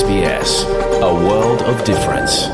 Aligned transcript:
SBS, 0.00 0.64
a 1.02 1.12
world 1.12 1.60
of 1.62 1.84
difference. 1.84 2.46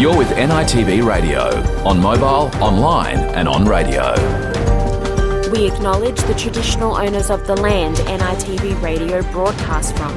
You're 0.00 0.16
with 0.16 0.28
NITV 0.28 1.04
Radio, 1.04 1.42
on 1.84 1.98
mobile, 1.98 2.54
online, 2.62 3.16
and 3.34 3.48
on 3.48 3.64
radio. 3.64 4.12
We 5.50 5.66
acknowledge 5.66 6.20
the 6.22 6.34
traditional 6.34 6.94
owners 6.94 7.30
of 7.30 7.48
the 7.48 7.56
land 7.56 7.96
NITV 7.96 8.80
Radio 8.80 9.22
broadcasts 9.32 9.90
from, 9.90 10.14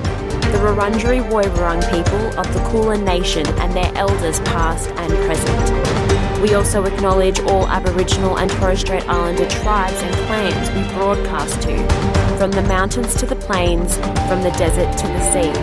the 0.52 0.60
Wurundjeri 0.60 1.28
Woiwurrung 1.32 1.82
people 1.90 2.40
of 2.40 2.54
the 2.54 2.60
Kulin 2.70 3.04
Nation 3.04 3.48
and 3.60 3.74
their 3.74 3.92
elders 3.96 4.40
past 4.42 4.92
and 4.92 5.12
present. 5.26 6.42
We 6.44 6.54
also 6.54 6.84
acknowledge 6.84 7.40
all 7.40 7.68
Aboriginal 7.68 8.38
and 8.38 8.52
Torres 8.52 8.82
Strait 8.82 9.08
Islander 9.10 9.50
tribes 9.50 10.00
and 10.04 10.14
clans 10.28 10.70
we 10.70 10.84
broadcast 10.94 11.60
to, 11.64 12.31
from 12.42 12.50
the 12.50 12.62
mountains 12.64 13.14
to 13.14 13.28
the 13.28 13.36
plains, 13.36 13.98
from 14.28 14.42
the 14.42 14.50
desert 14.58 14.92
to 14.98 15.06
the 15.06 15.22
sea, 15.32 15.54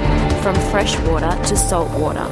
from 0.42 0.54
freshwater 0.70 1.34
to 1.42 1.56
saltwater. 1.56 2.24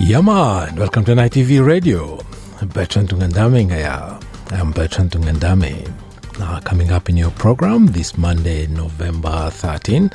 Yeah, 0.00 0.22
man. 0.22 0.76
Welcome 0.76 1.04
to 1.04 1.12
NITV 1.12 1.62
Radio. 1.62 2.18
Bertrand 2.62 3.10
Tungandame 3.10 3.70
here. 3.70 4.18
I'm 4.50 4.72
Bertrand 4.72 5.10
Tungandame. 5.10 5.92
Uh, 6.40 6.60
coming 6.60 6.90
up 6.90 7.10
in 7.10 7.18
your 7.18 7.32
program 7.32 7.88
this 7.88 8.16
Monday, 8.16 8.66
November 8.68 9.50
13, 9.50 10.10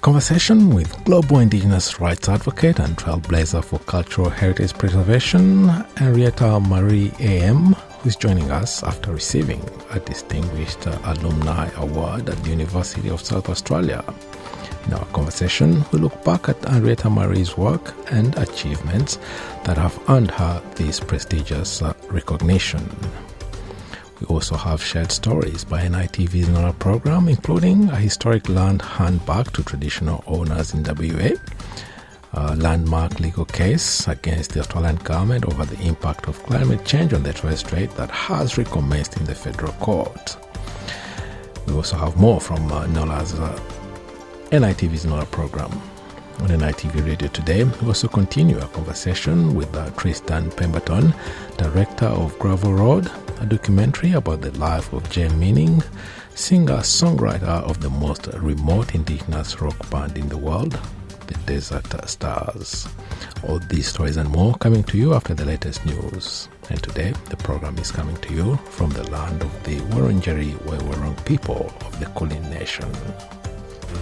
conversation 0.00 0.72
with 0.72 1.04
global 1.04 1.40
Indigenous 1.40 1.98
rights 1.98 2.28
advocate 2.28 2.78
and 2.78 2.96
trailblazer 2.96 3.64
for 3.64 3.80
cultural 3.80 4.30
heritage 4.30 4.72
preservation, 4.74 5.70
Henrietta 5.96 6.60
Marrie 6.60 7.10
A.M., 7.18 7.74
who's 8.04 8.16
joining 8.16 8.50
us 8.50 8.82
after 8.82 9.12
receiving 9.12 9.62
a 9.92 10.00
distinguished 10.00 10.84
alumni 11.04 11.70
award 11.78 12.28
at 12.28 12.36
the 12.44 12.50
University 12.50 13.08
of 13.08 13.22
South 13.22 13.48
Australia. 13.48 14.04
In 14.86 14.92
our 14.92 15.06
conversation, 15.06 15.82
we 15.90 16.00
look 16.00 16.22
back 16.22 16.50
at 16.50 16.62
Henrietta 16.68 17.08
Marrie's 17.08 17.56
work 17.56 17.94
and 18.12 18.36
achievements 18.36 19.18
that 19.64 19.78
have 19.78 19.98
earned 20.10 20.30
her 20.32 20.62
this 20.74 21.00
prestigious 21.00 21.82
recognition. 22.10 22.86
We 24.20 24.26
also 24.26 24.54
have 24.54 24.82
shared 24.82 25.10
stories 25.10 25.64
by 25.64 25.86
NITV's 25.86 26.50
our 26.58 26.74
program, 26.74 27.26
including 27.26 27.88
a 27.88 27.96
historic 27.96 28.50
land 28.50 28.82
handback 28.82 29.52
to 29.52 29.62
traditional 29.62 30.22
owners 30.26 30.74
in 30.74 30.82
WA, 30.82 31.30
a 32.36 32.56
landmark 32.56 33.20
legal 33.20 33.44
case 33.44 34.08
against 34.08 34.52
the 34.52 34.60
Australian 34.60 34.96
government 34.96 35.44
over 35.46 35.64
the 35.64 35.80
impact 35.86 36.26
of 36.26 36.42
climate 36.42 36.84
change 36.84 37.12
on 37.12 37.22
the 37.22 37.32
Torres 37.32 37.60
Strait 37.60 37.90
that 37.92 38.10
has 38.10 38.58
recommenced 38.58 39.16
in 39.16 39.24
the 39.24 39.34
federal 39.34 39.72
court. 39.74 40.36
We 41.66 41.74
also 41.74 41.96
have 41.96 42.16
more 42.16 42.40
from 42.40 42.70
uh, 42.72 42.86
NULA's 42.88 43.34
uh, 43.34 43.58
NITV's 44.50 45.06
NULA 45.06 45.26
program. 45.26 45.70
On 46.40 46.48
NITV 46.48 47.06
Radio 47.06 47.28
today, 47.28 47.62
we 47.62 47.86
also 47.86 48.08
continue 48.08 48.58
our 48.58 48.68
conversation 48.68 49.54
with 49.54 49.72
uh, 49.76 49.88
Tristan 49.90 50.50
Pemberton, 50.50 51.14
director 51.56 52.06
of 52.06 52.36
Gravel 52.40 52.74
Road, 52.74 53.10
a 53.40 53.46
documentary 53.46 54.12
about 54.12 54.40
the 54.40 54.50
life 54.58 54.92
of 54.92 55.08
Jay 55.10 55.28
Meaning, 55.28 55.80
singer 56.34 56.78
songwriter 56.78 57.62
of 57.62 57.80
the 57.80 57.90
most 57.90 58.26
remote 58.34 58.96
indigenous 58.96 59.60
rock 59.60 59.88
band 59.90 60.18
in 60.18 60.28
the 60.28 60.36
world, 60.36 60.78
the 61.26 61.34
Desert 61.46 61.86
Stars. 62.08 62.88
All 63.46 63.58
these 63.58 63.88
stories 63.88 64.16
and 64.16 64.28
more 64.30 64.54
coming 64.54 64.82
to 64.84 64.98
you 64.98 65.14
after 65.14 65.34
the 65.34 65.44
latest 65.44 65.84
news. 65.84 66.48
And 66.70 66.82
today, 66.82 67.12
the 67.30 67.36
program 67.36 67.76
is 67.78 67.90
coming 67.90 68.16
to 68.16 68.34
you 68.34 68.56
from 68.70 68.90
the 68.90 69.08
land 69.10 69.42
of 69.42 69.64
the 69.64 69.76
Wurundjeri 69.92 70.54
Woiwurrung 70.66 71.22
people 71.24 71.72
of 71.84 71.98
the 72.00 72.06
Kulin 72.06 72.42
Nation. 72.50 72.90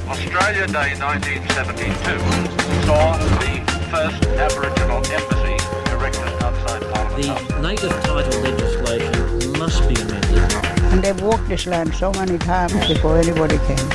Australia 0.09 0.67
Day 0.67 0.95
1972 0.99 2.87
saw 2.87 3.17
the 3.17 3.63
first 3.91 4.25
Aboriginal 4.27 5.03
embassy 5.07 5.57
erected 5.93 6.43
outside 6.43 6.83
Parliament 6.93 7.49
The 7.49 7.61
native 7.61 7.93
title 8.03 8.41
legislation 8.41 9.59
must 9.59 9.89
be 9.89 9.95
amended. 9.95 10.53
And 10.93 11.03
they've 11.03 11.21
walked 11.21 11.49
this 11.49 11.67
land 11.67 11.95
so 11.95 12.13
many 12.13 12.39
times 12.39 12.75
before 12.87 13.19
anybody 13.19 13.59
came. 13.59 13.89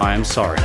I 0.00 0.14
am 0.14 0.24
sorry. 0.24 0.58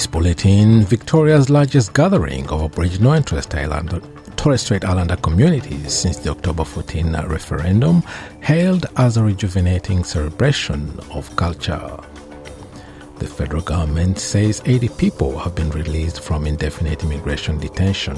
This 0.00 0.06
bulletin, 0.06 0.82
Victoria's 0.84 1.50
largest 1.50 1.92
gathering 1.92 2.48
of 2.48 2.62
Aboriginal 2.62 3.12
and 3.12 3.26
Torres 3.26 3.44
Strait 3.44 3.64
Islander, 3.64 4.00
Torres 4.34 4.62
Strait 4.62 4.82
Islander 4.82 5.16
communities 5.16 5.92
since 5.92 6.16
the 6.16 6.30
October 6.30 6.64
14 6.64 7.12
referendum, 7.26 8.00
hailed 8.40 8.86
as 8.96 9.18
a 9.18 9.22
rejuvenating 9.22 10.02
celebration 10.02 10.98
of 11.10 11.36
culture. 11.36 11.98
The 13.18 13.26
federal 13.26 13.60
government 13.60 14.18
says 14.18 14.62
80 14.64 14.88
people 14.88 15.38
have 15.38 15.54
been 15.54 15.68
released 15.68 16.22
from 16.22 16.46
indefinite 16.46 17.04
immigration 17.04 17.58
detention. 17.58 18.16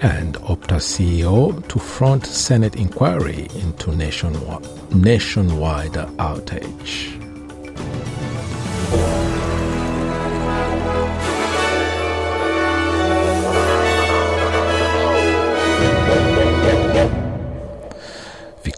And 0.00 0.34
Optus 0.44 0.84
CEO 0.92 1.66
to 1.68 1.78
front 1.78 2.26
Senate 2.26 2.76
inquiry 2.76 3.48
into 3.54 3.96
nationwide, 3.96 4.94
nationwide 4.94 5.94
outage. 6.18 7.25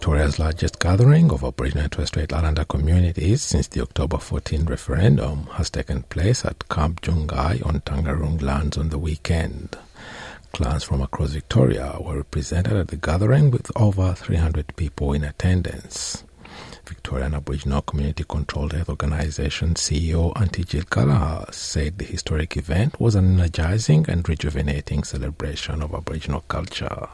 Victoria's 0.08 0.38
largest 0.38 0.78
gathering 0.78 1.30
of 1.30 1.44
Aboriginal 1.44 1.82
and 1.84 1.92
Torres 1.92 2.08
Strait 2.08 2.32
Islander 2.32 2.64
communities 2.64 3.42
since 3.42 3.66
the 3.66 3.82
October 3.82 4.16
14 4.16 4.64
referendum 4.64 5.44
has 5.52 5.68
taken 5.68 6.02
place 6.04 6.46
at 6.46 6.66
Camp 6.70 7.02
Jungai 7.02 7.62
on 7.66 7.82
Taungurung 7.82 8.40
lands 8.40 8.78
on 8.78 8.88
the 8.88 8.96
weekend. 8.96 9.76
Clans 10.54 10.82
from 10.82 11.02
across 11.02 11.32
Victoria 11.32 11.98
were 12.00 12.16
represented 12.16 12.72
at 12.72 12.88
the 12.88 12.96
gathering 12.96 13.50
with 13.50 13.70
over 13.76 14.14
300 14.14 14.74
people 14.76 15.12
in 15.12 15.24
attendance. 15.24 16.24
Victorian 16.86 17.34
Aboriginal 17.34 17.82
Community 17.82 18.24
Controlled 18.26 18.72
Health 18.72 18.88
Organisation 18.88 19.74
CEO 19.74 20.32
Auntie 20.40 20.64
Jill 20.64 20.84
Gallagher 20.90 21.52
said 21.52 21.98
the 21.98 22.06
historic 22.06 22.56
event 22.56 22.98
was 22.98 23.14
an 23.14 23.38
energizing 23.38 24.06
and 24.08 24.26
rejuvenating 24.26 25.04
celebration 25.04 25.82
of 25.82 25.92
Aboriginal 25.92 26.40
culture. 26.48 27.08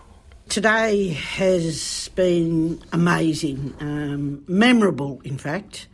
Today 0.48 1.08
has 1.08 2.10
been 2.14 2.80
amazing, 2.92 3.74
um, 3.80 4.44
memorable, 4.46 5.20
in 5.24 5.38
fact, 5.38 5.88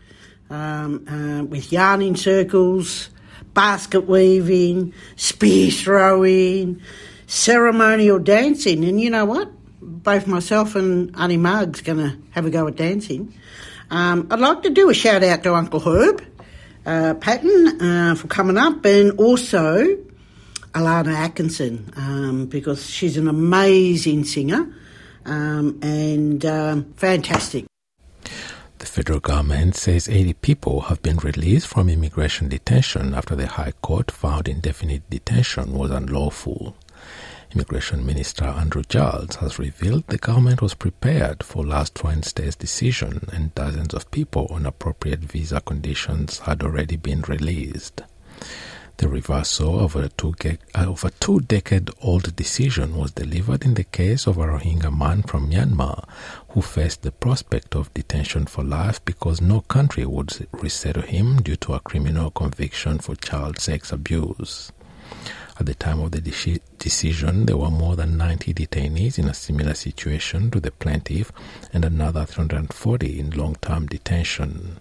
um, 0.50 1.06
uh, 1.08 1.44
with 1.44 1.72
yarning 1.72 2.16
circles, 2.16 3.08
basket 3.54 4.06
weaving, 4.06 4.92
spear 5.16 5.70
throwing, 5.70 6.82
ceremonial 7.26 8.18
dancing. 8.18 8.84
And 8.84 9.00
you 9.00 9.08
know 9.08 9.24
what? 9.24 9.50
Both 9.80 10.26
myself 10.26 10.74
and 10.74 11.16
Auntie 11.16 11.36
Marg's 11.36 11.80
going 11.80 11.98
to 11.98 12.18
have 12.32 12.44
a 12.44 12.50
go 12.50 12.66
at 12.66 12.76
dancing. 12.76 13.32
Um, 13.90 14.26
I'd 14.30 14.40
like 14.40 14.62
to 14.64 14.70
do 14.70 14.90
a 14.90 14.94
shout 14.94 15.22
out 15.22 15.42
to 15.44 15.54
Uncle 15.54 15.80
Herb 15.80 16.22
uh, 16.84 17.14
Patton 17.14 17.80
uh, 17.80 18.14
for 18.16 18.26
coming 18.26 18.58
up 18.58 18.84
and 18.84 19.12
also 19.18 19.96
Alana 20.72 21.14
Atkinson 21.14 21.92
um, 21.96 22.46
because 22.46 22.88
she's 22.88 23.16
an 23.16 23.28
amazing 23.28 24.24
singer 24.24 24.72
um, 25.26 25.78
and 25.82 26.44
um, 26.46 26.92
fantastic. 26.94 27.66
The 28.78 28.86
federal 28.86 29.20
government 29.20 29.76
says 29.76 30.08
80 30.08 30.34
people 30.34 30.80
have 30.82 31.02
been 31.02 31.18
released 31.18 31.66
from 31.66 31.88
immigration 31.88 32.48
detention 32.48 33.14
after 33.14 33.36
the 33.36 33.46
High 33.46 33.72
Court 33.82 34.10
found 34.10 34.48
indefinite 34.48 35.08
detention 35.10 35.72
was 35.72 35.90
unlawful. 35.90 36.76
Immigration 37.52 38.06
Minister 38.06 38.44
Andrew 38.44 38.84
Giles 38.88 39.34
has 39.36 39.58
revealed 39.58 40.06
the 40.06 40.18
government 40.18 40.62
was 40.62 40.74
prepared 40.74 41.42
for 41.42 41.66
last 41.66 42.04
Wednesday's 42.04 42.54
decision 42.54 43.28
and 43.32 43.54
dozens 43.56 43.92
of 43.92 44.10
people 44.12 44.46
on 44.50 44.64
appropriate 44.64 45.20
visa 45.20 45.60
conditions 45.60 46.38
had 46.38 46.62
already 46.62 46.96
been 46.96 47.22
released. 47.22 48.02
The 49.00 49.08
reversal 49.08 49.80
of 49.80 49.96
a 49.96 50.10
two, 50.10 50.34
uh, 50.44 50.52
of 50.74 51.04
a 51.04 51.10
two 51.10 51.40
decade 51.40 51.88
old 52.02 52.36
decision 52.36 52.98
was 52.98 53.12
delivered 53.12 53.64
in 53.64 53.72
the 53.72 53.84
case 53.84 54.26
of 54.26 54.36
a 54.36 54.44
Rohingya 54.44 54.94
man 54.94 55.22
from 55.22 55.50
Myanmar 55.50 56.06
who 56.50 56.60
faced 56.60 57.00
the 57.00 57.10
prospect 57.10 57.74
of 57.74 57.94
detention 57.94 58.44
for 58.44 58.62
life 58.62 59.02
because 59.06 59.40
no 59.40 59.62
country 59.62 60.04
would 60.04 60.46
resettle 60.52 61.00
him 61.00 61.40
due 61.40 61.56
to 61.56 61.72
a 61.72 61.80
criminal 61.80 62.30
conviction 62.30 62.98
for 62.98 63.16
child 63.16 63.58
sex 63.58 63.90
abuse. 63.90 64.70
At 65.58 65.64
the 65.64 65.74
time 65.74 66.00
of 66.00 66.10
the 66.10 66.20
de- 66.20 66.60
decision, 66.78 67.46
there 67.46 67.56
were 67.56 67.70
more 67.70 67.96
than 67.96 68.18
90 68.18 68.52
detainees 68.52 69.18
in 69.18 69.28
a 69.28 69.32
similar 69.34 69.72
situation 69.72 70.50
to 70.50 70.60
the 70.60 70.72
plaintiff 70.72 71.32
and 71.72 71.86
another 71.86 72.26
340 72.26 73.18
in 73.18 73.30
long 73.30 73.54
term 73.62 73.86
detention. 73.86 74.78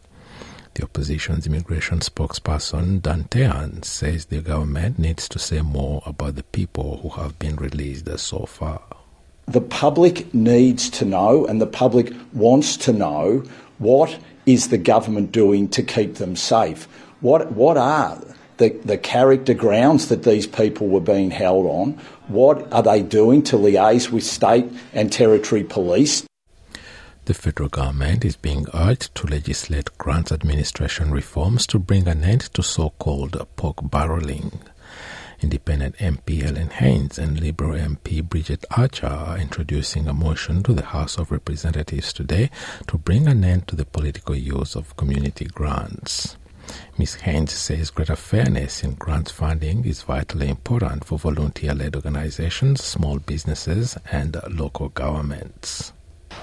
The 0.75 0.83
opposition's 0.83 1.48
immigration 1.48 2.00
spokesperson, 2.00 3.01
Dan 3.01 3.25
Tehan, 3.25 3.83
says 3.83 4.25
the 4.25 4.42
government 4.42 5.00
needs 5.00 5.27
to 5.30 5.39
say 5.39 5.62
more 5.62 6.01
about 6.06 6.36
the 6.36 6.44
people 6.44 6.98
who 6.98 7.10
have 7.21 7.38
been 7.39 7.56
released 7.56 8.07
so 8.19 8.45
far. 8.45 8.81
The 9.48 9.62
public 9.62 10.33
needs 10.33 10.89
to 10.92 11.06
know, 11.06 11.45
and 11.45 11.60
the 11.60 11.68
public 11.68 12.13
wants 12.33 12.77
to 12.77 12.94
know, 12.94 13.44
what 13.80 14.18
is 14.45 14.69
the 14.69 14.77
government 14.77 15.31
doing 15.31 15.68
to 15.69 15.83
keep 15.83 16.16
them 16.16 16.36
safe? 16.36 16.88
What, 17.21 17.51
what 17.54 17.75
are 17.75 18.21
the, 18.57 18.69
the 18.86 18.98
character 18.98 19.54
grounds 19.54 20.10
that 20.10 20.24
these 20.24 20.45
people 20.45 20.88
were 20.88 21.01
being 21.01 21.31
held 21.31 21.66
on? 21.66 22.00
What 22.27 22.71
are 22.71 22.83
they 22.83 23.01
doing 23.01 23.42
to 23.44 23.57
liaise 23.57 24.12
with 24.12 24.24
state 24.24 24.68
and 24.94 25.12
territory 25.12 25.63
police 25.63 26.28
the 27.29 27.33
federal 27.35 27.69
government 27.69 28.25
is 28.25 28.35
being 28.35 28.65
urged 28.73 29.13
to 29.13 29.27
legislate 29.27 29.95
grants 29.99 30.31
administration 30.31 31.11
reforms 31.11 31.67
to 31.67 31.77
bring 31.77 32.07
an 32.07 32.23
end 32.23 32.41
to 32.41 32.63
so 32.63 32.89
called 32.97 33.37
pork 33.55 33.75
barreling. 33.83 34.51
Independent 35.39 35.95
MP 35.97 36.41
Helen 36.41 36.71
Haines 36.71 37.19
and 37.19 37.39
Liberal 37.39 37.77
MP 37.77 38.27
Bridget 38.27 38.65
Archer 38.75 39.05
are 39.05 39.37
introducing 39.37 40.07
a 40.07 40.13
motion 40.13 40.63
to 40.63 40.73
the 40.73 40.85
House 40.85 41.19
of 41.19 41.29
Representatives 41.29 42.11
today 42.13 42.49
to 42.87 42.97
bring 42.97 43.27
an 43.27 43.43
end 43.43 43.67
to 43.67 43.75
the 43.75 43.85
political 43.85 44.35
use 44.35 44.75
of 44.75 44.97
community 44.97 45.45
grants. 45.45 46.35
Ms. 46.97 47.13
Haines 47.13 47.51
says 47.51 47.91
greater 47.91 48.15
fairness 48.15 48.83
in 48.83 48.95
grants 48.95 49.29
funding 49.29 49.85
is 49.85 50.01
vitally 50.01 50.49
important 50.49 51.05
for 51.05 51.19
volunteer 51.19 51.75
led 51.75 51.95
organizations, 51.95 52.83
small 52.83 53.19
businesses, 53.19 53.99
and 54.11 54.35
local 54.49 54.89
governments. 54.89 55.93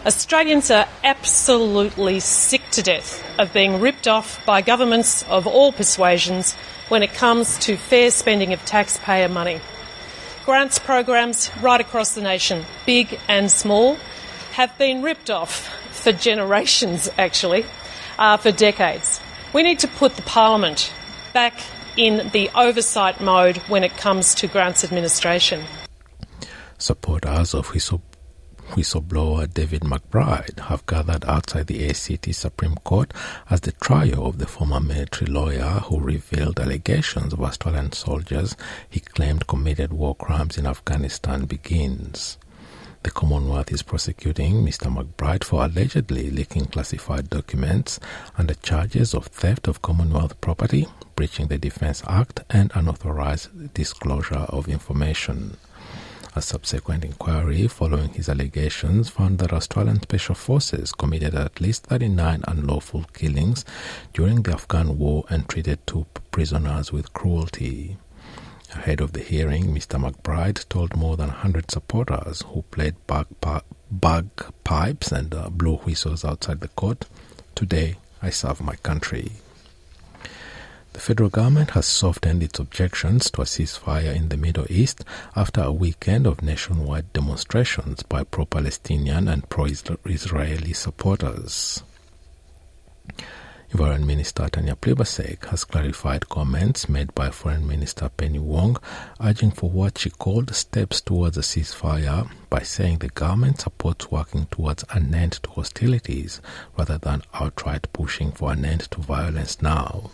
Australians 0.06 0.70
are 0.70 0.86
absolutely 1.02 2.20
sick 2.20 2.62
to 2.70 2.80
death 2.80 3.24
of 3.40 3.52
being 3.52 3.80
ripped 3.80 4.06
off 4.06 4.44
by 4.46 4.62
governments 4.62 5.24
of 5.24 5.48
all 5.48 5.72
persuasions 5.72 6.54
when 6.88 7.02
it 7.02 7.12
comes 7.12 7.58
to 7.58 7.76
fair 7.76 8.12
spending 8.12 8.52
of 8.52 8.64
taxpayer 8.64 9.28
money. 9.28 9.60
Grants 10.44 10.78
programs 10.78 11.50
right 11.60 11.80
across 11.80 12.14
the 12.14 12.20
nation, 12.20 12.64
big 12.86 13.18
and 13.26 13.50
small, 13.50 13.96
have 14.52 14.78
been 14.78 15.02
ripped 15.02 15.28
off 15.28 15.68
for 15.90 16.12
generations, 16.12 17.10
actually, 17.18 17.66
uh, 18.16 18.36
for 18.36 18.52
decades. 18.52 19.20
We 19.52 19.64
need 19.64 19.80
to 19.80 19.88
put 19.88 20.14
the 20.14 20.22
Parliament 20.22 20.92
back 21.32 21.54
in 21.96 22.30
the 22.32 22.48
oversight 22.54 23.20
mode 23.20 23.56
when 23.68 23.82
it 23.82 23.96
comes 23.96 24.36
to 24.36 24.46
grants 24.46 24.84
administration. 24.84 25.64
Supporters 26.78 27.54
of 27.54 27.70
whistleblower 28.74 29.52
David 29.52 29.82
McBride 29.82 30.58
have 30.60 30.86
gathered 30.86 31.24
outside 31.24 31.66
the 31.66 31.88
ACT 31.88 32.34
Supreme 32.34 32.76
Court 32.76 33.12
as 33.48 33.60
the 33.60 33.72
trial 33.72 34.26
of 34.26 34.38
the 34.38 34.46
former 34.46 34.80
military 34.80 35.30
lawyer 35.30 35.80
who 35.84 36.00
revealed 36.00 36.60
allegations 36.60 37.32
of 37.32 37.42
Australian 37.42 37.92
soldiers 37.92 38.56
he 38.90 39.00
claimed 39.00 39.46
committed 39.46 39.92
war 39.92 40.14
crimes 40.14 40.58
in 40.58 40.66
Afghanistan 40.66 41.44
begins. 41.44 42.38
The 43.02 43.12
Commonwealth 43.12 43.70
is 43.70 43.82
prosecuting 43.82 44.64
Mr. 44.64 44.92
McBride 44.92 45.44
for 45.44 45.64
allegedly 45.64 46.28
leaking 46.30 46.66
classified 46.66 47.30
documents 47.30 48.00
under 48.36 48.54
charges 48.54 49.14
of 49.14 49.26
theft 49.26 49.68
of 49.68 49.80
Commonwealth 49.80 50.40
property, 50.40 50.88
breaching 51.14 51.46
the 51.46 51.56
Defence 51.56 52.02
Act, 52.08 52.40
and 52.50 52.72
unauthorised 52.74 53.72
disclosure 53.74 54.46
of 54.48 54.68
information. 54.68 55.56
A 56.36 56.42
subsequent 56.42 57.02
inquiry 57.02 57.66
following 57.66 58.10
his 58.10 58.28
allegations 58.28 59.08
found 59.08 59.38
that 59.38 59.54
Australian 59.54 60.02
Special 60.02 60.34
Forces 60.34 60.92
committed 60.92 61.34
at 61.34 61.62
least 61.62 61.86
39 61.86 62.44
unlawful 62.46 63.04
killings 63.14 63.64
during 64.12 64.42
the 64.42 64.52
Afghan 64.52 64.98
war 64.98 65.24
and 65.30 65.48
treated 65.48 65.84
two 65.86 66.04
prisoners 66.30 66.92
with 66.92 67.14
cruelty. 67.14 67.96
Ahead 68.74 69.00
of 69.00 69.12
the 69.12 69.20
hearing, 69.20 69.74
Mr. 69.74 69.98
McBride 69.98 70.68
told 70.68 70.94
more 70.94 71.16
than 71.16 71.28
100 71.28 71.70
supporters 71.70 72.42
who 72.42 72.60
played 72.70 72.96
bagpipes 73.90 75.10
and 75.12 75.34
uh, 75.34 75.48
blew 75.48 75.76
whistles 75.78 76.22
outside 76.22 76.60
the 76.60 76.68
court, 76.68 77.06
Today 77.54 77.96
I 78.20 78.28
serve 78.28 78.60
my 78.60 78.76
country. 78.76 79.32
The 80.96 81.02
federal 81.02 81.28
government 81.28 81.72
has 81.72 81.84
softened 81.84 82.42
its 82.42 82.58
objections 82.58 83.30
to 83.32 83.42
a 83.42 83.44
ceasefire 83.44 84.16
in 84.16 84.30
the 84.30 84.38
Middle 84.38 84.64
East 84.70 85.04
after 85.36 85.60
a 85.60 85.70
weekend 85.70 86.26
of 86.26 86.40
nationwide 86.40 87.12
demonstrations 87.12 88.02
by 88.02 88.24
pro 88.24 88.46
Palestinian 88.46 89.28
and 89.28 89.46
pro 89.50 89.66
Israeli 89.66 90.72
supporters. 90.72 91.82
Foreign 93.68 94.06
Minister 94.06 94.48
Tanya 94.48 94.74
Plibersek 94.74 95.44
has 95.50 95.64
clarified 95.64 96.30
comments 96.30 96.88
made 96.88 97.14
by 97.14 97.28
Foreign 97.28 97.66
Minister 97.66 98.08
Penny 98.08 98.38
Wong 98.38 98.78
urging 99.20 99.50
for 99.50 99.68
what 99.68 99.98
she 99.98 100.08
called 100.08 100.54
steps 100.54 101.02
towards 101.02 101.36
a 101.36 101.42
ceasefire 101.42 102.30
by 102.48 102.60
saying 102.60 103.00
the 103.00 103.08
government 103.08 103.60
supports 103.60 104.10
working 104.10 104.46
towards 104.46 104.82
an 104.88 105.14
end 105.14 105.32
to 105.42 105.50
hostilities 105.50 106.40
rather 106.78 106.96
than 106.96 107.20
outright 107.34 107.86
pushing 107.92 108.32
for 108.32 108.50
an 108.50 108.64
end 108.64 108.90
to 108.92 109.00
violence 109.02 109.60
now. 109.60 110.10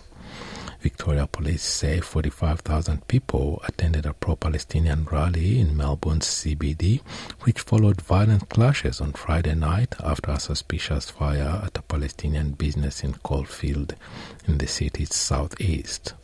Victoria 0.83 1.29
police 1.29 1.63
say 1.63 2.01
45,000 2.01 3.07
people 3.07 3.63
attended 3.69 4.05
a 4.05 4.13
pro 4.13 4.35
Palestinian 4.35 5.05
rally 5.05 5.61
in 5.61 5.77
Melbourne's 5.77 6.27
CBD, 6.27 7.01
which 7.43 7.61
followed 7.61 8.01
violent 8.01 8.49
clashes 8.49 9.01
on 9.01 9.13
Friday 9.13 9.55
night 9.55 9.95
after 10.03 10.33
a 10.33 10.41
suspicious 10.41 11.09
fire 11.09 11.63
at 11.65 11.79
a 11.79 11.83
Palestinian 11.83 12.51
business 12.51 13.05
in 13.05 13.15
Caulfield 13.15 13.95
in 14.49 14.59
the 14.59 14.67
city's 14.67 15.15
southeast. 15.15 16.15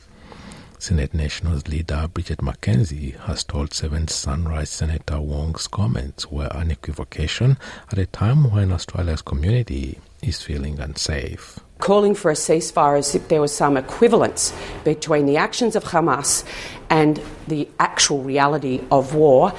Senate 0.81 1.15
Nationals 1.15 1.69
leader 1.69 2.09
Bridget 2.13 2.39
McKenzie 2.39 3.17
has 3.21 3.45
told 3.45 3.73
Seven 3.73 4.09
Sunrise 4.09 4.71
Senator 4.71 5.21
Wong's 5.21 5.69
comments 5.69 6.33
were 6.33 6.49
an 6.51 6.73
equivocation 6.73 7.59
at 7.93 7.99
a 7.99 8.07
time 8.07 8.51
when 8.51 8.73
Australia's 8.73 9.23
community 9.23 10.01
is 10.21 10.43
feeling 10.43 10.81
unsafe. 10.81 11.61
Calling 11.79 12.15
for 12.15 12.31
a 12.31 12.35
ceasefire 12.35 12.99
as 12.99 13.15
if 13.15 13.29
there 13.29 13.41
was 13.41 13.55
some 13.55 13.77
equivalence 13.77 14.53
between 14.85 15.27
the 15.27 15.37
actions 15.37 15.77
of 15.77 15.85
Hamas 15.85 16.45
and 16.91 17.21
the 17.47 17.69
actual 17.79 18.23
reality 18.23 18.81
of 18.91 19.15
war 19.15 19.53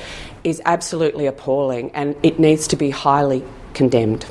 is 0.44 0.62
absolutely 0.66 1.26
appalling 1.26 1.92
and 1.92 2.16
it 2.24 2.40
needs 2.40 2.68
to 2.68 2.76
be 2.76 2.90
highly 2.90 3.44
condemned. 3.74 4.26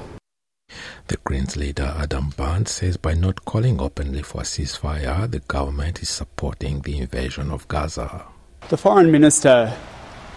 The 1.08 1.16
Greens 1.24 1.56
leader 1.56 1.94
Adam 1.96 2.30
Bandt 2.36 2.68
says 2.68 2.98
by 2.98 3.14
not 3.14 3.46
calling 3.46 3.80
openly 3.80 4.22
for 4.22 4.42
a 4.42 4.44
ceasefire, 4.44 5.30
the 5.30 5.40
government 5.40 6.02
is 6.02 6.10
supporting 6.10 6.80
the 6.82 6.98
invasion 6.98 7.50
of 7.50 7.66
Gaza. 7.68 8.26
The 8.68 8.76
foreign 8.76 9.10
minister 9.10 9.74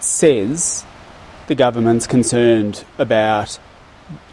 says 0.00 0.84
the 1.48 1.54
government's 1.54 2.06
concerned 2.06 2.84
about 2.96 3.58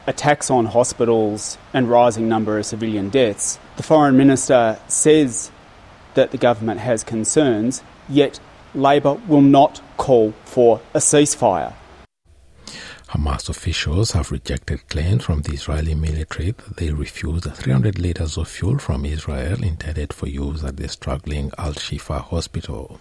attacks 0.09 0.49
on 0.49 0.65
hospitals 0.65 1.57
and 1.71 1.87
rising 1.87 2.27
number 2.27 2.57
of 2.57 2.65
civilian 2.65 3.09
deaths. 3.09 3.59
The 3.77 3.83
foreign 3.83 4.17
minister 4.17 4.79
says 4.87 5.51
that 6.15 6.31
the 6.31 6.37
government 6.37 6.79
has 6.79 7.03
concerns, 7.03 7.83
yet 8.09 8.39
Labor 8.73 9.13
will 9.27 9.41
not 9.41 9.81
call 9.97 10.33
for 10.45 10.81
a 10.95 10.97
ceasefire. 10.97 11.73
Hamas 13.09 13.49
officials 13.49 14.11
have 14.11 14.31
rejected 14.31 14.87
claims 14.89 15.23
from 15.25 15.41
the 15.41 15.53
Israeli 15.53 15.95
military 15.95 16.51
that 16.51 16.77
they 16.77 16.91
refused 16.91 17.45
300 17.45 17.97
liters 17.97 18.37
of 18.37 18.47
fuel 18.47 18.77
from 18.77 19.05
Israel 19.05 19.63
intended 19.63 20.13
for 20.13 20.27
use 20.27 20.63
at 20.63 20.77
the 20.77 20.87
struggling 20.87 21.51
Al 21.57 21.73
Shifa 21.73 22.21
hospital. 22.21 22.99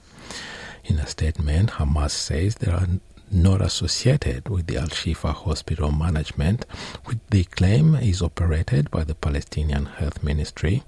In 0.84 0.98
a 0.98 1.06
statement, 1.06 1.72
Hamas 1.72 2.12
says 2.12 2.54
there 2.54 2.74
are 2.74 2.86
not 3.30 3.60
associated 3.60 4.48
with 4.48 4.66
the 4.66 4.76
Al 4.76 4.88
Shifa 4.88 5.32
hospital 5.32 5.90
management, 5.90 6.64
which 7.04 7.18
they 7.30 7.44
claim 7.44 7.94
is 7.94 8.22
operated 8.22 8.90
by 8.90 9.04
the 9.04 9.14
Palestinian 9.14 9.86
Health 9.86 10.22
Ministry, 10.22 10.82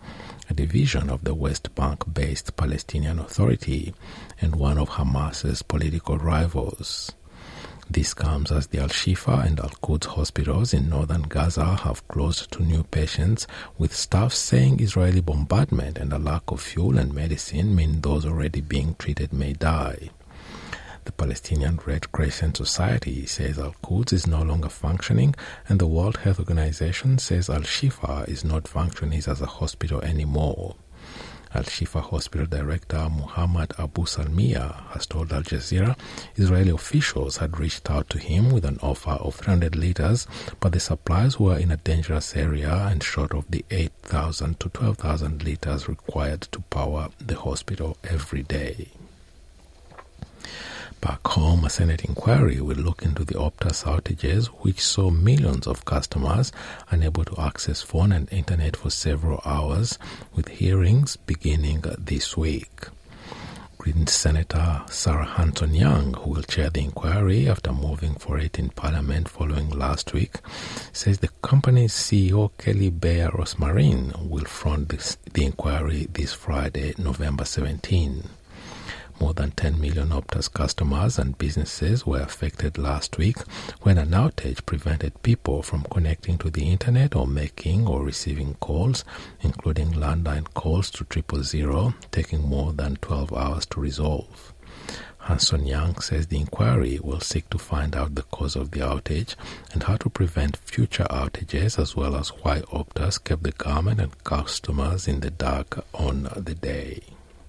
a 0.48 0.54
division 0.54 1.10
of 1.10 1.24
the 1.24 1.34
West 1.34 1.74
Bank 1.74 2.12
based 2.12 2.56
Palestinian 2.56 3.18
Authority, 3.18 3.94
and 4.40 4.56
one 4.56 4.78
of 4.78 4.90
Hamas's 4.90 5.62
political 5.62 6.18
rivals. 6.18 7.12
This 7.90 8.14
comes 8.14 8.52
as 8.52 8.68
the 8.68 8.78
Al 8.78 8.88
Shifa 8.88 9.44
and 9.44 9.58
Al 9.58 9.70
Quds 9.80 10.06
hospitals 10.06 10.72
in 10.72 10.88
northern 10.88 11.22
Gaza 11.22 11.74
have 11.74 12.06
closed 12.06 12.52
to 12.52 12.62
new 12.62 12.84
patients, 12.84 13.48
with 13.78 13.94
staff 13.94 14.32
saying 14.32 14.80
Israeli 14.80 15.20
bombardment 15.20 15.98
and 15.98 16.12
a 16.12 16.18
lack 16.18 16.44
of 16.48 16.60
fuel 16.60 16.98
and 16.98 17.12
medicine 17.12 17.74
mean 17.74 18.00
those 18.00 18.24
already 18.24 18.60
being 18.60 18.94
treated 18.94 19.32
may 19.32 19.54
die. 19.54 20.10
The 21.04 21.12
Palestinian 21.12 21.80
Red 21.86 22.12
Crescent 22.12 22.58
Society 22.58 23.24
says 23.24 23.58
Al 23.58 23.74
Quds 23.82 24.12
is 24.12 24.26
no 24.26 24.42
longer 24.42 24.68
functioning, 24.68 25.34
and 25.68 25.78
the 25.78 25.86
World 25.86 26.18
Health 26.18 26.38
Organization 26.38 27.18
says 27.18 27.48
Al 27.48 27.62
Shifa 27.62 28.28
is 28.28 28.44
not 28.44 28.68
functioning 28.68 29.22
as 29.26 29.40
a 29.40 29.46
hospital 29.46 30.02
anymore. 30.02 30.76
Al 31.54 31.62
Shifa 31.64 32.00
Hospital 32.00 32.46
Director 32.46 33.08
Muhammad 33.08 33.72
Abu 33.78 34.02
Salmiya 34.02 34.86
has 34.90 35.06
told 35.06 35.32
Al 35.32 35.42
Jazeera 35.42 35.96
Israeli 36.36 36.70
officials 36.70 37.38
had 37.38 37.58
reached 37.58 37.90
out 37.90 38.08
to 38.10 38.18
him 38.18 38.50
with 38.50 38.64
an 38.64 38.78
offer 38.82 39.12
of 39.12 39.34
300 39.36 39.74
liters, 39.74 40.26
but 40.60 40.72
the 40.72 40.80
supplies 40.80 41.40
were 41.40 41.58
in 41.58 41.70
a 41.72 41.76
dangerous 41.78 42.36
area 42.36 42.72
and 42.72 43.02
short 43.02 43.32
of 43.32 43.50
the 43.50 43.64
8,000 43.70 44.60
to 44.60 44.68
12,000 44.68 45.42
liters 45.42 45.88
required 45.88 46.42
to 46.42 46.60
power 46.60 47.08
the 47.18 47.36
hospital 47.36 47.96
every 48.04 48.42
day. 48.42 48.88
Back 51.00 51.26
home, 51.28 51.64
a 51.64 51.70
Senate 51.70 52.04
inquiry 52.04 52.60
will 52.60 52.76
look 52.76 53.02
into 53.02 53.24
the 53.24 53.34
Optus 53.34 53.84
outages, 53.84 54.46
which 54.46 54.80
saw 54.82 55.08
millions 55.10 55.66
of 55.66 55.86
customers 55.86 56.52
unable 56.90 57.24
to 57.24 57.40
access 57.40 57.80
phone 57.80 58.12
and 58.12 58.30
internet 58.30 58.76
for 58.76 58.90
several 58.90 59.40
hours, 59.46 59.98
with 60.34 60.48
hearings 60.48 61.16
beginning 61.16 61.84
this 61.98 62.36
week. 62.36 62.88
Green 63.78 64.06
Senator 64.08 64.82
Sarah 64.90 65.24
Hanson 65.24 65.74
Young, 65.74 66.12
who 66.12 66.30
will 66.32 66.42
chair 66.42 66.68
the 66.68 66.84
inquiry 66.84 67.48
after 67.48 67.72
moving 67.72 68.14
for 68.16 68.38
it 68.38 68.58
in 68.58 68.68
Parliament 68.68 69.26
following 69.26 69.70
last 69.70 70.12
week, 70.12 70.36
says 70.92 71.20
the 71.20 71.30
company's 71.40 71.94
CEO 71.94 72.50
Kelly 72.58 72.90
Bayer 72.90 73.30
Rosmarin 73.30 74.28
will 74.28 74.44
front 74.44 74.90
this, 74.90 75.16
the 75.32 75.46
inquiry 75.46 76.08
this 76.12 76.34
Friday, 76.34 76.92
November 76.98 77.46
17. 77.46 78.24
More 79.20 79.34
than 79.34 79.50
10 79.50 79.78
million 79.78 80.08
Optus 80.08 80.50
customers 80.50 81.18
and 81.18 81.36
businesses 81.36 82.06
were 82.06 82.20
affected 82.20 82.78
last 82.78 83.18
week 83.18 83.36
when 83.82 83.98
an 83.98 84.12
outage 84.12 84.64
prevented 84.64 85.22
people 85.22 85.62
from 85.62 85.84
connecting 85.90 86.38
to 86.38 86.48
the 86.48 86.70
internet 86.70 87.14
or 87.14 87.26
making 87.26 87.86
or 87.86 88.02
receiving 88.02 88.54
calls, 88.54 89.04
including 89.42 89.92
landline 89.92 90.52
calls 90.54 90.90
to 90.92 91.04
triple 91.04 91.42
zero, 91.42 91.92
taking 92.10 92.40
more 92.48 92.72
than 92.72 92.96
12 92.96 93.32
hours 93.34 93.66
to 93.66 93.80
resolve. 93.80 94.54
Hanson 95.18 95.66
Young 95.66 96.00
says 96.00 96.28
the 96.28 96.40
inquiry 96.40 96.98
will 97.02 97.20
seek 97.20 97.50
to 97.50 97.58
find 97.58 97.94
out 97.94 98.14
the 98.14 98.22
cause 98.22 98.56
of 98.56 98.70
the 98.70 98.80
outage 98.80 99.36
and 99.74 99.82
how 99.82 99.96
to 99.98 100.08
prevent 100.08 100.56
future 100.56 101.06
outages, 101.10 101.78
as 101.78 101.94
well 101.94 102.16
as 102.16 102.30
why 102.42 102.60
Optus 102.72 103.22
kept 103.22 103.42
the 103.42 103.52
government 103.52 104.00
and 104.00 104.24
customers 104.24 105.06
in 105.06 105.20
the 105.20 105.30
dark 105.30 105.84
on 105.92 106.22
the 106.36 106.54
day. 106.54 107.02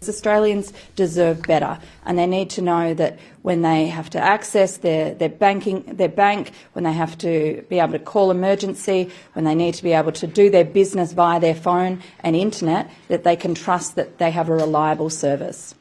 Australians 0.09 0.73
deserve 0.95 1.43
better, 1.43 1.77
and 2.05 2.17
they 2.17 2.25
need 2.25 2.49
to 2.49 2.61
know 2.61 2.93
that 2.95 3.19
when 3.43 3.61
they 3.61 3.85
have 3.85 4.09
to 4.09 4.19
access 4.19 4.77
their, 4.77 5.13
their 5.13 5.29
banking, 5.29 5.83
their 5.83 6.09
bank, 6.09 6.53
when 6.73 6.83
they 6.83 6.91
have 6.93 7.15
to 7.19 7.63
be 7.69 7.79
able 7.79 7.93
to 7.93 7.99
call 7.99 8.31
emergency, 8.31 9.11
when 9.33 9.45
they 9.45 9.53
need 9.53 9.75
to 9.75 9.83
be 9.83 9.93
able 9.93 10.11
to 10.11 10.25
do 10.25 10.49
their 10.49 10.65
business 10.65 11.13
via 11.13 11.39
their 11.39 11.53
phone 11.53 12.01
and 12.21 12.35
internet, 12.35 12.89
that 13.09 13.23
they 13.23 13.35
can 13.35 13.53
trust 13.53 13.95
that 13.95 14.17
they 14.17 14.31
have 14.31 14.49
a 14.49 14.55
reliable 14.55 15.11
service. 15.11 15.75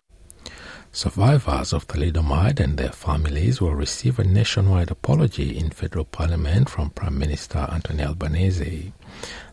Survivors 0.92 1.72
of 1.72 1.86
thalidomide 1.86 2.58
and 2.58 2.76
their 2.76 2.90
families 2.90 3.60
will 3.60 3.76
receive 3.76 4.18
a 4.18 4.24
nationwide 4.24 4.90
apology 4.90 5.56
in 5.56 5.70
federal 5.70 6.04
parliament 6.04 6.68
from 6.68 6.90
Prime 6.90 7.16
Minister 7.16 7.60
Anthony 7.70 8.02
Albanese. 8.02 8.92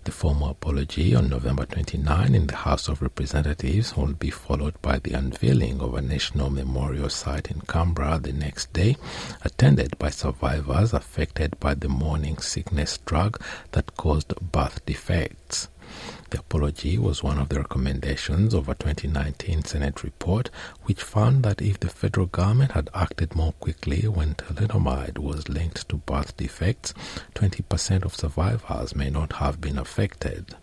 The 0.04 0.12
formal 0.12 0.50
apology 0.50 1.14
on 1.14 1.30
November 1.30 1.68
29 1.68 2.34
in 2.34 2.48
the 2.48 2.56
House 2.56 2.88
of 2.88 3.04
Representatives 3.04 3.96
will 3.96 4.14
be 4.14 4.32
followed 4.32 4.82
by 4.82 4.98
the 4.98 5.14
unveiling 5.14 5.80
of 5.80 5.94
a 5.94 6.02
national 6.02 6.50
memorial 6.50 7.10
site 7.10 7.52
in 7.52 7.62
Canberra 7.62 8.18
the 8.18 8.34
next 8.34 8.74
day, 8.74 8.98
attended 9.44 9.96
by 10.00 10.10
survivors 10.10 10.92
affected 10.92 11.60
by 11.60 11.76
the 11.76 11.88
morning 11.88 12.40
sickness 12.40 12.98
drug 13.06 13.40
that 13.74 13.96
caused 13.96 14.34
birth 14.42 14.84
defects. 14.88 15.70
The 16.30 16.40
apology 16.40 16.98
was 16.98 17.24
one 17.24 17.38
of 17.38 17.48
the 17.48 17.60
recommendations 17.60 18.54
of 18.54 18.68
a 18.68 18.76
2019 18.76 19.64
Senate 19.64 20.04
report, 20.04 20.50
which 20.84 21.02
found 21.02 21.44
that 21.44 21.62
if 21.62 21.80
the 21.80 21.88
federal 21.88 22.26
government 22.26 22.74
had 22.74 22.90
acted 22.94 23.34
more 23.34 23.54
quickly 23.54 24.08
when 24.10 24.36
thalidomide 24.36 25.20
was 25.20 25.48
linked 25.48 25.88
to 25.88 25.96
birth 25.96 26.36
defects, 26.36 26.94
20% 27.36 28.04
of 28.04 28.14
survivors 28.14 28.94
may 28.94 29.10
not 29.10 29.34
have 29.34 29.62
been 29.62 29.78
affected. 29.78 30.54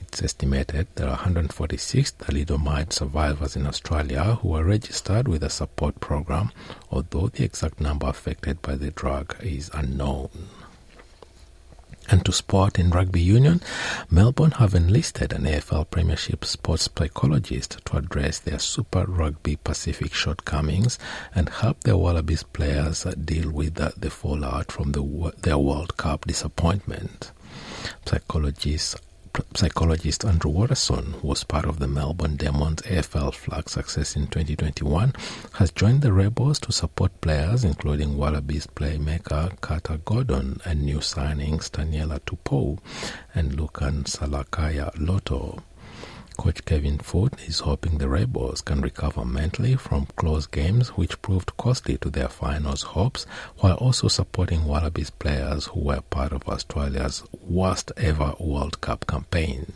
It's 0.00 0.22
estimated 0.22 0.86
there 0.94 1.08
are 1.08 1.16
146 1.16 2.12
thalidomide 2.12 2.92
survivors 2.92 3.56
in 3.56 3.66
Australia 3.66 4.38
who 4.42 4.54
are 4.54 4.62
registered 4.62 5.26
with 5.26 5.42
a 5.42 5.50
support 5.50 5.98
program, 5.98 6.52
although 6.92 7.26
the 7.26 7.42
exact 7.42 7.80
number 7.80 8.06
affected 8.06 8.62
by 8.62 8.76
the 8.76 8.92
drug 8.92 9.34
is 9.42 9.72
unknown. 9.74 10.30
And 12.10 12.24
to 12.24 12.32
sport 12.32 12.78
in 12.78 12.90
rugby 12.90 13.20
union, 13.20 13.60
Melbourne 14.10 14.52
have 14.52 14.74
enlisted 14.74 15.32
an 15.32 15.44
AFL 15.44 15.90
Premiership 15.90 16.44
sports 16.44 16.88
psychologist 16.96 17.78
to 17.86 17.96
address 17.96 18.38
their 18.38 18.58
Super 18.58 19.04
Rugby 19.04 19.56
Pacific 19.56 20.12
shortcomings 20.12 20.98
and 21.34 21.48
help 21.48 21.80
their 21.80 21.96
Wallabies 21.96 22.42
players 22.42 23.04
deal 23.24 23.50
with 23.50 23.74
the 23.74 24.10
fallout 24.10 24.70
from 24.70 24.92
the, 24.92 25.32
their 25.42 25.58
World 25.58 25.96
Cup 25.96 26.26
disappointment. 26.26 27.32
Psychologists 28.04 28.96
psychologist 29.54 30.24
Andrew 30.24 30.50
Watterson, 30.50 31.14
who 31.14 31.28
was 31.28 31.44
part 31.44 31.64
of 31.64 31.78
the 31.78 31.88
Melbourne 31.88 32.36
Demons 32.36 32.82
AFL 32.82 33.34
flag 33.34 33.68
success 33.68 34.16
in 34.16 34.26
2021, 34.28 35.12
has 35.54 35.70
joined 35.70 36.02
the 36.02 36.12
Rebels 36.12 36.58
to 36.60 36.72
support 36.72 37.20
players 37.20 37.64
including 37.64 38.16
Wallabies 38.16 38.66
playmaker 38.66 39.60
Carter 39.60 39.98
Gordon 40.04 40.60
and 40.64 40.82
new 40.82 40.98
signings 40.98 41.70
Taniela 41.70 42.20
Tupou 42.20 42.78
and 43.34 43.52
Lukan 43.52 44.04
Salakaya 44.04 44.90
Loto. 44.98 45.62
Coach 46.36 46.64
Kevin 46.64 46.98
Foote 46.98 47.40
is 47.48 47.60
hoping 47.60 47.98
the 47.98 48.08
Rebels 48.08 48.60
can 48.60 48.80
recover 48.80 49.24
mentally 49.24 49.76
from 49.76 50.06
close 50.16 50.46
games 50.46 50.88
which 50.90 51.22
proved 51.22 51.56
costly 51.56 51.96
to 51.98 52.10
their 52.10 52.28
finals 52.28 52.82
hopes, 52.82 53.24
while 53.58 53.76
also 53.76 54.08
supporting 54.08 54.64
Wallabies 54.64 55.10
players 55.10 55.66
who 55.66 55.80
were 55.80 56.00
part 56.00 56.32
of 56.32 56.48
Australia's 56.48 57.22
worst 57.40 57.92
ever 57.96 58.34
World 58.40 58.80
Cup 58.80 59.06
campaign. 59.06 59.72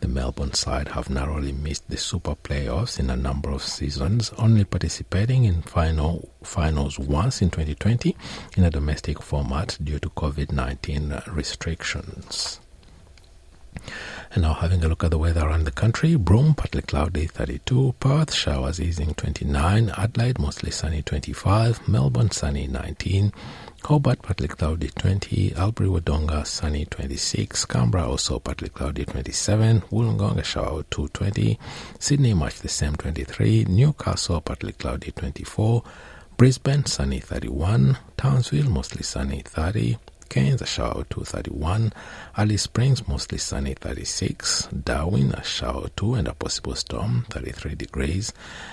The 0.00 0.08
Melbourne 0.08 0.54
side 0.54 0.88
have 0.88 1.10
narrowly 1.10 1.52
missed 1.52 1.88
the 1.88 1.96
Super 1.96 2.34
Playoffs 2.34 2.98
in 2.98 3.10
a 3.10 3.16
number 3.16 3.50
of 3.50 3.62
seasons, 3.62 4.32
only 4.38 4.64
participating 4.64 5.44
in 5.44 5.62
final 5.62 6.30
finals 6.42 6.98
once 6.98 7.40
in 7.40 7.50
2020 7.50 8.16
in 8.56 8.64
a 8.64 8.70
domestic 8.70 9.22
format 9.22 9.78
due 9.82 9.98
to 9.98 10.10
COVID-19 10.10 11.34
restrictions. 11.34 12.60
And 14.34 14.42
now 14.42 14.54
having 14.54 14.84
a 14.84 14.88
look 14.88 15.04
at 15.04 15.12
the 15.12 15.18
weather 15.18 15.46
around 15.46 15.62
the 15.62 15.70
country. 15.70 16.16
Broome, 16.16 16.54
partly 16.54 16.82
cloudy 16.82 17.26
32. 17.26 17.94
Perth, 18.00 18.34
showers 18.34 18.80
easing 18.80 19.14
29. 19.14 19.90
Adelaide, 19.96 20.40
mostly 20.40 20.72
sunny 20.72 21.02
25. 21.02 21.86
Melbourne, 21.86 22.32
sunny 22.32 22.66
19. 22.66 23.32
Hobart, 23.84 24.22
partly 24.22 24.48
cloudy 24.48 24.88
20. 24.88 25.54
Albury 25.54 25.88
Wodonga, 25.88 26.44
sunny 26.44 26.84
26. 26.84 27.64
Canberra, 27.66 28.08
also 28.08 28.40
partly 28.40 28.70
cloudy 28.70 29.04
27. 29.04 29.82
Wollongong, 29.82 30.38
a 30.38 30.42
shower 30.42 30.82
2 30.90 31.08
20. 31.08 31.56
Sydney, 32.00 32.34
much 32.34 32.58
the 32.58 32.68
same 32.68 32.96
23. 32.96 33.66
Newcastle, 33.68 34.40
partly 34.40 34.72
cloudy 34.72 35.12
24. 35.12 35.84
Brisbane, 36.36 36.84
sunny 36.86 37.20
31. 37.20 37.98
Townsville, 38.16 38.68
mostly 38.68 39.04
sunny 39.04 39.42
30. 39.44 39.96
Cairns, 40.34 40.60
a 40.62 40.66
shower 40.66 41.04
231. 41.10 41.92
Alice 42.36 42.62
Springs, 42.62 43.06
mostly 43.06 43.38
sunny 43.38 43.74
36. 43.74 44.66
Darwin, 44.66 45.30
a 45.30 45.44
shower 45.44 45.86
2 45.94 46.14
and 46.14 46.26
a 46.26 46.34
possible 46.34 46.74
storm 46.74 47.24
33 47.30 47.76
degrees. 47.76 48.32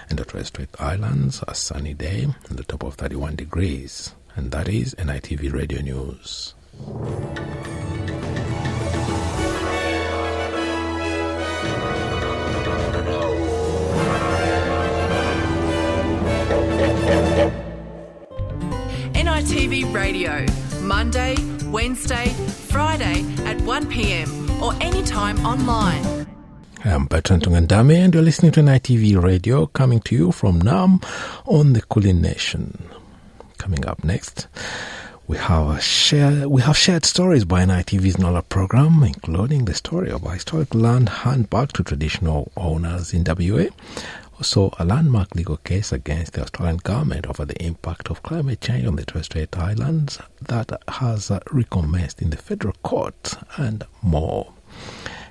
And 0.10 0.18
the 0.18 0.26
Torres 0.26 0.48
Strait 0.48 0.70
Islands, 0.80 1.44
a 1.48 1.54
sunny 1.54 1.94
day 1.94 2.24
and 2.50 2.58
the 2.58 2.64
top 2.64 2.82
of 2.82 2.96
31 2.96 3.36
degrees. 3.36 4.16
And 4.36 4.50
that 4.50 4.70
is 4.70 4.96
NITV 4.96 5.54
Radio 5.54 5.82
News. 5.82 6.56
NITV 19.14 19.94
Radio, 19.94 20.46
Monday, 20.82 21.36
Wednesday, 21.72 22.28
Friday 22.68 23.22
at 23.46 23.58
1pm 23.60 24.62
or 24.62 24.74
anytime 24.84 25.38
online. 25.46 26.06
Um, 26.06 26.28
I'm 26.84 27.06
Bertrand 27.06 27.44
Tungandame 27.44 27.96
and 27.96 28.14
you're 28.14 28.24
listening 28.24 28.52
to 28.54 28.60
NITV 28.60 29.24
Radio 29.24 29.68
coming 29.68 30.02
to 30.02 30.16
you 30.16 30.32
from 30.34 30.62
Naarm 30.62 31.02
on 31.46 31.72
the 31.72 31.82
Kulin 31.84 32.22
Nation. 32.22 32.90
Coming 33.58 33.86
up 33.86 34.04
next, 34.04 34.48
we 35.28 35.38
have 35.38 35.82
share, 35.82 36.50
we 36.50 36.62
have 36.62 36.78
shared 36.78 37.06
stories 37.06 37.46
by 37.46 37.64
NITV's 37.64 38.18
NULA 38.18 38.42
program, 38.50 39.02
including 39.04 39.64
the 39.64 39.74
story 39.74 40.12
of 40.12 40.26
a 40.26 40.32
historic 40.32 40.76
land 40.76 41.08
hand 41.08 41.50
back 41.50 41.72
to 41.74 41.84
traditional 41.84 42.52
owners 42.58 43.14
in 43.14 43.24
WA. 43.24 43.68
Also, 44.42 44.74
a 44.80 44.86
landmark 44.86 45.36
legal 45.36 45.58
case 45.58 45.92
against 45.92 46.34
the 46.34 46.42
Australian 46.42 46.78
government 46.78 47.28
over 47.28 47.46
the 47.46 47.64
impact 47.64 48.10
of 48.10 48.24
climate 48.24 48.60
change 48.60 48.88
on 48.88 48.96
the 48.96 49.06
Torres 49.06 49.28
Strait 49.28 49.56
Islands 49.56 50.18
that 50.42 50.72
has 50.88 51.32
recommenced 51.52 52.24
in 52.24 52.32
the 52.32 52.38
federal 52.38 52.74
court 52.82 53.36
and 53.58 53.86
more. 54.02 54.52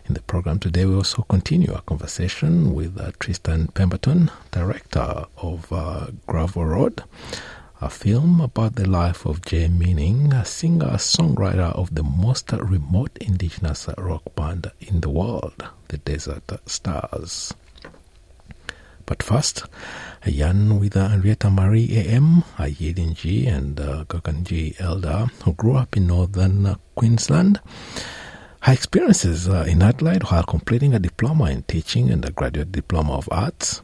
In 0.07 0.15
the 0.15 0.23
program 0.23 0.61
today, 0.61 0.85
we 0.85 0.95
also 0.95 1.23
continue 1.23 1.75
our 1.75 1.81
conversation 1.81 2.73
with 2.73 3.01
uh, 3.01 3.11
Tristan 3.19 3.67
Pemberton, 3.75 4.31
director 4.53 5.25
of 5.39 5.73
uh, 5.73 6.07
Gravel 6.29 6.67
Road, 6.67 7.03
a 7.81 7.91
film 7.91 8.41
about 8.41 8.77
the 8.77 8.89
life 8.89 9.27
of 9.27 9.45
Jay 9.45 9.67
Meaning, 9.67 10.33
a 10.33 10.45
singer 10.45 10.93
songwriter 10.99 11.75
of 11.75 11.93
the 11.97 12.05
most 12.05 12.53
remote 12.53 13.19
indigenous 13.21 13.89
rock 13.99 14.23
band 14.37 14.71
in 14.79 15.01
the 15.01 15.11
world, 15.11 15.65
the 15.89 15.99
Desert 15.99 16.45
Stars. 16.67 17.53
But 19.11 19.25
first, 19.25 19.65
a 20.25 20.31
yarn 20.31 20.79
with 20.79 20.97
uh, 20.97 21.09
Henrietta 21.09 21.51
Marrie 21.51 21.97
A.M., 21.97 22.45
a 22.61 22.71
Yidinji 22.71 23.49
and 23.49 23.81
uh, 23.81 24.05
Gokanji 24.05 24.81
elder 24.81 25.27
who 25.43 25.53
grew 25.55 25.75
up 25.75 25.97
in 25.97 26.07
northern 26.07 26.65
uh, 26.65 26.77
Queensland. 26.95 27.61
Her 28.61 28.73
experiences 28.73 29.49
uh, 29.49 29.65
in 29.67 29.83
Adelaide 29.83 30.23
while 30.31 30.45
completing 30.45 30.95
a 30.95 31.01
diploma 31.01 31.47
in 31.47 31.65
teaching 31.65 32.09
and 32.09 32.25
a 32.25 32.31
graduate 32.31 32.71
diploma 32.71 33.15
of 33.15 33.29
arts 33.33 33.83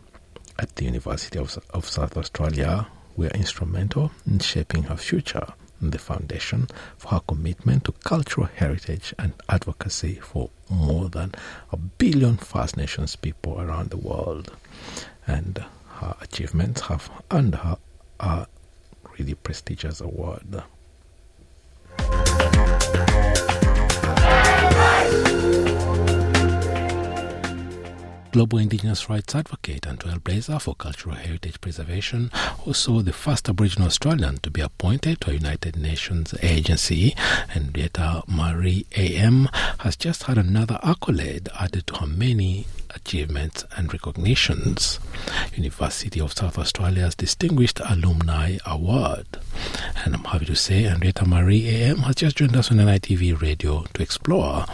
at 0.60 0.76
the 0.76 0.84
University 0.84 1.40
of, 1.40 1.58
of 1.70 1.88
South 1.88 2.16
Australia 2.16 2.86
were 3.16 3.26
instrumental 3.34 4.12
in 4.28 4.38
shaping 4.38 4.84
her 4.84 4.96
future 4.96 5.48
and 5.80 5.90
the 5.90 5.98
foundation 5.98 6.68
for 6.96 7.08
her 7.08 7.20
commitment 7.26 7.84
to 7.84 7.92
cultural 8.04 8.46
heritage 8.46 9.12
and 9.18 9.32
advocacy 9.48 10.14
for 10.14 10.50
more 10.70 11.08
than 11.08 11.32
a 11.72 11.76
billion 11.76 12.36
First 12.36 12.76
Nations 12.76 13.16
people 13.16 13.60
around 13.60 13.90
the 13.90 13.96
world. 13.96 14.52
And 15.26 15.64
her 16.00 16.16
achievements 16.20 16.82
have 16.82 17.10
earned 17.30 17.56
her 17.56 17.78
a 18.20 18.46
really 19.18 19.34
prestigious 19.34 20.00
award. 20.00 20.62
global 28.36 28.58
indigenous 28.58 29.08
rights 29.08 29.34
advocate 29.34 29.86
and 29.86 29.98
trailblazer 29.98 30.60
for 30.60 30.74
cultural 30.74 31.14
heritage 31.14 31.58
preservation, 31.58 32.30
also 32.66 33.00
the 33.00 33.10
first 33.10 33.48
Aboriginal 33.48 33.86
Australian 33.86 34.36
to 34.36 34.50
be 34.50 34.60
appointed 34.60 35.18
to 35.18 35.30
a 35.30 35.32
United 35.32 35.74
Nations 35.74 36.34
agency, 36.42 37.14
Henrietta 37.48 38.24
Marrie 38.28 38.84
A.M. 38.94 39.48
has 39.78 39.96
just 39.96 40.24
had 40.24 40.36
another 40.36 40.78
accolade 40.82 41.48
added 41.58 41.86
to 41.86 41.94
her 41.94 42.06
many 42.06 42.66
achievements 42.96 43.64
and 43.76 43.92
recognitions. 43.92 44.98
University 45.54 46.20
of 46.20 46.32
South 46.32 46.58
Australia's 46.58 47.14
Distinguished 47.14 47.80
Alumni 47.80 48.56
Award. 48.66 49.26
And 50.04 50.14
I'm 50.14 50.24
happy 50.24 50.46
to 50.46 50.56
say 50.56 50.82
Henrietta 50.82 51.24
Marrie 51.26 51.68
AM 51.68 51.98
has 51.98 52.16
just 52.16 52.36
joined 52.36 52.56
us 52.56 52.70
on 52.70 52.78
NITV 52.78 53.40
Radio 53.40 53.84
to 53.94 54.02
explore 54.02 54.64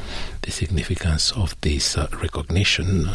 the 0.43 0.51
significance 0.51 1.33
of 1.33 1.61
this 1.61 1.99
uh, 1.99 2.09
recognition. 2.23 3.11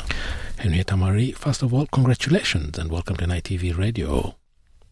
Henrietta 0.57 0.95
Marrie, 0.97 1.31
first 1.31 1.63
of 1.63 1.73
all, 1.73 1.87
congratulations 1.87 2.77
and 2.77 2.91
welcome 2.91 3.15
to 3.15 3.25
NITV 3.25 3.77
Radio. 3.77 4.35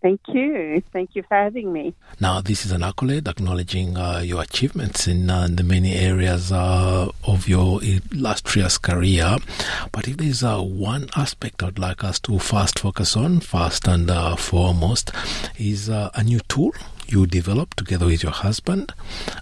Thank 0.06 0.22
you. 0.28 0.84
Thank 0.94 1.16
you 1.16 1.24
for 1.24 1.34
having 1.34 1.74
me. 1.74 1.96
Now, 2.20 2.40
this 2.40 2.64
is 2.64 2.72
an 2.72 2.84
accolade 2.84 3.28
acknowledging 3.28 3.98
uh, 3.98 4.20
your 4.20 4.44
achievements 4.44 5.08
in 5.08 5.32
uh, 5.32 5.48
the 5.50 5.64
many 5.64 5.96
areas 5.96 6.52
uh, 6.52 7.10
of 7.24 7.48
your 7.48 7.80
illustrious 7.84 8.78
career. 8.78 9.38
But 9.92 10.08
if 10.08 10.18
there's 10.18 10.44
uh, 10.44 10.60
one 10.60 11.10
aspect 11.16 11.64
I'd 11.64 11.80
like 11.80 12.04
us 12.04 12.20
to 12.20 12.38
first 12.38 12.78
focus 12.78 13.18
on, 13.18 13.40
first 13.40 13.88
and 13.88 14.12
uh, 14.12 14.36
foremost, 14.36 15.12
is 15.58 15.90
uh, 15.90 16.12
a 16.14 16.24
new 16.24 16.40
tool 16.42 16.74
you 17.12 17.26
develop 17.26 17.74
together 17.76 18.06
with 18.06 18.24
your 18.24 18.32
husband, 18.32 18.94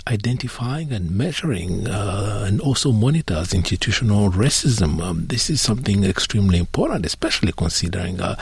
identifying 0.08 0.92
and 0.92 1.12
measuring 1.12 1.88
uh, 1.88 2.46
and 2.48 2.62
also 2.62 2.92
monitors 2.92 3.54
institutional 3.54 4.30
racism. 4.32 5.02
Um, 5.02 5.28
this 5.28 5.50
is 5.50 5.62
something 5.62 6.04
extremely 6.04 6.60
important, 6.60 7.06
especially 7.06 7.52
considering 7.52 8.22
uh, 8.22 8.36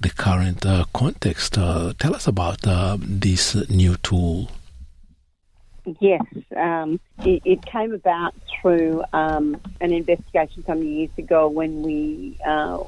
the 0.00 0.10
current 0.10 0.64
uh, 0.64 0.84
context. 0.92 1.58
Uh, 1.58 1.92
tell 1.98 2.14
us 2.14 2.26
about 2.26 2.66
uh, 2.66 2.96
this 3.00 3.54
new 3.68 3.96
tool. 3.96 4.50
Yes, 5.98 6.22
um, 6.56 7.00
it, 7.24 7.42
it, 7.44 7.64
came 7.64 7.92
about 7.92 8.34
through 8.60 9.02
um, 9.12 9.60
an 9.80 9.92
investigation 9.92 10.62
some 10.64 10.82
years 10.82 11.10
ago 11.16 11.48
when 11.48 11.82
we, 11.82 12.38
uh, 12.46 12.78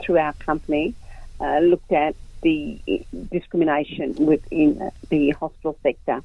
through 0.00 0.18
our 0.18 0.32
company, 0.34 0.94
looked 1.40 1.92
at 1.92 2.14
the 2.42 2.80
discrimination 3.30 4.14
within 4.26 4.90
the 5.08 5.30
hospital 5.30 5.76
sector. 5.82 6.22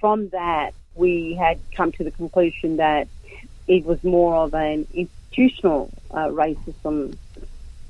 From 0.00 0.28
that, 0.30 0.72
we 0.94 1.34
had 1.34 1.58
come 1.76 1.92
to 1.92 2.04
the 2.04 2.10
conclusion 2.10 2.76
that 2.78 3.08
it 3.68 3.84
was 3.84 4.02
more 4.02 4.34
of 4.36 4.54
an 4.54 4.86
institutional 4.92 5.90
uh, 6.10 6.28
racism 6.28 7.16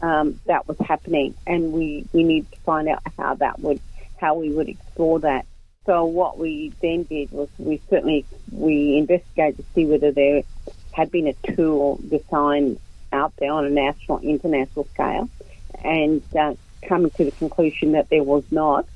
um, 0.00 0.40
that 0.46 0.66
was 0.68 0.76
happening, 0.78 1.34
and 1.46 1.72
we, 1.72 2.04
we 2.12 2.24
need 2.24 2.50
to 2.50 2.58
find 2.58 2.88
out 2.88 3.02
how 3.16 3.34
that 3.34 3.60
would 3.60 3.80
how 4.20 4.34
we 4.34 4.50
would 4.50 4.68
explore 4.68 5.18
that. 5.20 5.46
So 5.84 6.04
what 6.04 6.38
we 6.38 6.72
then 6.80 7.02
did 7.04 7.32
was 7.32 7.48
we 7.58 7.80
certainly 7.90 8.24
we 8.52 8.96
investigated 8.96 9.56
to 9.58 9.64
see 9.74 9.84
whether 9.84 10.12
there 10.12 10.42
had 10.92 11.10
been 11.10 11.26
a 11.26 11.54
tool 11.54 11.98
designed 12.08 12.78
out 13.12 13.32
there 13.38 13.52
on 13.52 13.64
a 13.64 13.70
national 13.70 14.20
international 14.20 14.86
scale, 14.94 15.28
and 15.82 16.22
uh, 16.36 16.54
coming 16.82 17.10
to 17.10 17.24
the 17.24 17.30
conclusion 17.32 17.92
that 17.92 18.08
there 18.08 18.22
was 18.22 18.44
not. 18.50 18.86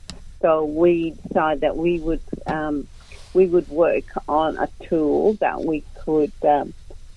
So 0.41 0.65
we 0.65 1.11
decided 1.27 1.63
that 1.63 1.77
we 1.77 1.99
would 1.99 2.21
um, 2.47 2.87
we 3.35 3.47
would 3.47 3.69
work 3.69 4.05
on 4.29 4.57
a 4.59 4.69
tool 4.85 5.35
that 5.35 5.65
we 5.65 5.83
could 6.05 6.33
um, 6.43 6.73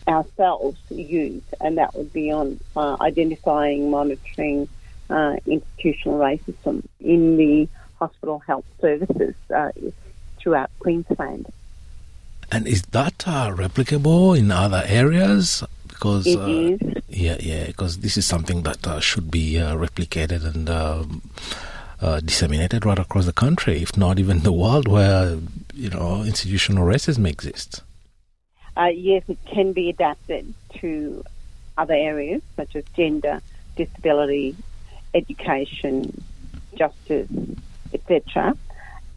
ourselves 0.07 0.79
use, 0.89 1.43
and 1.61 1.77
that 1.77 1.93
would 1.95 2.11
be 2.11 2.31
on 2.31 2.59
uh, 2.75 2.97
identifying, 3.01 3.91
monitoring 3.91 4.67
uh, 5.09 5.35
institutional 5.45 6.19
racism 6.19 6.83
in 6.99 7.37
the 7.37 7.67
hospital 7.99 8.39
health 8.39 8.65
services 8.79 9.35
uh, 9.55 9.71
throughout 10.37 10.69
Queensland. 10.79 11.47
And 12.51 12.67
is 12.67 12.81
that 12.91 13.27
uh, 13.27 13.51
replicable 13.51 14.37
in 14.37 14.51
other 14.51 14.83
areas? 14.85 15.63
Because 15.99 16.27
it 16.27 16.39
uh, 16.39 16.47
is. 16.47 16.79
yeah, 17.09 17.35
yeah, 17.41 17.67
because 17.67 17.97
this 17.97 18.15
is 18.15 18.25
something 18.25 18.63
that 18.63 18.87
uh, 18.87 19.01
should 19.01 19.29
be 19.29 19.59
uh, 19.59 19.75
replicated 19.75 20.45
and 20.45 20.69
um, 20.69 21.21
uh, 22.01 22.21
disseminated 22.21 22.85
right 22.85 22.97
across 22.97 23.25
the 23.25 23.33
country, 23.33 23.81
if 23.81 23.97
not 23.97 24.17
even 24.17 24.39
the 24.39 24.53
world, 24.53 24.87
where 24.87 25.37
you 25.73 25.89
know 25.89 26.23
institutional 26.23 26.85
racism 26.85 27.27
exists. 27.27 27.81
Uh, 28.77 28.85
yes, 28.85 29.23
it 29.27 29.37
can 29.45 29.73
be 29.73 29.89
adapted 29.89 30.53
to 30.75 31.21
other 31.77 31.93
areas 31.93 32.41
such 32.55 32.77
as 32.77 32.85
gender, 32.95 33.41
disability, 33.75 34.55
education, 35.13 36.23
justice, 36.75 37.29
etc. 37.93 38.55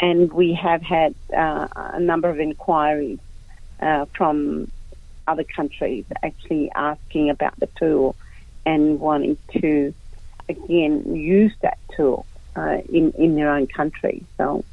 And 0.00 0.32
we 0.32 0.52
have 0.54 0.82
had 0.82 1.14
uh, 1.32 1.68
a 1.76 2.00
number 2.00 2.28
of 2.28 2.40
inquiries 2.40 3.20
from 4.14 4.68
other 5.26 5.44
countries 5.44 6.04
actually 6.22 6.70
asking 6.74 7.30
about 7.30 7.58
the 7.58 7.68
tool 7.78 8.16
and 8.64 9.00
wanting 9.00 9.36
to 9.52 9.94
again 10.48 11.14
use 11.14 11.52
that 11.62 11.78
tool 11.96 12.26
uh, 12.56 12.78
in 12.88 13.12
in 13.12 13.34
their 13.34 13.50
own 13.50 13.66
country. 13.66 14.24
So, 14.36 14.64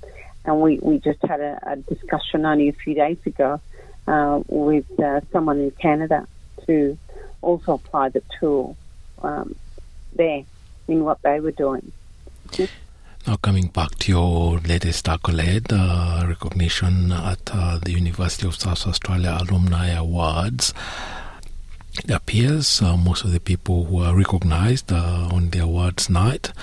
and 0.45 0.61
we, 0.61 0.79
we 0.79 0.99
just 0.99 1.21
had 1.23 1.39
a, 1.39 1.59
a 1.65 1.75
discussion 1.77 2.45
only 2.45 2.69
a 2.69 2.73
few 2.73 2.93
days 2.95 3.17
ago 3.25 3.61
uh, 4.07 4.41
with 4.47 4.85
uh, 4.99 5.21
someone 5.31 5.59
in 5.59 5.71
Canada 5.71 6.27
to 6.65 6.97
also 7.41 7.73
apply 7.73 8.09
the 8.09 8.23
tool 8.39 8.75
um, 9.21 9.55
there 10.13 10.43
in 10.87 11.03
what 11.03 11.21
they 11.21 11.39
were 11.39 11.51
doing. 11.51 11.91
Now, 13.27 13.35
coming 13.35 13.67
back 13.67 13.95
to 13.99 14.11
your 14.11 14.59
latest 14.59 15.07
accolade, 15.07 15.71
uh, 15.71 16.25
recognition 16.27 17.11
at 17.11 17.51
uh, 17.53 17.77
the 17.77 17.91
University 17.91 18.47
of 18.47 18.55
South 18.55 18.87
Australia 18.87 19.37
Alumni 19.41 19.89
Awards, 19.89 20.73
it 22.03 22.11
appears 22.11 22.81
uh, 22.81 22.95
most 22.95 23.25
of 23.25 23.31
the 23.31 23.41
people 23.41 23.83
who 23.85 24.01
are 24.01 24.15
recognized 24.15 24.91
uh, 24.91 25.27
on 25.31 25.49
the 25.49 25.59
awards 25.59 26.09
night 26.09 26.53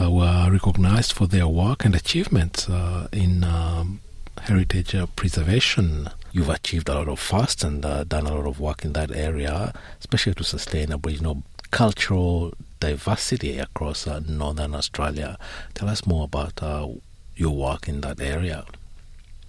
uh, 0.00 0.10
were 0.10 0.50
recognized 0.50 1.12
for 1.12 1.26
their 1.26 1.48
work 1.48 1.86
and 1.86 1.94
achievements 1.94 2.68
uh, 2.68 3.08
in 3.10 3.42
um, 3.42 4.00
heritage 4.42 4.94
preservation. 5.16 6.10
You've 6.32 6.50
achieved 6.50 6.88
a 6.90 6.94
lot 6.94 7.08
of 7.08 7.18
fast 7.18 7.64
and 7.64 7.80
done 7.80 8.26
a 8.26 8.34
lot 8.34 8.46
of 8.46 8.60
work 8.60 8.84
in 8.84 8.92
that 8.92 9.10
area, 9.10 9.72
especially 10.00 10.34
to 10.34 10.44
sustain 10.44 10.92
Aboriginal 10.92 11.44
cultural 11.70 12.52
diversity 12.84 13.58
across 13.58 14.06
uh, 14.06 14.20
northern 14.28 14.74
Australia. 14.74 15.38
Tell 15.72 15.88
us 15.88 16.06
more 16.06 16.24
about 16.24 16.62
uh, 16.62 16.88
your 17.34 17.56
work 17.56 17.88
in 17.88 18.02
that 18.02 18.20
area. 18.20 18.64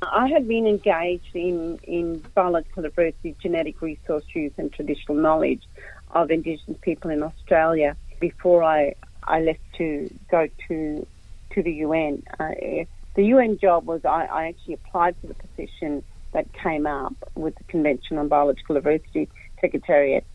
I 0.01 0.27
had 0.29 0.47
been 0.47 0.65
engaged 0.65 1.35
in, 1.35 1.77
in 1.83 2.19
biological 2.33 2.83
diversity, 2.83 3.35
genetic 3.41 3.81
resource 3.81 4.23
use, 4.33 4.53
and 4.57 4.71
traditional 4.71 5.17
knowledge 5.17 5.63
of 6.11 6.31
Indigenous 6.31 6.77
people 6.81 7.11
in 7.11 7.23
Australia 7.23 7.97
before 8.21 8.63
I, 8.63 8.95
I 9.23 9.41
left 9.41 9.65
to 9.79 10.09
go 10.31 10.47
to 10.67 11.05
to 11.51 11.63
the 11.63 11.73
UN. 11.85 12.23
Uh, 12.39 12.51
the 13.15 13.25
UN 13.33 13.57
job 13.57 13.85
was 13.85 14.03
I, 14.05 14.25
I 14.25 14.47
actually 14.47 14.75
applied 14.75 15.15
for 15.19 15.27
the 15.27 15.33
position 15.45 16.03
that 16.33 16.45
came 16.53 16.85
up 16.85 17.15
with 17.35 17.55
the 17.55 17.63
Convention 17.65 18.17
on 18.17 18.27
Biological 18.27 18.75
Diversity 18.75 19.29
Secretariat 19.61 20.25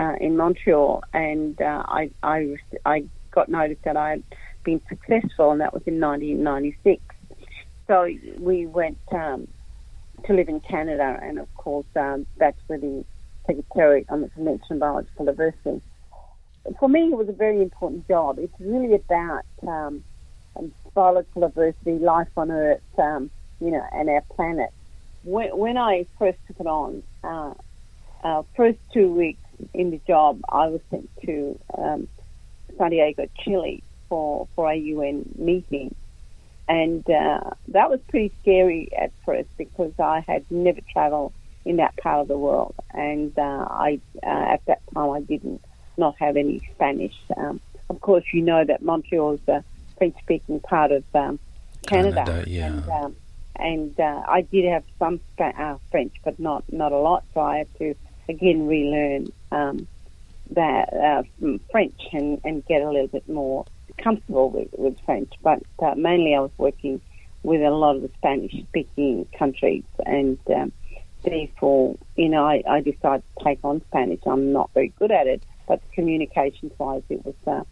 uh, 0.00 0.14
in 0.18 0.36
Montreal, 0.36 1.04
and 1.12 1.60
uh, 1.60 1.82
I, 1.86 2.10
I, 2.22 2.56
I 2.86 3.04
got 3.32 3.50
notice 3.50 3.76
that 3.84 3.98
I 3.98 4.10
had 4.10 4.22
been 4.64 4.80
successful, 4.88 5.50
and 5.50 5.60
that 5.60 5.74
was 5.74 5.82
in 5.86 6.00
1996. 6.00 7.02
So 7.86 8.08
we 8.38 8.66
went 8.66 8.98
um, 9.12 9.46
to 10.24 10.32
live 10.32 10.48
in 10.48 10.60
Canada, 10.60 11.18
and 11.22 11.38
of 11.38 11.54
course, 11.54 11.86
um, 11.96 12.26
that's 12.38 12.58
where 12.66 12.78
the 12.78 13.04
Secretariat 13.46 14.06
on 14.08 14.22
the 14.22 14.30
Convention 14.30 14.74
on 14.74 14.78
Biological 14.78 15.26
Diversity. 15.26 15.82
For 16.78 16.88
me, 16.88 17.08
it 17.08 17.16
was 17.16 17.28
a 17.28 17.32
very 17.32 17.60
important 17.60 18.08
job. 18.08 18.38
It's 18.38 18.58
really 18.58 18.94
about 18.94 19.44
um, 19.68 20.02
biological 20.94 21.42
diversity, 21.42 21.98
life 21.98 22.28
on 22.38 22.50
Earth, 22.50 22.80
um, 22.98 23.30
you 23.60 23.70
know, 23.70 23.84
and 23.92 24.08
our 24.08 24.22
planet. 24.34 24.70
When, 25.24 25.56
when 25.58 25.76
I 25.76 26.06
first 26.18 26.38
took 26.46 26.60
it 26.60 26.66
on, 26.66 27.02
uh, 27.22 27.52
uh, 28.22 28.42
first 28.56 28.78
two 28.92 29.12
weeks 29.12 29.40
in 29.74 29.90
the 29.90 30.00
job, 30.06 30.40
I 30.48 30.68
was 30.68 30.80
sent 30.90 31.08
to 31.24 31.58
um, 31.76 32.08
Diego, 32.78 33.26
Chile, 33.38 33.82
for 34.08 34.48
for 34.54 34.70
a 34.70 34.76
UN 34.76 35.24
meeting, 35.36 35.94
and 36.68 37.08
uh, 37.08 37.50
that 37.68 37.90
was 37.90 38.00
pretty 38.08 38.32
scary 38.42 38.90
at 38.96 39.12
first 39.24 39.48
because 39.56 39.92
I 39.98 40.24
had 40.26 40.44
never 40.50 40.80
travelled 40.92 41.32
in 41.64 41.76
that 41.76 41.96
part 41.96 42.20
of 42.20 42.28
the 42.28 42.38
world, 42.38 42.74
and 42.92 43.36
uh, 43.38 43.66
I 43.70 44.00
uh, 44.22 44.54
at 44.54 44.64
that 44.66 44.80
time 44.94 45.10
I 45.10 45.20
didn't 45.20 45.62
not 45.96 46.16
have 46.18 46.36
any 46.36 46.60
Spanish. 46.74 47.14
Um, 47.36 47.60
of 47.88 48.00
course, 48.00 48.24
you 48.32 48.42
know 48.42 48.64
that 48.64 48.82
Montreal 48.82 49.32
is 49.32 49.48
a 49.48 49.64
French-speaking 49.98 50.60
part 50.60 50.92
of 50.92 51.04
um, 51.14 51.38
Canada, 51.86 52.24
Canada, 52.24 52.44
yeah. 52.50 52.66
and, 52.66 52.88
um, 52.88 53.16
and 53.56 54.00
uh, 54.00 54.22
I 54.26 54.42
did 54.42 54.64
have 54.70 54.84
some 54.98 55.20
uh, 55.38 55.76
French, 55.90 56.14
but 56.24 56.38
not 56.38 56.64
not 56.72 56.92
a 56.92 56.98
lot. 56.98 57.24
So 57.34 57.40
I 57.40 57.58
had 57.58 57.78
to 57.78 57.94
again 58.28 58.66
relearn 58.66 59.26
um, 59.52 59.86
that 60.50 60.92
uh, 60.92 61.22
French 61.70 62.00
and, 62.12 62.40
and 62.44 62.64
get 62.66 62.82
a 62.82 62.90
little 62.90 63.08
bit 63.08 63.28
more 63.28 63.64
comfortable 63.98 64.50
with, 64.50 64.68
with 64.76 64.96
French. 65.04 65.32
But 65.42 65.62
uh, 65.78 65.94
mainly, 65.96 66.34
I 66.34 66.40
was 66.40 66.50
working 66.58 67.00
with 67.42 67.62
a 67.62 67.70
lot 67.70 67.96
of 67.96 68.02
the 68.02 68.10
Spanish-speaking 68.18 69.26
countries, 69.38 69.84
and 70.04 70.38
um, 70.54 70.72
therefore, 71.22 71.96
you 72.16 72.28
know, 72.28 72.44
I, 72.44 72.62
I 72.68 72.80
decided 72.80 73.22
to 73.38 73.44
take 73.44 73.60
on 73.64 73.82
Spanish. 73.88 74.20
I'm 74.26 74.52
not 74.52 74.70
very 74.74 74.92
good 74.98 75.10
at 75.10 75.26
it, 75.26 75.42
but 75.66 75.80
communications-wise, 75.92 77.02
it 77.08 77.24
was 77.24 77.34
uh, 77.46 77.64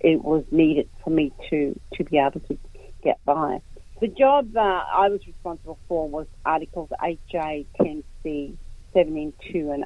it 0.00 0.22
was 0.22 0.44
needed 0.52 0.88
for 1.02 1.10
me 1.10 1.32
to 1.50 1.78
to 1.94 2.04
be 2.04 2.18
able 2.18 2.40
to 2.40 2.58
get 3.02 3.18
by. 3.24 3.60
The 4.00 4.08
job 4.08 4.56
uh, 4.56 4.60
I 4.60 5.08
was 5.08 5.26
responsible 5.26 5.78
for 5.88 6.08
was 6.08 6.26
Articles 6.44 6.90
8J, 7.02 7.66
10C, 7.80 8.56
17.2 8.94 9.74
and 9.74 9.84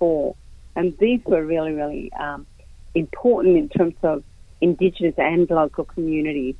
18.4. 0.00 0.34
And 0.74 0.96
these 0.98 1.20
were 1.26 1.44
really, 1.44 1.72
really 1.72 2.12
um, 2.12 2.46
important 2.94 3.56
in 3.56 3.68
terms 3.68 3.94
of 4.02 4.24
Indigenous 4.60 5.14
and 5.18 5.50
local 5.50 5.84
communities 5.84 6.54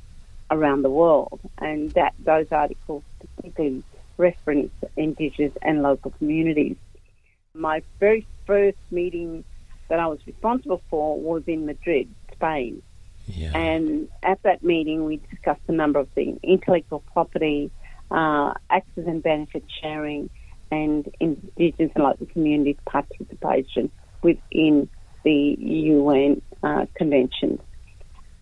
around 0.51 0.81
the 0.81 0.89
world. 0.89 1.39
And 1.57 1.91
that 1.91 2.13
those 2.19 2.47
articles 2.51 3.03
particularly 3.37 3.83
reference 4.17 4.71
Indigenous 4.95 5.53
and 5.61 5.81
local 5.81 6.11
communities. 6.11 6.77
My 7.53 7.81
very 7.99 8.27
first 8.45 8.77
meeting 8.91 9.43
that 9.89 9.99
I 9.99 10.07
was 10.07 10.19
responsible 10.25 10.81
for 10.89 11.19
was 11.19 11.43
in 11.47 11.65
Madrid, 11.65 12.09
Spain. 12.33 12.81
Yeah. 13.27 13.55
And 13.55 14.09
at 14.21 14.41
that 14.43 14.63
meeting, 14.63 15.05
we 15.05 15.21
discussed 15.31 15.61
a 15.67 15.71
number 15.71 15.99
of 15.99 16.09
things 16.09 16.39
intellectual 16.43 17.03
property, 17.13 17.71
uh, 18.11 18.53
access 18.69 19.05
and 19.07 19.23
benefit 19.23 19.63
sharing, 19.81 20.29
and 20.71 21.09
Indigenous 21.19 21.91
and 21.95 22.03
local 22.03 22.25
communities' 22.27 22.75
participation 22.85 23.91
within 24.23 24.89
the 25.23 25.55
UN 25.59 26.41
uh, 26.63 26.85
conventions. 26.95 27.59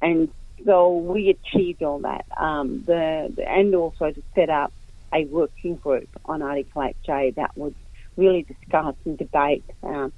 And 0.01 0.29
so 0.65 0.95
we 0.95 1.29
achieved 1.29 1.83
all 1.83 1.99
that. 1.99 2.25
Um, 2.37 2.83
the, 2.85 3.31
the, 3.35 3.49
and 3.49 3.73
also 3.75 4.11
to 4.11 4.23
set 4.35 4.49
up 4.49 4.71
a 5.13 5.25
working 5.25 5.75
group 5.75 6.09
on 6.25 6.41
Article 6.41 6.81
8J 6.81 7.35
that 7.35 7.57
would 7.57 7.75
really 8.15 8.43
discuss 8.43 8.95
and 9.05 9.17
debate 9.17 9.63
uh, 9.83 10.09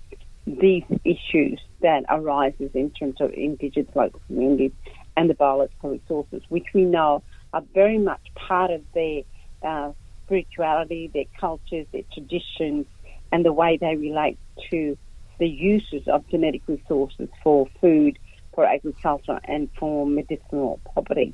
these 0.46 0.84
issues 1.04 1.60
that 1.82 2.04
arises 2.10 2.72
in 2.74 2.90
terms 2.92 3.16
of 3.20 3.32
Indigenous 3.34 3.94
local 3.96 4.20
communities 4.28 4.72
and 5.16 5.30
the 5.30 5.34
biological 5.34 5.92
resources, 5.92 6.42
which 6.50 6.66
we 6.74 6.84
know 6.84 7.24
are 7.54 7.64
very 7.74 7.98
much 7.98 8.22
part 8.36 8.72
of 8.72 8.82
their 8.94 9.22
uh, 9.62 9.92
spirituality, 10.26 11.10
their 11.14 11.26
cultures, 11.40 11.86
their 11.92 12.04
traditions, 12.14 12.86
and 13.32 13.46
the 13.46 13.54
way 13.54 13.78
they 13.78 13.96
relate 13.96 14.38
to 14.72 14.98
the 15.40 15.48
uses 15.48 16.08
of 16.08 16.28
genetic 16.30 16.62
resources 16.68 17.30
for 17.44 17.68
food, 17.82 18.18
for 18.54 18.66
agriculture, 18.66 19.40
and 19.46 19.70
for 19.80 20.06
medicinal 20.06 20.80
properties. 20.94 21.34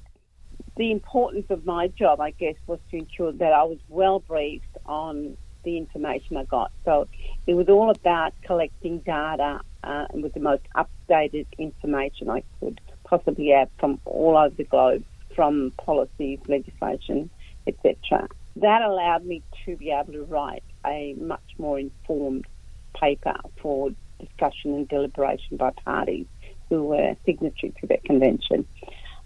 The 0.78 0.92
importance 0.92 1.46
of 1.50 1.66
my 1.66 1.88
job, 1.88 2.22
I 2.22 2.32
guess, 2.32 2.56
was 2.68 2.80
to 2.92 2.98
ensure 2.98 3.32
that 3.34 3.54
I 3.54 3.64
was 3.64 3.80
well 3.90 4.20
briefed 4.20 4.78
on 4.86 5.38
the 5.64 5.78
information 5.78 6.38
I 6.38 6.46
got. 6.46 6.72
So 6.86 7.08
it 7.46 7.54
was 7.54 7.68
all 7.68 7.90
about 7.90 8.34
collecting 8.46 9.00
data 9.00 9.60
uh, 9.84 10.06
with 10.14 10.34
the 10.34 10.40
most 10.40 10.64
updated 10.76 11.48
information 11.58 12.30
I 12.30 12.44
could 12.60 12.80
possibly 13.04 13.50
have 13.50 13.70
from 13.80 14.00
all 14.06 14.38
over 14.38 14.56
the 14.56 14.64
globe, 14.64 15.04
from 15.36 15.74
policies, 15.84 16.40
legislation, 16.48 17.30
etc. 17.68 18.28
That 18.58 18.82
allowed 18.82 19.26
me 19.26 19.44
to 19.66 19.76
be 19.78 19.92
able 19.92 20.14
to 20.14 20.24
write 20.24 20.64
a 20.86 21.14
much 21.18 21.44
more 21.58 21.80
informed 21.80 22.46
paper 22.94 23.36
for 23.62 23.90
discussion 24.20 24.74
and 24.74 24.88
deliberation 24.88 25.58
by 25.58 25.72
parties 25.86 26.26
who 26.70 26.84
were 26.84 27.16
signatory 27.26 27.74
to 27.82 27.88
that 27.88 28.04
convention. 28.04 28.66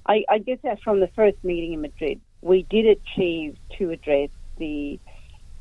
I, 0.06 0.24
I 0.30 0.38
guess 0.40 0.60
that 0.64 0.82
from 0.82 1.00
the 1.00 1.10
first 1.16 1.38
meeting 1.44 1.74
in 1.74 1.82
Madrid, 1.82 2.20
we 2.42 2.64
did 2.70 2.86
achieve 2.86 3.58
to 3.78 3.92
address 3.92 4.30
the 4.58 5.00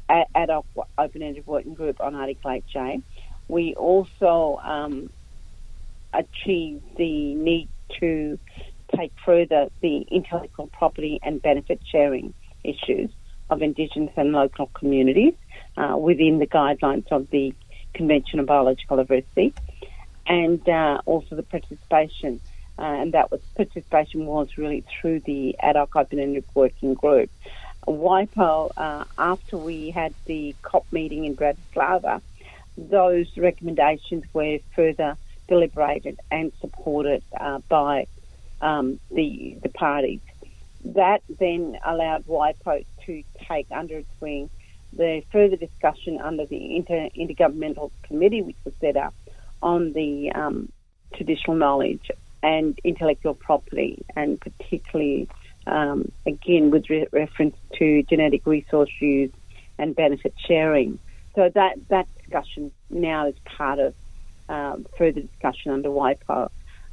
ad 0.09 0.51
hoc 0.51 0.67
open-ended 0.99 1.47
working 1.47 1.75
group 1.75 2.01
on 2.01 2.15
Article 2.15 2.51
8J. 2.51 3.03
We 3.49 3.75
also 3.75 4.61
um, 4.63 5.11
achieved 6.13 6.85
the 6.97 7.35
need 7.35 7.69
to 8.01 8.39
take 8.97 9.13
further 9.25 9.69
the 9.81 9.99
intellectual 10.11 10.67
property 10.69 11.19
and 11.23 11.41
benefit 11.41 11.81
sharing 11.91 12.35
issues 12.65 13.11
of 13.51 13.63
Indigenous 13.63 14.13
and 14.17 14.33
local 14.33 14.71
communities 14.75 15.35
uh, 15.77 15.97
within 15.97 16.39
the 16.39 16.47
guidelines 16.47 17.07
of 17.11 17.29
the 17.31 17.55
Convention 17.95 18.41
on 18.41 18.47
Biological 18.47 18.97
Diversity, 18.97 19.55
and 20.27 20.67
uh, 20.69 21.01
also 21.07 21.37
the 21.37 21.43
participation. 21.43 22.41
Uh, 22.79 22.83
and 22.83 23.13
that 23.13 23.31
was 23.31 23.41
participation 23.55 24.25
was 24.25 24.49
really 24.57 24.83
through 25.01 25.21
the 25.21 25.55
ad 25.61 25.77
hoc 25.77 25.95
open-ended 25.95 26.45
working 26.55 26.95
group. 26.95 27.31
WIPO, 27.87 28.71
uh, 28.77 29.05
after 29.19 29.59
we 29.59 29.91
had 29.91 30.15
the 30.27 30.55
COP 30.63 30.87
meeting 30.91 31.25
in 31.25 31.37
Bratislava, 31.37 32.23
those 32.77 33.27
recommendations 33.37 34.25
were 34.33 34.59
further 34.75 35.17
deliberated 35.49 36.19
and 36.31 36.53
supported 36.61 37.23
uh, 37.39 37.59
by 37.69 38.07
um, 38.61 38.99
the 39.11 39.57
the 39.63 39.69
parties. 39.69 40.21
That 40.85 41.23
then 41.29 41.79
allowed 41.85 42.27
WIPO 42.27 42.85
to 43.07 43.23
take 43.49 43.67
under 43.71 43.99
its 43.99 44.09
wing 44.21 44.49
the 44.97 45.23
further 45.33 45.57
discussion 45.57 46.21
under 46.21 46.47
the 46.47 46.77
Inter- 46.77 47.09
Intergovernmental 47.17 47.91
Committee, 48.03 48.43
which 48.43 48.57
was 48.65 48.75
set 48.81 48.97
up 48.97 49.15
on 49.63 49.93
the 49.93 50.31
um, 50.33 50.71
traditional 51.15 51.57
knowledge 51.57 52.11
and 52.43 52.79
intellectual 52.85 53.35
property, 53.35 54.05
and 54.17 54.41
particularly 54.41 55.29
um, 55.67 56.11
again 56.27 56.71
with 56.71 56.91
re- 56.91 57.07
reference 57.13 57.57
to 57.79 58.03
genetic 58.05 58.47
resource 58.47 58.91
use 59.01 59.33
and 59.79 59.95
benefit 59.95 60.35
sharing. 60.47 60.99
So 61.35 61.51
that 61.55 61.77
that 61.89 62.09
discussion 62.19 62.73
now 62.91 63.29
is 63.29 63.35
part 63.57 63.79
of 63.79 63.95
um, 64.49 64.87
further 64.99 65.21
discussion 65.21 65.73
under 65.73 65.89
WIPO. 65.89 66.49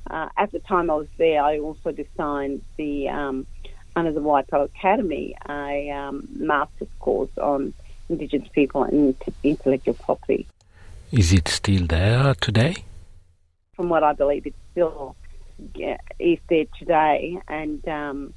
Uh, 0.09 0.29
at 0.37 0.51
the 0.51 0.59
time 0.59 0.89
I 0.89 0.95
was 0.95 1.07
there, 1.17 1.43
I 1.43 1.59
also 1.59 1.91
designed 1.91 2.61
the 2.77 3.09
um, 3.09 3.47
under 3.95 4.11
the 4.11 4.21
WIPO 4.21 4.65
Academy 4.65 5.35
a 5.49 5.89
um, 5.89 6.27
master's 6.31 6.87
course 6.99 7.31
on 7.37 7.73
Indigenous 8.09 8.49
people 8.49 8.83
and 8.83 9.15
intellectual 9.43 9.93
property. 9.93 10.47
Is 11.11 11.33
it 11.33 11.47
still 11.47 11.87
there 11.87 12.33
today? 12.35 12.75
From 13.75 13.89
what 13.89 14.03
I 14.03 14.13
believe, 14.13 14.45
it's 14.45 14.57
still 14.71 15.15
yeah, 15.75 15.97
is 16.19 16.39
there 16.49 16.65
today, 16.77 17.37
and 17.47 17.85
um, 17.87 18.33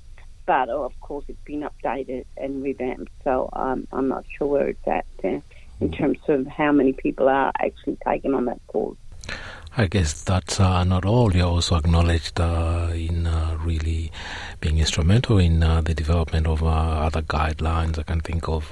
but 0.47 0.69
of 0.69 0.99
course 1.01 1.25
it's 1.29 1.43
been 1.45 1.63
updated 1.63 2.25
and 2.37 2.63
revamped. 2.63 3.13
So 3.25 3.49
um, 3.53 3.87
I'm 3.93 4.09
not 4.09 4.25
sure 4.37 4.47
where 4.47 4.69
it's 4.69 4.87
at 4.87 5.07
uh, 5.25 5.41
in 5.81 5.93
terms 5.93 6.19
of 6.29 6.47
how 6.47 6.73
many 6.73 6.93
people 6.93 7.29
are 7.29 7.53
actually 7.59 7.99
taking 8.07 8.35
on 8.35 8.47
that 8.47 8.61
course. 8.67 8.99
I 9.77 9.87
guess 9.87 10.23
that's 10.23 10.61
uh, 10.61 10.85
not 10.85 11.07
all. 11.07 11.35
You're 11.35 11.47
also 11.47 11.77
acknowledged 11.77 12.39
uh, 12.39 12.91
in 12.93 13.27
uh, 13.27 13.57
really 13.61 14.13
being 14.61 14.79
instrumental 14.79 15.39
in 15.39 15.63
uh, 15.63 15.81
the 15.81 15.95
development 15.95 16.47
of 16.47 16.63
uh, 16.63 16.67
other 16.67 17.23
guidelines. 17.23 17.99
I 17.99 18.03
can 18.03 18.21
think 18.21 18.49
of 18.49 18.71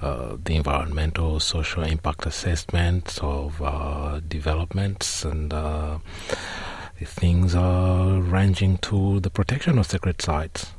uh, 0.00 0.36
the 0.44 0.56
environmental, 0.56 1.40
social 1.40 1.82
impact 1.82 2.26
assessments 2.26 3.18
of 3.22 3.60
uh, 3.62 4.20
developments 4.28 5.24
and 5.24 5.52
uh, 5.52 5.98
things 7.04 7.54
are 7.54 8.20
ranging 8.20 8.78
to 8.78 9.20
the 9.20 9.30
protection 9.30 9.78
of 9.78 9.86
sacred 9.86 10.20
sites. 10.20 10.72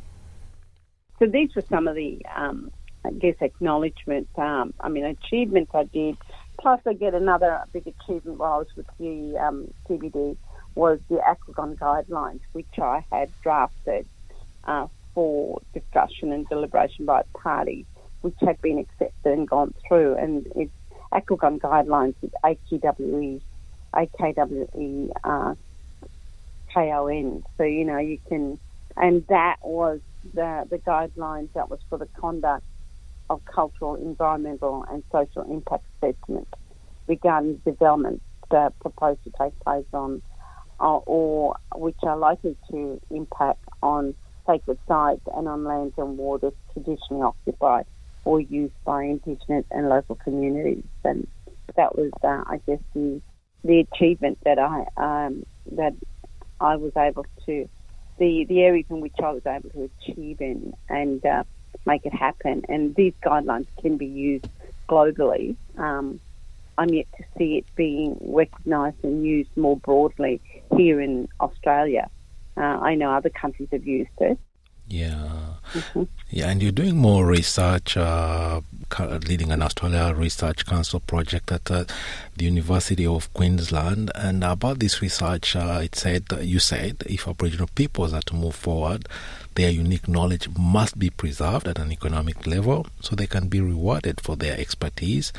So 1.20 1.28
these 1.28 1.54
were 1.56 1.64
some 1.70 1.88
of 1.88 1.96
the, 1.96 2.26
um, 2.36 2.72
I 3.06 3.12
guess, 3.12 3.36
acknowledgement. 3.42 4.28
Um, 4.38 4.74
I 4.80 4.90
mean, 4.90 5.06
achievements 5.06 5.72
I 5.74 5.84
did. 5.84 6.18
Plus, 6.60 6.80
I 6.86 6.94
get 6.94 7.14
another 7.14 7.62
big 7.74 7.88
achievement 7.88 8.40
while 8.40 8.54
I 8.54 8.58
was 8.58 8.68
with 8.76 8.88
the 9.00 9.38
um, 9.38 9.74
CBD 9.88 10.38
was 10.76 11.00
the 11.10 11.18
Akwé: 11.18 11.56
Kon 11.56 11.76
guidelines, 11.76 12.42
which 12.54 12.80
I 12.80 13.06
had 13.12 13.30
drafted 13.42 14.06
uh, 14.64 14.88
for 15.14 15.62
discussion 15.74 16.32
and 16.32 16.48
deliberation 16.50 17.06
by 17.06 17.24
parties, 17.34 17.86
which 18.22 18.36
had 18.40 18.62
been 18.62 18.80
accepted 18.80 19.34
and 19.34 19.48
gone 19.48 19.74
through. 19.88 20.16
And 20.16 20.48
it's 20.56 20.72
Akwé: 21.14 21.40
Kon 21.40 21.60
guidelines 21.60 22.16
is 22.22 22.32
AKWE, 22.44 23.42
AKWE 23.94 25.10
uh, 25.24 25.56
KON. 26.74 27.44
So, 27.58 27.64
you 27.64 27.86
know, 27.86 27.98
you 27.98 28.18
can, 28.28 28.60
and 28.96 29.26
that 29.28 29.58
was 29.64 30.00
the, 30.34 30.66
the 30.70 30.78
guidelines 30.78 31.50
that 31.54 31.70
was 31.70 31.80
for 31.90 31.98
the 31.98 32.08
conduct 32.20 32.64
of 33.30 33.44
cultural, 33.46 33.96
environmental 33.96 34.86
and 34.90 35.04
social 35.12 35.44
impact 35.44 35.84
assessment 36.02 36.48
regarding 37.08 37.58
development 37.66 38.22
that 38.52 38.78
proposed 38.80 39.24
to 39.24 39.32
take 39.42 39.58
place 39.62 39.86
on 39.94 40.22
uh, 40.80 40.98
or 40.98 41.56
which 41.76 41.98
are 42.04 42.18
likely 42.18 42.58
to 42.70 43.00
impact 43.10 43.64
on 43.82 44.14
sacred 44.48 44.78
sites 44.88 45.22
and 45.36 45.48
on 45.48 45.64
lands 45.64 45.94
and 45.98 46.18
waters 46.18 46.54
traditionally 46.74 47.24
occupied 47.24 47.86
or 48.26 48.40
used 48.40 48.74
by 48.86 49.04
Indigenous 49.04 49.66
and 49.72 49.90
local 49.90 50.16
communities. 50.16 50.84
And 51.04 51.28
that 51.76 51.98
was, 51.98 52.12
uh, 52.24 52.44
I 52.48 52.60
guess, 52.68 52.80
the 52.94 53.22
the 53.64 53.80
achievement 53.80 54.40
that 54.44 54.58
I 54.58 54.86
um, 54.98 55.44
that 55.74 55.94
I 56.60 56.76
was 56.76 56.94
able 56.98 57.26
to 57.46 57.70
the 58.18 58.46
the 58.46 58.62
areas 58.62 58.86
in 58.90 59.02
which 59.02 59.16
I 59.20 59.32
was 59.32 59.44
able 59.46 59.70
to 59.70 59.90
achieve 60.00 60.42
in 60.42 60.74
and 60.90 61.26
uh, 61.26 61.44
make 61.86 62.06
it 62.06 62.14
happen. 62.14 62.64
And 62.70 62.96
these 62.96 63.14
guidelines 63.24 63.68
can 63.82 63.98
be 63.98 64.06
used 64.06 64.46
globally. 64.90 65.56
Um, 65.78 66.20
I'm 66.78 66.90
yet 66.90 67.08
to 67.18 67.24
see 67.38 67.58
it 67.58 67.66
being 67.76 68.18
recognised 68.22 68.98
and 69.04 69.26
used 69.26 69.56
more 69.56 69.78
broadly 69.78 70.42
here 70.76 71.02
in 71.02 71.28
Australia. 71.40 72.10
Uh, 72.58 72.62
I 72.62 72.96
know 72.96 73.12
other 73.12 73.30
countries 73.30 73.70
have 73.72 73.86
used 73.86 74.10
it. 74.20 74.38
Yeah. 74.92 75.54
Mm-hmm. 75.74 76.04
Yeah, 76.32 76.50
and 76.50 76.62
you're 76.62 76.74
doing 76.74 76.98
more 76.98 77.26
research, 77.26 77.96
uh, 77.96 78.60
leading 79.00 79.54
an 79.54 79.62
Australia 79.62 80.14
Research 80.14 80.66
Council 80.66 81.00
project 81.00 81.50
at 81.50 81.72
uh, 81.72 81.86
the 82.36 82.46
University 82.46 83.06
of 83.06 83.34
Queensland. 83.34 84.12
And 84.16 84.44
about 84.44 84.80
this 84.80 85.02
research, 85.02 85.56
uh, 85.56 85.80
it 85.82 85.96
said, 85.96 86.26
you 86.42 86.60
said, 86.60 87.04
if 87.06 87.26
Aboriginal 87.26 87.70
peoples 87.74 88.12
are 88.14 88.22
to 88.24 88.36
move 88.36 88.54
forward, 88.56 89.08
their 89.56 89.70
unique 89.70 90.10
knowledge 90.10 90.50
must 90.58 91.00
be 91.00 91.10
preserved 91.10 91.70
at 91.70 91.80
an 91.80 91.94
economic 91.94 92.46
level 92.46 92.88
so 93.00 93.16
they 93.16 93.28
can 93.28 93.48
be 93.48 93.62
rewarded 93.62 94.20
for 94.20 94.36
their 94.36 94.60
expertise 94.60 95.32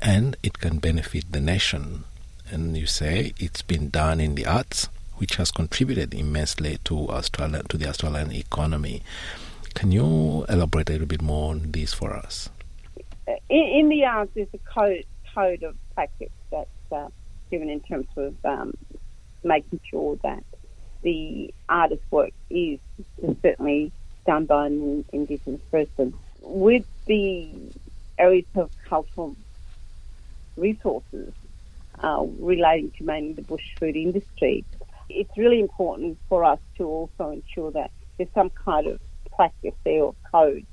and 0.00 0.36
it 0.44 0.60
can 0.60 0.78
benefit 0.78 1.32
the 1.32 1.40
nation. 1.40 2.04
And 2.48 2.76
you 2.76 2.86
say 2.86 3.32
it's 3.38 3.62
been 3.62 3.90
done 3.90 4.20
in 4.20 4.36
the 4.36 4.46
arts, 4.46 4.88
which 5.20 5.36
has 5.36 5.50
contributed 5.50 6.14
immensely 6.14 6.78
to 6.84 7.08
Australia 7.10 7.62
to 7.68 7.76
the 7.76 7.86
Australian 7.86 8.32
economy. 8.32 9.02
Can 9.74 9.92
you 9.92 10.46
elaborate 10.48 10.88
a 10.88 10.92
little 10.92 11.06
bit 11.06 11.22
more 11.22 11.50
on 11.50 11.70
this 11.72 11.92
for 11.92 12.14
us? 12.16 12.48
In, 13.48 13.64
in 13.80 13.88
the 13.90 14.04
arts, 14.06 14.32
there's 14.34 14.48
a 14.54 14.58
code 14.58 15.04
code 15.34 15.62
of 15.62 15.76
practice 15.94 16.32
that's 16.50 16.68
uh, 16.90 17.08
given 17.50 17.68
in 17.68 17.80
terms 17.80 18.06
of 18.16 18.34
um, 18.44 18.72
making 19.44 19.78
sure 19.88 20.16
that 20.22 20.42
the 21.02 21.52
artist's 21.68 22.04
work 22.10 22.30
is 22.48 22.80
certainly 23.42 23.92
done 24.26 24.46
by 24.46 24.66
an 24.66 25.04
Indigenous 25.12 25.60
person. 25.70 26.14
With 26.40 26.84
the 27.06 27.50
areas 28.18 28.46
of 28.56 28.70
cultural 28.88 29.36
resources 30.56 31.32
uh, 32.02 32.24
relating 32.38 32.90
to 32.92 33.04
mainly 33.04 33.34
the 33.34 33.42
bush 33.42 33.74
food 33.78 33.96
industry, 33.96 34.64
it's 35.10 35.36
really 35.36 35.60
important 35.60 36.18
for 36.28 36.44
us 36.44 36.58
to 36.78 36.84
also 36.84 37.30
ensure 37.30 37.70
that 37.72 37.90
there's 38.16 38.30
some 38.34 38.50
kind 38.64 38.86
of 38.86 39.00
practice 39.34 39.74
there 39.84 40.02
or 40.02 40.14
code 40.30 40.66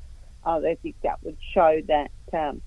uh, 0.44 0.60
that 0.60 0.78
that 1.04 1.18
would 1.24 1.38
show 1.54 1.82
that 1.88 2.12
um, 2.34 2.62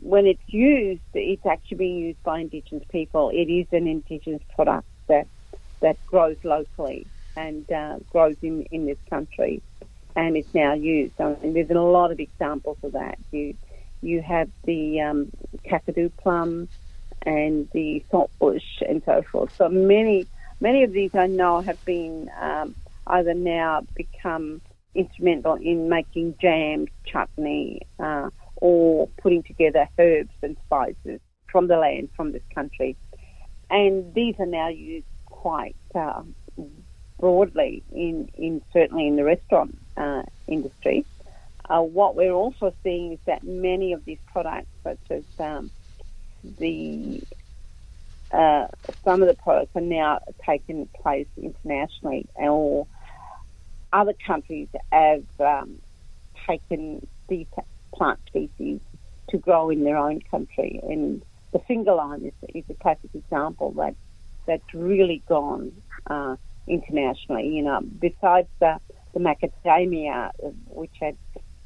when 0.00 0.26
it's 0.26 0.42
used, 0.46 1.02
it's 1.14 1.46
actually 1.46 1.78
being 1.78 1.96
used 1.98 2.22
by 2.24 2.40
Indigenous 2.40 2.84
people. 2.90 3.30
It 3.30 3.50
is 3.50 3.66
an 3.72 3.86
Indigenous 3.86 4.42
product 4.54 4.86
that 5.08 5.26
that 5.80 5.96
grows 6.06 6.36
locally 6.44 7.06
and 7.36 7.70
uh, 7.70 7.96
grows 8.10 8.36
in, 8.42 8.62
in 8.70 8.86
this 8.86 8.98
country, 9.10 9.62
and 10.16 10.36
it's 10.36 10.54
now 10.54 10.74
used. 10.74 11.14
Mean, 11.18 11.54
there's 11.54 11.70
a 11.70 11.74
lot 11.74 12.12
of 12.12 12.20
examples 12.20 12.78
of 12.82 12.92
that. 12.92 13.18
You 13.32 13.54
you 14.02 14.22
have 14.22 14.48
the 14.64 15.00
um, 15.00 15.30
Kakadu 15.66 16.12
plum 16.22 16.68
and 17.22 17.68
the 17.72 18.04
saltbush 18.10 18.82
and 18.86 19.02
so 19.06 19.22
forth. 19.30 19.50
So 19.56 19.68
many 19.68 20.28
many 20.64 20.82
of 20.82 20.92
these 20.92 21.10
I 21.14 21.26
know 21.26 21.60
have 21.60 21.84
been 21.84 22.30
um, 22.40 22.74
either 23.06 23.34
now 23.34 23.86
become 23.94 24.62
instrumental 24.94 25.56
in 25.56 25.90
making 25.90 26.36
jams, 26.40 26.88
chutney, 27.04 27.82
uh, 27.98 28.30
or 28.56 29.08
putting 29.22 29.42
together 29.42 29.86
herbs 29.98 30.32
and 30.42 30.56
spices 30.64 31.20
from 31.52 31.68
the 31.68 31.76
land, 31.76 32.08
from 32.16 32.32
this 32.32 32.42
country. 32.54 32.96
And 33.68 34.14
these 34.14 34.36
are 34.38 34.46
now 34.46 34.68
used 34.68 35.06
quite 35.26 35.76
uh, 35.94 36.22
broadly 37.20 37.82
in, 37.92 38.30
in 38.32 38.62
certainly 38.72 39.06
in 39.06 39.16
the 39.16 39.24
restaurant 39.24 39.76
uh, 39.98 40.22
industry. 40.48 41.04
Uh, 41.68 41.82
what 41.82 42.16
we're 42.16 42.32
also 42.32 42.74
seeing 42.82 43.12
is 43.12 43.18
that 43.26 43.44
many 43.44 43.92
of 43.92 44.02
these 44.06 44.22
products, 44.32 44.68
such 44.82 45.10
as 45.10 45.24
um, 45.38 45.70
the 46.58 47.22
uh, 48.34 48.66
some 49.04 49.22
of 49.22 49.28
the 49.28 49.34
products 49.34 49.72
are 49.74 49.80
now 49.80 50.20
taking 50.44 50.88
place 51.02 51.28
internationally, 51.36 52.26
or 52.34 52.86
other 53.92 54.14
countries 54.26 54.68
have 54.90 55.24
um, 55.38 55.78
taken 56.48 57.06
these 57.28 57.46
plant 57.94 58.18
species 58.26 58.80
to 59.30 59.38
grow 59.38 59.70
in 59.70 59.84
their 59.84 59.96
own 59.96 60.20
country. 60.30 60.80
And 60.82 61.22
the 61.52 61.60
finger 61.60 61.94
lime 61.94 62.26
is, 62.26 62.32
is 62.54 62.64
a 62.68 62.74
classic 62.74 63.10
example 63.14 63.72
that 63.72 63.94
that's 64.46 64.74
really 64.74 65.22
gone 65.28 65.72
uh, 66.08 66.36
internationally. 66.66 67.48
You 67.48 67.62
know, 67.62 67.80
besides 67.80 68.48
the, 68.60 68.78
the 69.14 69.20
macadamia, 69.20 70.30
which 70.68 70.94
had 71.00 71.16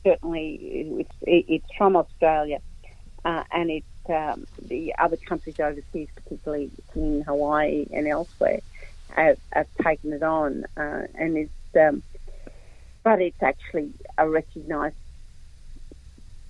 certainly 0.04 0.58
it's, 1.00 1.16
it's 1.22 1.66
from 1.76 1.96
Australia, 1.96 2.58
uh, 3.24 3.44
and 3.50 3.70
it's 3.70 3.86
um, 4.08 4.46
the 4.60 4.94
other 4.98 5.16
countries 5.16 5.58
overseas, 5.60 6.08
particularly 6.14 6.70
in 6.94 7.22
Hawaii 7.22 7.86
and 7.92 8.06
elsewhere, 8.06 8.60
have, 9.10 9.38
have 9.52 9.66
taken 9.82 10.12
it 10.12 10.22
on, 10.22 10.64
uh, 10.76 11.06
and 11.14 11.36
it's 11.36 11.52
um, 11.78 12.02
but 13.02 13.20
it's 13.20 13.42
actually 13.42 13.92
a 14.16 14.28
recognised 14.28 14.96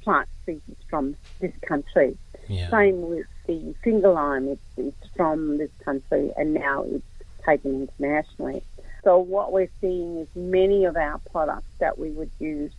plant 0.02 0.28
species 0.42 0.76
from 0.88 1.16
this 1.40 1.52
country. 1.62 2.16
Yeah. 2.48 2.70
Same 2.70 3.08
with 3.08 3.26
the 3.46 3.74
finger 3.82 4.10
lime; 4.12 4.48
it's, 4.48 4.62
it's 4.76 5.14
from 5.16 5.58
this 5.58 5.70
country, 5.84 6.32
and 6.36 6.54
now 6.54 6.84
it's 6.84 7.04
taken 7.44 7.88
internationally. 7.88 8.62
So 9.04 9.18
what 9.18 9.52
we're 9.52 9.70
seeing 9.80 10.18
is 10.18 10.28
many 10.34 10.84
of 10.84 10.96
our 10.96 11.18
products 11.30 11.70
that 11.78 11.98
we 11.98 12.10
would 12.10 12.30
use 12.38 12.72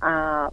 are 0.00 0.52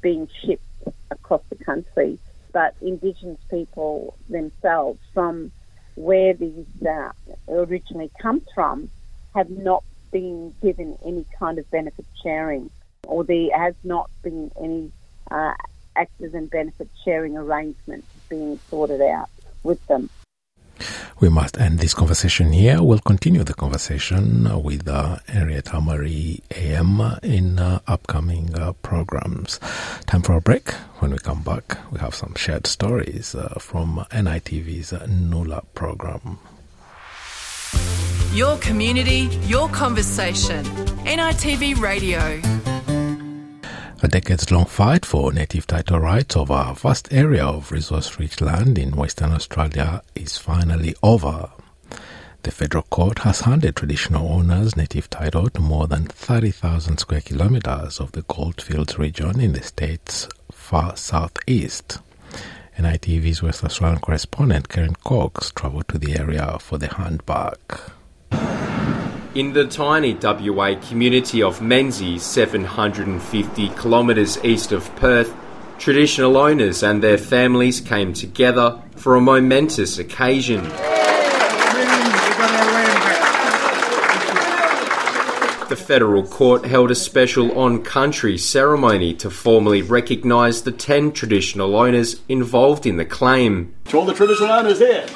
being 0.00 0.28
shipped 0.44 0.64
across 1.10 1.42
the 1.50 1.62
country, 1.64 2.18
but 2.52 2.74
Indigenous 2.80 3.40
people 3.50 4.16
themselves 4.28 5.00
from 5.14 5.52
where 5.94 6.34
these 6.34 6.66
uh, 6.88 7.10
originally 7.48 8.10
come 8.20 8.42
from 8.54 8.90
have 9.34 9.50
not 9.50 9.82
been 10.10 10.54
given 10.62 10.96
any 11.04 11.24
kind 11.38 11.58
of 11.58 11.70
benefit 11.70 12.06
sharing, 12.22 12.70
or 13.04 13.24
there 13.24 13.48
has 13.56 13.74
not 13.82 14.10
been 14.22 14.50
any 14.60 14.90
uh, 15.30 15.54
active 15.96 16.34
and 16.34 16.50
benefit 16.50 16.88
sharing 17.04 17.36
arrangements 17.36 18.06
being 18.28 18.58
sorted 18.68 19.00
out 19.00 19.28
with 19.62 19.84
them. 19.86 20.08
We 21.20 21.28
must 21.28 21.58
end 21.58 21.78
this 21.78 21.94
conversation 21.94 22.52
here. 22.52 22.82
We'll 22.82 22.98
continue 22.98 23.44
the 23.44 23.54
conversation 23.54 24.62
with 24.62 24.88
uh, 24.88 25.18
Henrietta 25.28 25.80
Marrie 25.80 26.42
AM 26.54 27.00
in 27.22 27.58
uh, 27.58 27.80
upcoming 27.86 28.54
uh, 28.54 28.72
programs. 28.82 29.58
Time 30.06 30.22
for 30.22 30.34
a 30.34 30.40
break. 30.40 30.70
When 31.00 31.12
we 31.12 31.18
come 31.18 31.42
back, 31.42 31.78
we 31.90 31.98
have 32.00 32.14
some 32.14 32.34
shared 32.34 32.66
stories 32.66 33.34
uh, 33.34 33.54
from 33.58 34.04
NITV's 34.10 34.92
NULA 35.08 35.62
program. 35.74 36.38
Your 38.32 38.56
community, 38.58 39.28
your 39.44 39.68
conversation. 39.68 40.64
NITV 41.04 41.78
Radio. 41.80 42.61
A 44.04 44.08
decades 44.08 44.50
long 44.50 44.64
fight 44.64 45.06
for 45.06 45.32
native 45.32 45.68
title 45.68 46.00
rights 46.00 46.36
over 46.36 46.54
a 46.54 46.74
vast 46.74 47.12
area 47.12 47.46
of 47.46 47.70
resource 47.70 48.18
rich 48.18 48.40
land 48.40 48.76
in 48.76 48.96
Western 48.96 49.30
Australia 49.30 50.02
is 50.16 50.36
finally 50.36 50.96
over. 51.04 51.50
The 52.42 52.50
federal 52.50 52.82
court 52.82 53.20
has 53.20 53.42
handed 53.42 53.76
traditional 53.76 54.26
owners 54.26 54.76
native 54.76 55.08
title 55.08 55.48
to 55.50 55.60
more 55.60 55.86
than 55.86 56.06
30,000 56.06 56.98
square 56.98 57.20
kilometres 57.20 58.00
of 58.00 58.10
the 58.10 58.22
Goldfields 58.22 58.98
region 58.98 59.38
in 59.38 59.52
the 59.52 59.62
state's 59.62 60.28
far 60.50 60.96
southeast. 60.96 62.00
NITV's 62.76 63.40
West 63.40 63.62
Australian 63.62 64.00
correspondent 64.00 64.68
Karen 64.68 64.96
Cox 64.96 65.52
travelled 65.52 65.86
to 65.86 65.98
the 65.98 66.18
area 66.18 66.58
for 66.58 66.76
the 66.76 66.88
handback. 66.88 67.92
In 69.34 69.54
the 69.54 69.66
tiny 69.66 70.12
WA 70.12 70.74
community 70.78 71.42
of 71.42 71.62
Menzies, 71.62 72.22
750 72.22 73.70
kilometres 73.70 74.36
east 74.44 74.72
of 74.72 74.94
Perth, 74.96 75.34
traditional 75.78 76.36
owners 76.36 76.82
and 76.82 77.02
their 77.02 77.16
families 77.16 77.80
came 77.80 78.12
together 78.12 78.82
for 78.94 79.16
a 79.16 79.22
momentous 79.22 79.96
occasion. 79.96 80.62
The 85.70 85.78
federal 85.82 86.24
court 86.24 86.66
held 86.66 86.90
a 86.90 86.94
special 86.94 87.58
on 87.58 87.82
country 87.82 88.36
ceremony 88.36 89.14
to 89.14 89.30
formally 89.30 89.80
recognise 89.80 90.60
the 90.60 90.72
10 90.72 91.12
traditional 91.12 91.74
owners 91.74 92.20
involved 92.28 92.84
in 92.84 92.98
the 92.98 93.06
claim. 93.06 93.74
To 93.86 93.96
all 93.96 94.04
the 94.04 94.12
traditional 94.12 94.50
owners 94.50 94.78
here. 94.78 95.06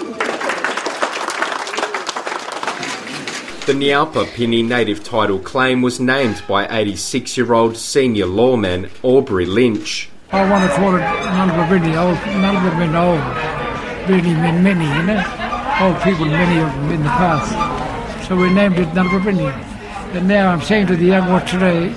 The 3.66 3.72
Nyalpa 3.72 4.26
Pini 4.26 4.64
native 4.64 5.02
title 5.02 5.40
claim 5.40 5.82
was 5.82 5.98
named 5.98 6.40
by 6.46 6.68
86 6.68 7.36
year 7.36 7.52
old 7.52 7.76
senior 7.76 8.26
lawman 8.26 8.88
Aubrey 9.02 9.44
Lynch. 9.44 10.08
I 10.30 10.48
want 10.48 10.70
to 10.70 10.76
call 10.76 10.94
it 10.94 11.00
Nalbabini, 11.00 11.96
old, 11.96 12.16
Nalbabini 12.16 12.94
old. 12.94 14.08
Really 14.08 14.34
mean 14.34 14.62
many, 14.62 14.84
you 14.84 15.02
know? 15.02 15.18
Old 15.80 16.00
people, 16.04 16.26
many 16.26 16.60
of 16.60 16.72
them 16.74 16.92
in 16.92 17.02
the 17.02 17.08
past. 17.08 18.28
So 18.28 18.36
we 18.36 18.54
named 18.54 18.78
it 18.78 18.86
Nalbabini. 18.90 19.50
And 20.14 20.28
now 20.28 20.52
I'm 20.52 20.62
saying 20.62 20.86
to 20.86 20.94
the 20.94 21.06
young 21.06 21.28
one 21.28 21.44
today, 21.44 21.92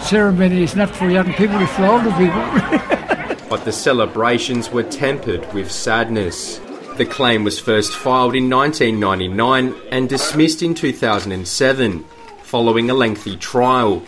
ceremony 0.00 0.62
is 0.62 0.76
not 0.76 0.90
for 0.90 1.08
young 1.08 1.32
people, 1.32 1.58
it's 1.58 1.72
for 1.72 1.86
older 1.86 2.12
people. 2.18 3.48
but 3.48 3.64
the 3.64 3.72
celebrations 3.72 4.68
were 4.68 4.82
tempered 4.82 5.50
with 5.54 5.72
sadness. 5.72 6.60
The 6.96 7.04
claim 7.04 7.42
was 7.42 7.58
first 7.58 7.92
filed 7.92 8.36
in 8.36 8.48
1999 8.48 9.74
and 9.90 10.08
dismissed 10.08 10.62
in 10.62 10.74
2007, 10.74 12.04
following 12.44 12.88
a 12.88 12.94
lengthy 12.94 13.36
trial, 13.36 14.00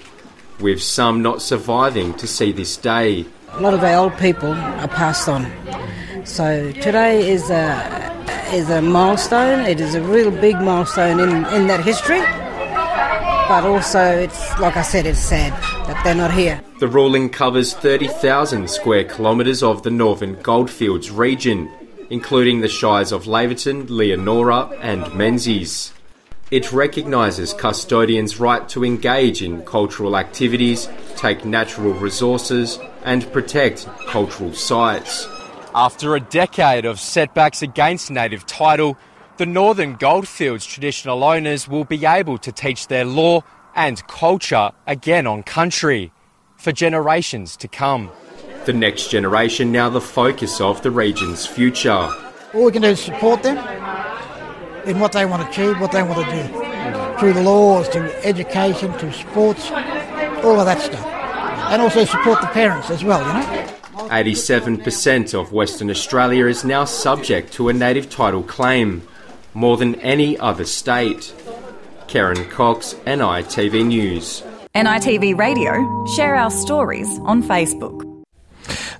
with 0.60 0.80
some 0.80 1.20
not 1.20 1.42
surviving 1.42 2.14
to 2.14 2.28
see 2.28 2.52
this 2.52 2.76
day. 2.76 3.26
A 3.50 3.60
lot 3.60 3.74
of 3.74 3.82
our 3.82 4.04
old 4.04 4.16
people 4.18 4.52
are 4.52 4.86
passed 4.86 5.28
on. 5.28 5.50
So 6.24 6.70
today 6.70 7.28
is 7.28 7.50
a, 7.50 8.52
is 8.52 8.70
a 8.70 8.80
milestone. 8.80 9.66
It 9.66 9.80
is 9.80 9.96
a 9.96 10.02
real 10.02 10.30
big 10.30 10.54
milestone 10.60 11.18
in, 11.18 11.44
in 11.46 11.66
that 11.66 11.84
history. 11.84 12.20
But 13.48 13.64
also, 13.64 14.00
it's 14.00 14.60
like 14.60 14.76
I 14.76 14.82
said, 14.82 15.06
it's 15.06 15.18
sad 15.18 15.52
that 15.88 16.04
they're 16.04 16.14
not 16.14 16.32
here. 16.32 16.60
The 16.78 16.86
ruling 16.86 17.30
covers 17.30 17.74
30,000 17.74 18.70
square 18.70 19.02
kilometres 19.02 19.64
of 19.64 19.82
the 19.82 19.90
northern 19.90 20.40
Goldfields 20.42 21.10
region, 21.10 21.68
including 22.10 22.60
the 22.60 22.68
shires 22.68 23.12
of 23.12 23.24
Laverton, 23.24 23.88
Leonora, 23.88 24.68
and 24.80 25.12
Menzies. 25.14 25.92
It 26.50 26.70
recognises 26.72 27.52
custodians' 27.52 28.38
right 28.38 28.68
to 28.68 28.84
engage 28.84 29.42
in 29.42 29.64
cultural 29.64 30.16
activities, 30.16 30.88
take 31.16 31.44
natural 31.44 31.92
resources, 31.92 32.78
and 33.04 33.30
protect 33.32 33.86
cultural 34.06 34.52
sites. 34.52 35.26
After 35.74 36.14
a 36.14 36.20
decade 36.20 36.84
of 36.84 37.00
setbacks 37.00 37.62
against 37.62 38.10
native 38.10 38.46
title, 38.46 38.96
the 39.38 39.46
Northern 39.46 39.96
Goldfields 39.96 40.64
traditional 40.64 41.22
owners 41.24 41.68
will 41.68 41.84
be 41.84 42.06
able 42.06 42.38
to 42.38 42.52
teach 42.52 42.86
their 42.86 43.04
law 43.04 43.42
and 43.74 44.06
culture 44.06 44.70
again 44.86 45.26
on 45.26 45.42
country 45.42 46.12
for 46.56 46.72
generations 46.72 47.56
to 47.58 47.68
come. 47.68 48.10
The 48.66 48.72
next 48.72 49.10
generation 49.10 49.70
now 49.70 49.88
the 49.88 50.00
focus 50.00 50.60
of 50.60 50.82
the 50.82 50.90
region's 50.90 51.46
future. 51.46 52.12
All 52.52 52.64
we 52.64 52.72
can 52.72 52.82
do 52.82 52.88
is 52.88 53.00
support 53.00 53.44
them 53.44 53.56
in 54.86 54.98
what 54.98 55.12
they 55.12 55.24
want 55.24 55.44
to 55.44 55.48
achieve, 55.48 55.80
what 55.80 55.92
they 55.92 56.02
want 56.02 56.24
to 56.24 56.32
do. 56.32 57.18
Through 57.20 57.34
the 57.34 57.42
laws, 57.42 57.88
to 57.90 58.26
education, 58.26 58.90
to 58.98 59.12
sports, 59.12 59.70
all 60.42 60.58
of 60.58 60.66
that 60.66 60.80
stuff. 60.80 61.06
And 61.70 61.80
also 61.80 62.04
support 62.04 62.40
the 62.40 62.48
parents 62.48 62.90
as 62.90 63.04
well, 63.04 63.20
you 63.20 63.32
know. 63.34 64.08
87% 64.08 65.34
of 65.40 65.52
Western 65.52 65.88
Australia 65.88 66.46
is 66.46 66.64
now 66.64 66.84
subject 66.84 67.52
to 67.52 67.68
a 67.68 67.72
native 67.72 68.10
title 68.10 68.42
claim, 68.42 69.06
more 69.54 69.76
than 69.76 69.94
any 69.96 70.36
other 70.38 70.64
state. 70.64 71.32
Karen 72.08 72.44
Cox, 72.50 72.94
NITV 73.06 73.86
News. 73.86 74.42
NITV 74.74 75.38
Radio, 75.38 76.06
share 76.16 76.34
our 76.34 76.50
stories 76.50 77.08
on 77.20 77.44
Facebook. 77.44 78.05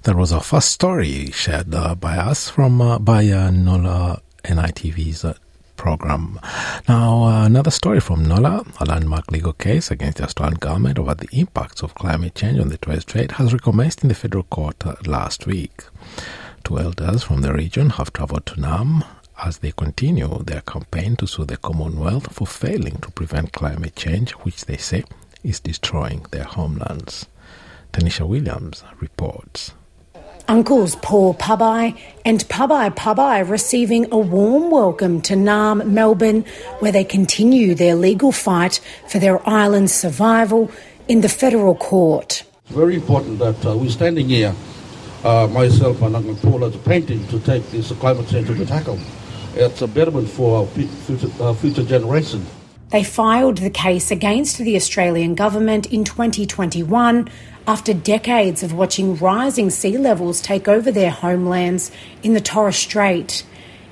That 0.07 0.15
was 0.15 0.33
our 0.33 0.41
first 0.41 0.71
story 0.71 1.33
shared 1.33 1.75
uh, 1.75 1.97
by 1.97 2.17
us 2.17 2.49
from 2.49 2.81
uh, 2.81 3.01
by 3.01 3.27
uh, 3.27 3.51
NULA 3.51 4.23
NITV's 4.45 5.25
uh, 5.25 5.35
program. 5.77 6.39
Now, 6.89 7.25
uh, 7.25 7.45
another 7.47 7.73
story 7.73 7.99
from 7.99 8.25
NULA, 8.25 8.65
a 8.79 8.85
landmark 8.85 9.33
legal 9.33 9.53
case 9.53 9.91
against 9.91 10.19
the 10.19 10.23
Australian 10.23 10.59
government 10.59 11.01
over 11.01 11.17
the 11.17 11.27
impacts 11.33 11.83
of 11.83 11.97
climate 11.97 12.37
change 12.37 12.61
on 12.61 12.69
the 12.69 12.79
Torres 12.79 13.03
Strait 13.03 13.33
has 13.33 13.53
recommenced 13.53 14.05
in 14.05 14.09
the 14.09 14.15
federal 14.15 14.45
court 14.45 14.87
uh, 14.87 14.95
last 15.07 15.45
week. 15.45 15.83
Two 16.63 16.79
elders 16.79 17.25
from 17.25 17.43
the 17.43 17.53
region 17.53 17.91
have 17.91 18.13
travelled 18.13 18.47
to 18.47 18.55
Naarm 18.55 19.05
as 19.45 19.59
they 19.59 19.73
continue 19.73 20.41
their 20.45 20.61
campaign 20.61 21.17
to 21.17 21.27
sue 21.27 21.47
the 21.47 21.57
Commonwealth 21.57 22.33
for 22.33 22.47
failing 22.47 22.99
to 22.99 23.11
prevent 23.11 23.51
climate 23.51 23.97
change, 23.97 24.31
which 24.45 24.67
they 24.67 24.77
say 24.77 25.03
is 25.43 25.59
destroying 25.59 26.25
their 26.31 26.45
homelands. 26.45 27.27
Tanisha 27.93 28.25
Williams 28.25 28.85
reports. 29.01 29.73
Uncles 30.49 30.95
Paul 30.97 31.35
Pubai 31.35 31.99
and 32.25 32.41
Pabai 32.49 32.95
Pabai 32.95 33.49
receiving 33.49 34.07
a 34.13 34.19
warm 34.19 34.71
welcome 34.71 35.21
to 35.23 35.35
Naarm, 35.35 35.85
Melbourne, 35.87 36.45
where 36.79 36.93
they 36.93 37.03
continue 37.03 37.75
their 37.75 37.97
legal 37.97 38.31
fight 38.31 38.81
for 39.09 39.19
their 39.19 39.47
island's 39.49 39.93
survival 39.93 40.71
in 41.09 41.21
the 41.21 41.29
federal 41.29 41.75
court. 41.75 42.45
It's 42.67 42.75
very 42.75 42.95
important 42.95 43.41
that 43.41 43.67
uh, 43.67 43.77
we're 43.77 43.91
standing 43.91 44.29
here, 44.29 44.55
uh, 45.25 45.49
myself 45.49 46.01
and 46.03 46.15
Uncle 46.15 46.37
Paul 46.37 46.65
as 46.65 46.77
a 46.77 46.79
painting, 46.79 47.27
to 47.29 47.41
take 47.41 47.69
this 47.71 47.91
climate 47.93 48.29
change 48.29 48.47
to 48.47 48.67
tackle. 48.67 49.01
It's 49.55 49.83
a 49.83 49.89
betterment 49.89 50.29
for 50.29 50.61
our 50.61 50.67
future, 50.67 51.29
uh, 51.41 51.55
future 51.55 51.83
generation. 51.83 52.47
They 52.91 53.03
filed 53.03 53.59
the 53.59 53.71
case 53.71 54.13
against 54.13 54.59
the 54.59 54.77
Australian 54.77 55.35
government 55.35 55.93
in 55.93 56.05
2021 56.05 57.29
after 57.67 57.93
decades 57.93 58.63
of 58.63 58.73
watching 58.73 59.17
rising 59.17 59.71
sea 59.71 59.99
levels 59.99 60.41
take 60.41 60.69
over 60.69 60.93
their 60.93 61.11
homelands 61.11 61.91
in 62.23 62.33
the 62.33 62.41
Torres 62.41 62.77
Strait. 62.77 63.45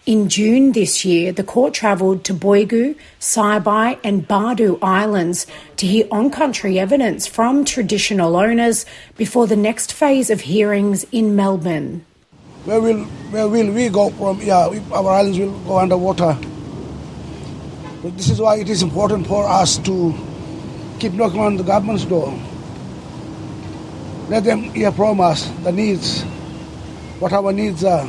In 0.07 0.29
June 0.29 0.73
this 0.73 1.05
year, 1.05 1.33
the 1.33 1.43
court 1.43 1.73
travelled 1.73 2.25
to 2.25 2.35
Boigu, 2.35 2.95
Saibai, 3.21 3.99
and 4.05 4.29
Badu 4.29 4.79
Islands 4.83 5.47
to 5.79 5.87
hear 5.87 6.07
on 6.11 6.31
country 6.31 6.79
evidence 6.79 7.27
from 7.27 7.65
traditional 7.65 8.37
owners 8.37 8.85
before 9.17 9.47
the 9.47 9.57
next 9.57 9.93
phase 9.93 10.29
of 10.29 10.43
hearings 10.43 11.07
in 11.11 11.35
Melbourne. 11.35 12.05
Where 12.67 12.81
will, 12.81 13.05
where 13.31 13.49
will 13.49 13.73
we 13.73 13.89
go 13.89 14.11
from? 14.11 14.41
Yeah, 14.43 14.79
our 14.93 15.09
islands 15.09 15.39
will 15.39 15.59
go 15.61 15.79
underwater. 15.79 16.37
But 18.03 18.17
this 18.19 18.29
is 18.29 18.41
why 18.41 18.57
it 18.57 18.69
is 18.69 18.83
important 18.83 19.27
for 19.27 19.49
us 19.49 19.79
to 19.79 20.15
keep 20.99 21.15
knocking 21.15 21.41
on 21.41 21.57
the 21.57 21.65
government's 21.65 22.05
door. 22.05 22.39
Let 24.29 24.45
them 24.45 24.63
hear 24.63 24.91
from 24.91 25.21
us 25.21 25.47
the 25.65 25.73
needs, 25.73 26.23
what 27.21 27.33
our 27.35 27.53
needs 27.53 27.85
are. 27.85 28.09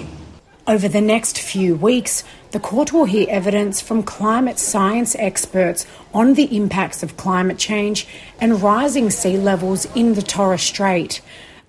Over 0.65 0.87
the 0.87 1.01
next 1.01 1.37
few 1.37 1.75
weeks, 1.75 2.23
the 2.51 2.59
court 2.59 2.93
will 2.93 3.03
hear 3.03 3.27
evidence 3.29 3.81
from 3.81 4.01
climate 4.01 4.57
science 4.57 5.15
experts 5.19 5.85
on 6.13 6.35
the 6.35 6.55
impacts 6.55 7.03
of 7.03 7.17
climate 7.17 7.57
change 7.57 8.07
and 8.39 8.61
rising 8.61 9.09
sea 9.09 9.37
levels 9.37 9.85
in 9.93 10.13
the 10.13 10.21
Torres 10.21 10.61
Strait. 10.61 11.21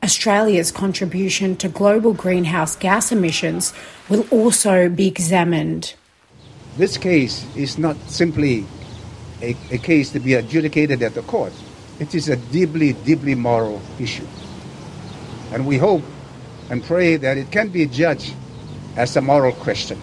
Australia's 0.04 0.70
contribution 0.70 1.56
to 1.56 1.68
global 1.68 2.14
greenhouse 2.14 2.76
gas 2.76 3.10
emissions 3.10 3.74
will 4.08 4.24
also 4.30 4.88
be 4.88 5.08
examined. 5.08 5.94
This 6.76 6.96
case 6.96 7.44
is 7.56 7.78
not 7.78 7.96
simply 8.06 8.64
a, 9.42 9.56
a 9.72 9.78
case 9.78 10.12
to 10.12 10.20
be 10.20 10.34
adjudicated 10.34 11.02
at 11.02 11.14
the 11.14 11.22
court. 11.22 11.52
It 11.98 12.14
is 12.14 12.28
a 12.28 12.36
deeply, 12.36 12.92
deeply 12.92 13.34
moral 13.34 13.80
issue. 13.98 14.26
And 15.52 15.66
we 15.66 15.78
hope 15.78 16.02
and 16.68 16.84
pray 16.84 17.16
that 17.16 17.38
it 17.38 17.50
can 17.50 17.68
be 17.68 17.86
judged 17.86 18.34
as 18.96 19.16
a 19.16 19.22
moral 19.22 19.52
question. 19.52 20.00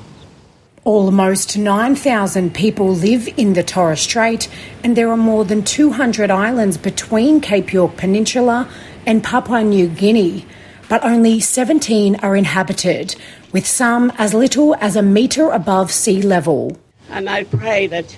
Almost 0.86 1.58
9,000 1.58 2.54
people 2.54 2.90
live 2.90 3.30
in 3.38 3.54
the 3.54 3.64
Torres 3.64 4.02
Strait, 4.02 4.50
and 4.84 4.98
there 4.98 5.10
are 5.10 5.18
more 5.18 5.46
than 5.46 5.64
200 5.64 6.30
islands 6.30 6.78
between 6.78 7.40
Cape 7.40 7.72
York 7.72 7.96
Peninsula 7.96 8.68
and 9.06 9.24
Papua 9.24 9.64
New 9.64 9.88
Guinea, 9.88 10.46
but 10.90 11.04
only 11.06 11.40
17 11.40 12.18
are 12.18 12.36
inhabited, 12.36 13.16
with 13.52 13.66
some 13.66 14.12
as 14.18 14.34
little 14.34 14.76
as 14.82 14.96
a 14.96 15.02
metre 15.02 15.52
above 15.52 15.92
sea 15.92 16.22
level. 16.22 16.78
And 17.10 17.30
I 17.30 17.44
pray 17.44 17.88
that 17.88 18.18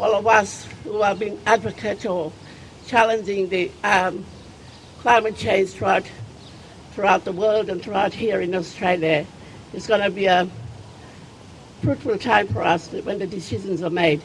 all 0.00 0.14
of 0.14 0.26
us 0.26 0.66
who 0.84 1.02
have 1.02 1.18
been 1.18 1.38
advocates 1.46 2.06
or 2.06 2.32
challenging 2.88 3.48
the 3.50 3.70
um, 3.84 4.24
climate 5.00 5.36
change 5.36 5.70
throughout, 5.70 6.04
throughout 6.92 7.24
the 7.24 7.32
world 7.32 7.68
and 7.68 7.82
throughout 7.82 8.14
here 8.14 8.40
in 8.40 8.54
Australia, 8.54 9.26
it's 9.74 9.86
going 9.86 10.00
to 10.00 10.10
be 10.10 10.24
a 10.24 10.48
fruitful 11.82 12.18
time 12.18 12.48
for 12.48 12.62
us 12.62 12.90
when 12.90 13.18
the 13.18 13.26
decisions 13.26 13.82
are 13.82 13.90
made. 13.90 14.22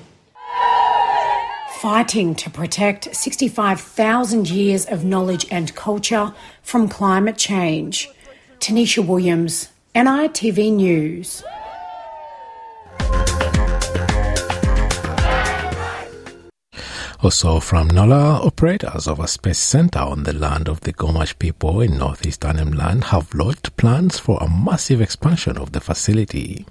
Fighting 1.82 2.34
to 2.36 2.50
protect 2.50 3.14
65,000 3.14 4.50
years 4.50 4.86
of 4.86 5.04
knowledge 5.04 5.46
and 5.52 5.76
culture 5.76 6.34
from 6.62 6.88
climate 6.88 7.38
change. 7.38 8.10
Tanisha 8.62 9.06
Williams, 9.06 9.68
NITV 9.94 10.72
News. 10.72 11.44
Also 17.24 17.62
from 17.62 17.88
NULA, 17.88 18.46
operators 18.46 19.08
of 19.08 19.22
a 19.22 19.30
space 19.30 19.58
center 19.58 20.00
on 20.00 20.24
the 20.24 20.34
land 20.34 20.68
of 20.68 20.82
the 20.82 20.92
Gumatj 20.92 21.40
people 21.40 21.80
in 21.80 21.98
northeast 21.98 22.44
Land 22.44 23.06
have 23.06 23.34
launched 23.34 23.78
plans 23.78 24.20
for 24.20 24.38
a 24.42 24.50
massive 24.50 25.00
expansion 25.00 25.58
of 25.58 25.72
the 25.72 25.80
facility. 25.80 26.66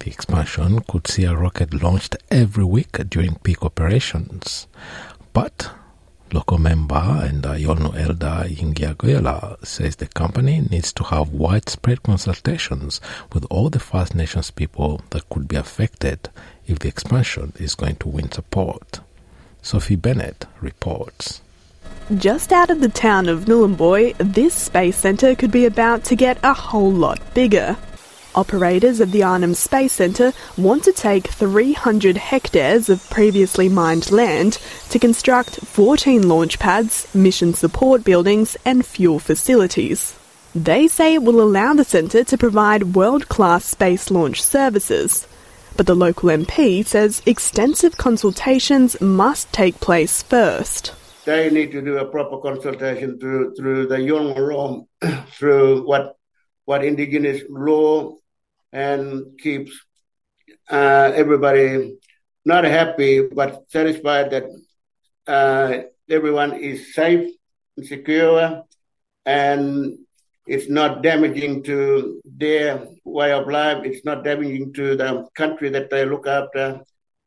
The 0.00 0.10
expansion 0.10 0.80
could 0.80 1.06
see 1.06 1.24
a 1.24 1.34
rocket 1.34 1.82
launched 1.82 2.16
every 2.30 2.64
week 2.64 2.98
during 3.08 3.36
peak 3.36 3.62
operations. 3.62 4.66
But 5.32 5.70
local 6.34 6.58
member 6.58 7.22
and 7.22 7.42
Yolngu 7.42 7.96
elder 7.98 8.46
Yingiya 8.50 8.94
Guyula 8.96 9.56
says 9.66 9.96
the 9.96 10.06
company 10.06 10.60
needs 10.60 10.92
to 10.92 11.04
have 11.04 11.30
widespread 11.30 12.02
consultations 12.02 13.00
with 13.32 13.46
all 13.48 13.70
the 13.70 13.80
First 13.80 14.14
Nations 14.14 14.50
people 14.50 15.00
that 15.08 15.30
could 15.30 15.48
be 15.48 15.56
affected 15.56 16.28
if 16.66 16.80
the 16.80 16.88
expansion 16.88 17.54
is 17.56 17.74
going 17.74 17.96
to 17.96 18.08
win 18.08 18.30
support. 18.30 19.00
Sophie 19.62 19.96
Bennett 19.96 20.46
reports. 20.60 21.40
Just 22.16 22.52
out 22.52 22.68
of 22.68 22.80
the 22.80 22.88
town 22.88 23.28
of 23.28 23.44
Nhulunbuy, 23.44 24.14
this 24.18 24.54
space 24.54 24.96
centre 24.96 25.34
could 25.36 25.52
be 25.52 25.64
about 25.64 26.04
to 26.04 26.16
get 26.16 26.38
a 26.42 26.52
whole 26.52 26.92
lot 26.92 27.20
bigger. 27.32 27.76
Operators 28.34 29.00
of 29.00 29.12
the 29.12 29.22
Arnhem 29.22 29.54
Space 29.54 29.92
Centre 29.92 30.32
want 30.56 30.84
to 30.84 30.92
take 30.92 31.28
300 31.28 32.16
hectares 32.16 32.88
of 32.88 33.08
previously 33.10 33.68
mined 33.68 34.10
land 34.10 34.54
to 34.88 34.98
construct 34.98 35.56
14 35.56 36.26
launch 36.26 36.58
pads, 36.58 37.06
mission 37.14 37.54
support 37.54 38.04
buildings, 38.04 38.56
and 38.64 38.84
fuel 38.84 39.18
facilities. 39.18 40.18
They 40.54 40.88
say 40.88 41.14
it 41.14 41.22
will 41.22 41.40
allow 41.40 41.74
the 41.74 41.84
centre 41.84 42.24
to 42.24 42.38
provide 42.38 42.94
world 42.94 43.28
class 43.28 43.64
space 43.66 44.10
launch 44.10 44.42
services. 44.42 45.26
But 45.76 45.86
the 45.86 45.94
local 45.94 46.28
MP 46.28 46.84
says 46.84 47.22
extensive 47.26 47.96
consultations 47.96 49.00
must 49.00 49.52
take 49.52 49.80
place 49.80 50.22
first. 50.22 50.94
They 51.24 51.50
need 51.50 51.72
to 51.72 51.82
do 51.82 51.98
a 51.98 52.04
proper 52.04 52.38
consultation 52.38 53.18
through 53.18 53.54
through 53.54 53.86
the 53.86 54.00
young 54.00 54.34
law, 54.34 54.84
through 55.38 55.86
what 55.86 56.16
what 56.64 56.84
indigenous 56.84 57.42
law, 57.48 58.16
and 58.72 59.38
keeps 59.38 59.72
uh, 60.70 61.12
everybody 61.14 61.96
not 62.44 62.64
happy 62.64 63.28
but 63.28 63.62
satisfied 63.68 64.30
that 64.30 64.44
uh, 65.26 65.82
everyone 66.10 66.54
is 66.54 66.94
safe 66.94 67.30
and 67.76 67.86
secure 67.86 68.64
and 69.24 69.98
it's 70.46 70.68
not 70.68 71.02
damaging 71.02 71.62
to 71.64 72.20
their 72.24 72.86
way 73.04 73.32
of 73.32 73.48
life. 73.48 73.84
It's 73.84 74.04
not 74.04 74.24
damaging 74.24 74.72
to 74.74 74.96
the 74.96 75.28
country 75.34 75.70
that 75.70 75.90
they 75.90 76.04
look 76.04 76.26
after 76.26 76.80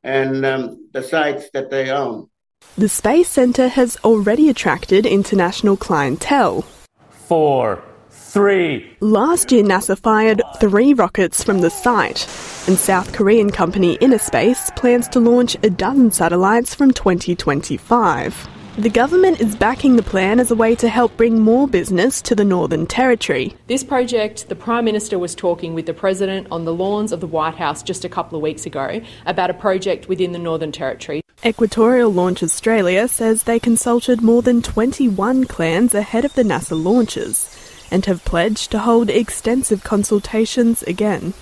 and 0.04 0.46
um, 0.46 0.90
the 0.94 1.02
sites 1.02 1.50
that 1.54 1.70
they 1.70 1.90
own. 1.90 2.30
The 2.78 2.90
Space 2.90 3.30
Centre 3.30 3.68
has 3.70 3.98
already 4.04 4.50
attracted 4.50 5.06
international 5.06 5.78
clientele. 5.78 6.64
Four, 7.10 7.84
three. 8.10 8.98
Last 9.00 9.52
year, 9.52 9.64
NASA 9.64 9.98
fired 9.98 10.42
three 10.60 10.94
rockets 10.94 11.44
from 11.44 11.62
the 11.62 11.70
site, 11.70 12.28
and 12.68 12.78
South 12.78 13.14
Korean 13.14 13.50
company 13.50 13.98
Innospace 13.98 14.76
plans 14.76 15.08
to 15.10 15.20
launch 15.20 15.56
a 15.64 15.70
dozen 15.70 16.12
satellites 16.12 16.76
from 16.76 16.92
2025. 16.92 18.55
The 18.78 18.90
government 18.90 19.40
is 19.40 19.56
backing 19.56 19.96
the 19.96 20.04
plan 20.04 20.38
as 20.38 20.52
a 20.52 20.56
way 20.56 20.76
to 20.76 20.90
help 20.90 21.16
bring 21.16 21.40
more 21.40 21.66
business 21.66 22.22
to 22.24 22.36
the 22.36 22.44
Northern 22.44 22.86
Territory. 22.86 23.56
This 23.68 23.86
project, 23.86 24.50
the 24.50 24.56
Prime 24.56 24.84
Minister 24.84 25.18
was 25.18 25.34
talking 25.34 25.74
with 25.74 25.86
the 25.86 25.94
President 25.94 26.48
on 26.52 26.66
the 26.66 26.74
lawns 26.74 27.14
of 27.14 27.22
the 27.22 27.28
White 27.28 27.56
House 27.56 27.82
just 27.82 28.04
a 28.04 28.10
couple 28.10 28.36
of 28.36 28.42
weeks 28.42 28.66
ago 28.66 29.00
about 29.26 29.50
a 29.50 29.54
project 29.54 30.10
within 30.10 30.34
the 30.34 30.40
Northern 30.40 30.74
Territory. 30.74 31.22
Equatorial 31.46 32.12
Launch 32.12 32.44
Australia 32.44 33.08
says 33.08 33.44
they 33.44 33.62
consulted 33.62 34.22
more 34.22 34.42
than 34.42 34.62
21 34.62 35.46
clans 35.46 35.96
ahead 35.96 36.26
of 36.26 36.34
the 36.34 36.44
NASA 36.44 36.76
launches 36.76 37.58
and 37.90 38.06
have 38.08 38.26
pledged 38.26 38.72
to 38.72 38.80
hold 38.80 39.10
extensive 39.10 39.86
consultations 39.86 40.84
again. 40.84 41.34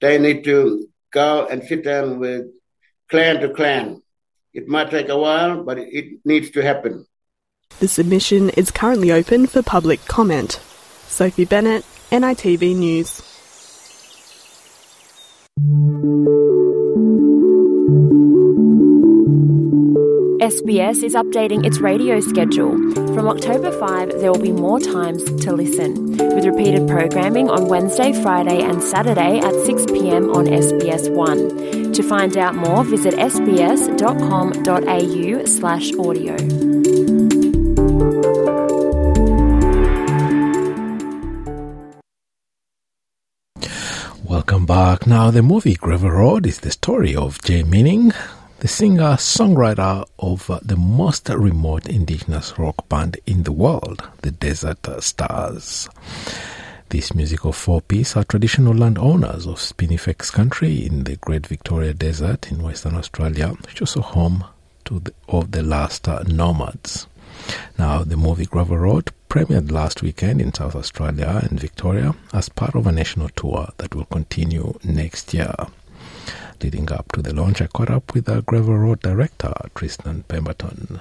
They 0.00 0.16
need 0.16 0.42
to 0.44 0.88
go 1.12 1.46
and 1.48 1.62
sit 1.64 1.84
down 1.84 2.18
with 2.18 2.46
clan 3.10 3.40
to 3.40 3.50
clan 3.50 4.00
it 4.54 4.68
might 4.68 4.90
take 4.90 5.08
a 5.08 5.18
while, 5.18 5.62
but 5.62 5.78
it 5.78 6.20
needs 6.24 6.50
to 6.52 6.62
happen. 6.62 7.06
The 7.80 7.88
submission 7.88 8.50
is 8.50 8.70
currently 8.70 9.12
open 9.12 9.46
for 9.46 9.62
public 9.62 10.04
comment. 10.06 10.60
Sophie 11.06 11.44
Bennett, 11.44 11.84
NITV 12.10 12.74
News. 12.76 13.22
SBS 20.48 21.02
is 21.02 21.14
updating 21.14 21.66
its 21.66 21.78
radio 21.78 22.20
schedule. 22.20 22.72
From 23.12 23.28
October 23.28 23.70
5, 23.70 24.18
there 24.18 24.32
will 24.32 24.40
be 24.40 24.50
more 24.50 24.80
times 24.80 25.22
to 25.42 25.52
listen, 25.52 26.16
with 26.16 26.46
repeated 26.46 26.88
programming 26.88 27.50
on 27.50 27.68
Wednesday, 27.68 28.14
Friday, 28.22 28.62
and 28.62 28.82
Saturday 28.82 29.40
at 29.40 29.52
6 29.66 29.84
pm 29.92 30.30
on 30.30 30.46
SBS 30.46 31.14
One. 31.14 31.92
To 31.92 32.02
find 32.02 32.34
out 32.38 32.54
more, 32.54 32.82
visit 32.82 33.12
sbs.com.au 33.12 33.84
slash 35.44 35.92
audio. 36.06 36.34
Welcome 44.24 44.64
back. 44.64 45.06
Now, 45.06 45.30
the 45.30 45.42
movie 45.42 45.74
Gravel 45.74 46.10
Road 46.10 46.46
is 46.46 46.60
the 46.60 46.70
story 46.70 47.14
of 47.14 47.42
Jay 47.42 47.62
Minning, 47.62 48.14
the 48.60 48.66
singer 48.66 49.14
songwriter 49.14 50.04
of 50.18 50.50
uh, 50.50 50.58
the 50.62 50.76
most 50.76 51.28
remote 51.28 51.88
indigenous 51.88 52.58
rock 52.58 52.88
band 52.88 53.16
in 53.24 53.44
the 53.44 53.52
world, 53.52 54.02
the 54.22 54.32
Desert 54.32 54.84
Stars. 55.00 55.88
This 56.88 57.14
musical 57.14 57.52
four 57.52 57.80
piece 57.80 58.16
are 58.16 58.24
traditional 58.24 58.74
landowners 58.74 59.46
of 59.46 59.58
Spinifex 59.58 60.32
country 60.32 60.84
in 60.84 61.04
the 61.04 61.16
Great 61.16 61.46
Victoria 61.46 61.94
Desert 61.94 62.50
in 62.50 62.62
Western 62.62 62.96
Australia, 62.96 63.48
which 63.64 63.80
is 63.80 63.96
also 63.96 64.00
home 64.00 64.44
to 64.86 64.98
the, 65.00 65.12
of 65.28 65.52
the 65.52 65.62
last 65.62 66.08
uh, 66.08 66.24
nomads. 66.24 67.06
Now, 67.78 68.02
the 68.02 68.16
movie 68.16 68.46
Gravel 68.46 68.78
Road 68.78 69.12
premiered 69.28 69.70
last 69.70 70.02
weekend 70.02 70.40
in 70.40 70.52
South 70.52 70.74
Australia 70.74 71.42
and 71.48 71.60
Victoria 71.60 72.16
as 72.32 72.48
part 72.48 72.74
of 72.74 72.88
a 72.88 72.92
national 72.92 73.28
tour 73.28 73.68
that 73.76 73.94
will 73.94 74.06
continue 74.06 74.76
next 74.82 75.32
year. 75.32 75.54
Leading 76.60 76.90
up 76.90 77.12
to 77.12 77.22
the 77.22 77.32
launch, 77.32 77.62
I 77.62 77.68
caught 77.68 77.88
up 77.88 78.14
with 78.14 78.24
the 78.24 78.42
Gravel 78.42 78.76
Road 78.76 79.00
director, 79.00 79.52
Tristan 79.76 80.24
Pemberton. 80.24 81.00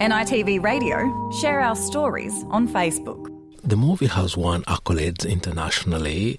NITV 0.00 0.62
Radio, 0.62 1.30
share 1.40 1.60
our 1.60 1.74
stories 1.74 2.44
on 2.50 2.68
Facebook. 2.68 3.34
The 3.64 3.76
movie 3.76 4.06
has 4.06 4.36
won 4.36 4.62
accolades 4.62 5.28
internationally 5.28 6.38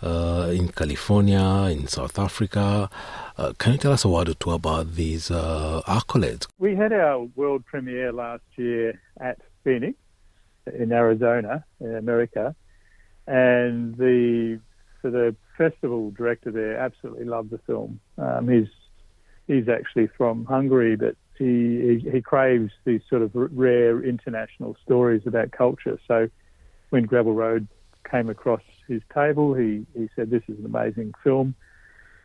uh, 0.00 0.50
in 0.52 0.68
California, 0.68 1.42
in 1.72 1.88
South 1.88 2.18
Africa. 2.20 2.88
Uh, 3.36 3.52
can 3.58 3.72
you 3.72 3.78
tell 3.78 3.92
us 3.92 4.04
a 4.04 4.08
word 4.08 4.28
or 4.28 4.34
two 4.34 4.52
about 4.52 4.94
these 4.94 5.32
uh, 5.32 5.82
accolades? 5.86 6.46
We 6.58 6.76
had 6.76 6.92
our 6.92 7.24
world 7.34 7.66
premiere 7.66 8.12
last 8.12 8.44
year 8.54 9.00
at 9.20 9.38
Phoenix 9.64 9.98
in 10.72 10.92
Arizona, 10.92 11.64
in 11.80 11.96
America, 11.96 12.54
and 13.26 13.96
the 13.96 14.60
so 15.02 15.10
the 15.10 15.34
festival 15.58 16.10
director 16.12 16.50
there 16.50 16.78
absolutely 16.78 17.24
loved 17.24 17.50
the 17.50 17.58
film. 17.58 18.00
Um, 18.16 18.48
he's 18.48 18.68
he's 19.46 19.68
actually 19.68 20.08
from 20.16 20.44
Hungary, 20.44 20.96
but 20.96 21.16
he, 21.36 22.00
he, 22.04 22.10
he 22.10 22.22
craves 22.22 22.70
these 22.84 23.00
sort 23.10 23.22
of 23.22 23.32
rare 23.34 24.02
international 24.02 24.76
stories 24.84 25.22
about 25.26 25.50
culture. 25.50 25.98
So 26.06 26.28
when 26.90 27.04
Gravel 27.04 27.34
Road 27.34 27.66
came 28.08 28.30
across 28.30 28.62
his 28.86 29.02
table, 29.12 29.54
he 29.54 29.86
he 29.94 30.08
said 30.14 30.30
this 30.30 30.42
is 30.48 30.58
an 30.58 30.66
amazing 30.66 31.12
film. 31.24 31.54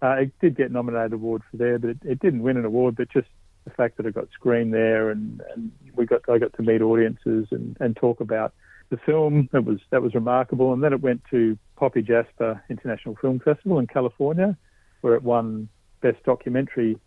Uh, 0.01 0.11
it 0.11 0.31
did 0.39 0.55
get 0.55 0.71
nominated 0.71 1.13
award 1.13 1.41
for 1.49 1.57
there, 1.57 1.79
but 1.79 1.89
it, 1.89 1.97
it 2.03 2.19
didn't 2.19 2.43
win 2.43 2.57
an 2.57 2.65
award. 2.65 2.95
But 2.95 3.09
just 3.09 3.27
the 3.65 3.71
fact 3.71 3.97
that 3.97 4.05
it 4.05 4.13
got 4.13 4.27
screened 4.33 4.73
there, 4.73 5.09
and, 5.09 5.41
and 5.55 5.71
we 5.95 6.05
got 6.05 6.21
I 6.29 6.37
got 6.37 6.53
to 6.53 6.61
meet 6.61 6.81
audiences 6.81 7.47
and, 7.51 7.75
and 7.79 7.95
talk 7.95 8.21
about 8.21 8.53
the 8.89 8.97
film. 8.97 9.49
That 9.51 9.65
was 9.65 9.79
that 9.91 10.01
was 10.01 10.15
remarkable, 10.15 10.73
and 10.73 10.83
then 10.83 10.93
it 10.93 11.01
went 11.01 11.21
to 11.31 11.57
Poppy 11.75 12.01
Jasper 12.01 12.63
International 12.69 13.15
Film 13.15 13.39
Festival 13.39 13.79
in 13.79 13.87
California, 13.87 14.57
where 15.01 15.15
it 15.15 15.23
won 15.23 15.69
Best 16.01 16.23
Documentary 16.23 16.97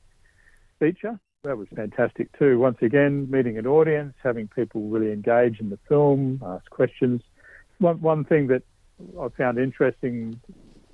Feature. 0.78 1.18
That 1.42 1.56
was 1.56 1.68
fantastic 1.74 2.36
too. 2.38 2.58
Once 2.58 2.78
again, 2.82 3.30
meeting 3.30 3.56
an 3.56 3.66
audience, 3.66 4.14
having 4.22 4.48
people 4.48 4.82
really 4.88 5.12
engage 5.12 5.58
in 5.58 5.70
the 5.70 5.78
film, 5.88 6.42
ask 6.44 6.68
questions. 6.70 7.22
One 7.78 8.00
one 8.00 8.24
thing 8.24 8.48
that 8.48 8.62
I 9.18 9.28
found 9.28 9.58
interesting 9.58 10.38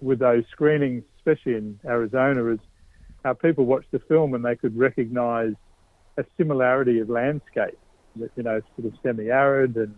with 0.01 0.21
those 0.21 0.45
screenings, 0.53 1.03
especially 1.19 1.55
in 1.55 1.81
Arizona, 1.85 2.47
is 2.47 2.61
how 3.25 3.33
people 3.33 3.65
watched 3.65 3.91
the 3.91 3.99
film 3.99 4.35
and 4.35 4.45
they 4.45 4.55
could 4.55 4.77
recognise 4.77 5.55
a 6.17 6.25
similarity 6.37 7.01
of 7.01 7.11
landscape. 7.11 7.79
You 8.15 8.43
know, 8.43 8.63
sort 8.77 8.93
of 8.93 8.99
semi-arid, 9.03 9.77
and 9.77 9.95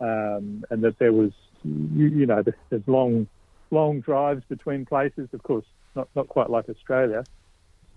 um, 0.00 0.64
and 0.70 0.82
that 0.84 0.98
there 0.98 1.12
was, 1.12 1.32
you, 1.64 2.26
know, 2.26 2.42
there's 2.70 2.86
long, 2.86 3.26
long 3.70 4.00
drives 4.00 4.42
between 4.48 4.86
places. 4.86 5.28
Of 5.32 5.42
course, 5.42 5.64
not 5.94 6.08
not 6.14 6.28
quite 6.28 6.50
like 6.50 6.68
Australia. 6.68 7.24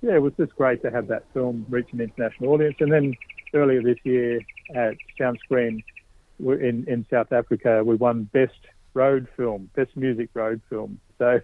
Yeah, 0.02 0.16
it 0.16 0.22
was 0.22 0.34
just 0.36 0.56
great 0.56 0.82
to 0.82 0.92
have 0.92 1.08
that 1.08 1.26
film 1.34 1.66
reach 1.70 1.94
an 1.94 2.02
international 2.02 2.52
audience. 2.52 2.78
And 2.80 2.92
then 2.92 3.16
earlier 3.54 3.82
this 3.82 4.00
year 4.04 4.42
at 4.74 4.96
Soundscreen 5.20 5.84
in 6.40 6.86
in 6.88 7.06
South 7.10 7.32
Africa, 7.32 7.84
we 7.84 7.96
won 7.96 8.24
best 8.34 8.60
road 8.94 9.28
film, 9.38 9.70
best 9.76 9.96
music 9.96 10.30
road 10.34 10.62
film. 10.70 11.00
So, 11.18 11.40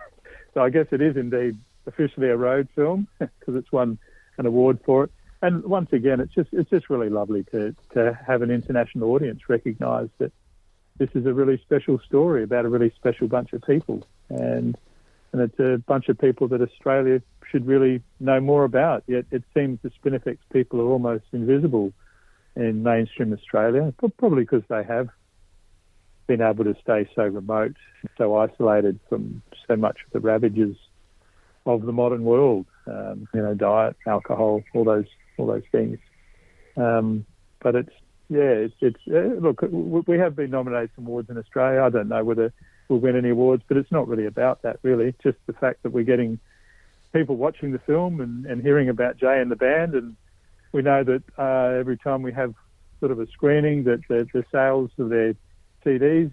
so 0.54 0.62
I 0.62 0.70
guess 0.70 0.88
it 0.92 1.02
is 1.02 1.16
indeed 1.16 1.58
officially 1.86 2.30
a 2.30 2.38
road 2.38 2.68
film 2.76 3.08
because 3.20 3.56
it's 3.56 3.72
won 3.72 3.98
an 4.38 4.46
award 4.46 4.80
for 4.86 5.06
it. 5.06 5.12
And 5.42 5.64
once 5.64 5.94
again, 5.94 6.20
it's 6.20 6.34
just 6.34 6.50
it's 6.52 6.70
just 6.70 6.90
really 6.90 7.10
lovely 7.10 7.44
to 7.52 7.76
to 7.94 8.20
have 8.26 8.42
an 8.42 8.52
international 8.52 9.12
audience 9.12 9.42
recognise 9.48 10.10
that 10.18 10.32
this 10.98 11.10
is 11.14 11.26
a 11.26 11.34
really 11.34 11.62
special 11.64 12.00
story 12.00 12.44
about 12.44 12.66
a 12.66 12.70
really 12.70 12.92
special 12.96 13.28
bunch 13.28 13.54
of 13.54 13.62
people, 13.62 14.04
and 14.30 14.78
and 15.32 15.42
it's 15.42 15.60
a 15.60 15.78
bunch 15.86 16.10
of 16.10 16.18
people 16.18 16.48
that 16.50 16.62
Australia 16.62 17.22
should 17.52 17.66
really 17.66 18.02
know 18.20 18.40
more 18.40 18.64
about. 18.64 19.04
Yet 19.08 19.26
it 19.32 19.44
seems 19.54 19.80
the 19.82 19.92
Spinifex 19.92 20.38
people 20.52 20.82
are 20.82 20.88
almost 20.88 21.26
invisible 21.32 21.94
in 22.56 22.84
mainstream 22.84 23.34
Australia, 23.34 23.94
probably 24.18 24.44
because 24.44 24.64
they 24.70 24.84
have 24.84 25.10
been 26.26 26.42
able 26.42 26.64
to 26.66 26.76
stay 26.82 27.10
so 27.16 27.24
remote, 27.24 27.76
so 28.18 28.36
isolated 28.36 29.00
from 29.08 29.42
so 29.68 29.76
much 29.76 29.98
of 30.06 30.12
the 30.14 30.20
ravages 30.20 30.76
of 31.66 31.86
the 31.86 31.92
modern 31.92 32.24
world. 32.24 32.66
Um, 32.86 33.28
you 33.34 33.42
know, 33.42 33.54
diet, 33.54 33.96
alcohol, 34.06 34.64
all 34.74 34.84
those 34.84 35.08
all 35.38 35.48
those 35.48 35.64
things. 35.72 36.00
Um, 36.76 37.26
but 37.60 37.76
it's 37.76 37.94
yeah, 38.30 38.40
it's, 38.40 38.76
it's 38.82 39.00
uh, 39.08 39.40
look, 39.40 39.62
we 40.08 40.18
have 40.18 40.36
been 40.36 40.52
nominated 40.52 40.92
for 40.96 41.02
awards 41.02 41.30
in 41.30 41.38
Australia. 41.38 41.82
I 41.82 41.90
don't 41.90 42.10
know 42.10 42.24
whether 42.24 42.54
we'll 42.90 43.00
win 43.00 43.16
any 43.16 43.30
awards, 43.30 43.64
but 43.68 43.78
it's 43.78 43.92
not 43.92 44.08
really 44.08 44.26
about 44.26 44.62
that. 44.64 44.80
Really, 44.82 45.14
just 45.24 45.38
the 45.46 45.54
fact 45.54 45.84
that 45.84 45.92
we're 45.92 46.04
getting 46.04 46.40
people 47.14 47.38
watching 47.38 47.72
the 47.72 47.80
film 47.80 48.20
and, 48.20 48.46
and 48.46 48.62
hearing 48.62 48.90
about 48.90 49.18
Jay 49.18 49.40
and 49.40 49.50
the 49.50 49.56
band, 49.56 49.94
and 49.94 50.16
we 50.72 50.82
know 50.82 51.04
that 51.04 51.24
uh, 51.38 51.80
every 51.80 51.98
time 51.98 52.22
we 52.22 52.34
have 52.34 52.54
sort 53.00 53.12
of 53.12 53.20
a 53.20 53.28
screening, 53.28 53.86
that 53.86 54.02
the, 54.10 54.28
the 54.34 54.44
sales 54.52 54.92
of 54.98 55.10
their 55.10 55.34
CDs 55.86 56.32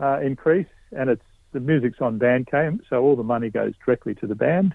uh, 0.00 0.18
increase, 0.20 0.66
and 0.92 1.10
it's 1.10 1.22
the 1.52 1.60
music's 1.60 2.00
on 2.00 2.18
Bandcamp, 2.18 2.80
so 2.90 3.02
all 3.02 3.14
the 3.14 3.22
money 3.22 3.50
goes 3.50 3.74
directly 3.84 4.14
to 4.16 4.26
the 4.26 4.34
band, 4.34 4.74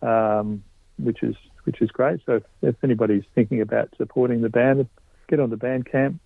um, 0.00 0.62
which 0.98 1.22
is 1.22 1.34
which 1.64 1.80
is 1.80 1.90
great. 1.90 2.20
So 2.26 2.40
if, 2.62 2.74
anybody's 2.82 3.24
thinking 3.34 3.60
about 3.60 3.90
supporting 3.96 4.40
the 4.40 4.48
band, 4.48 4.88
get 5.32 5.40
on 5.40 5.48
the 5.48 5.56
Bandcamp, 5.56 6.18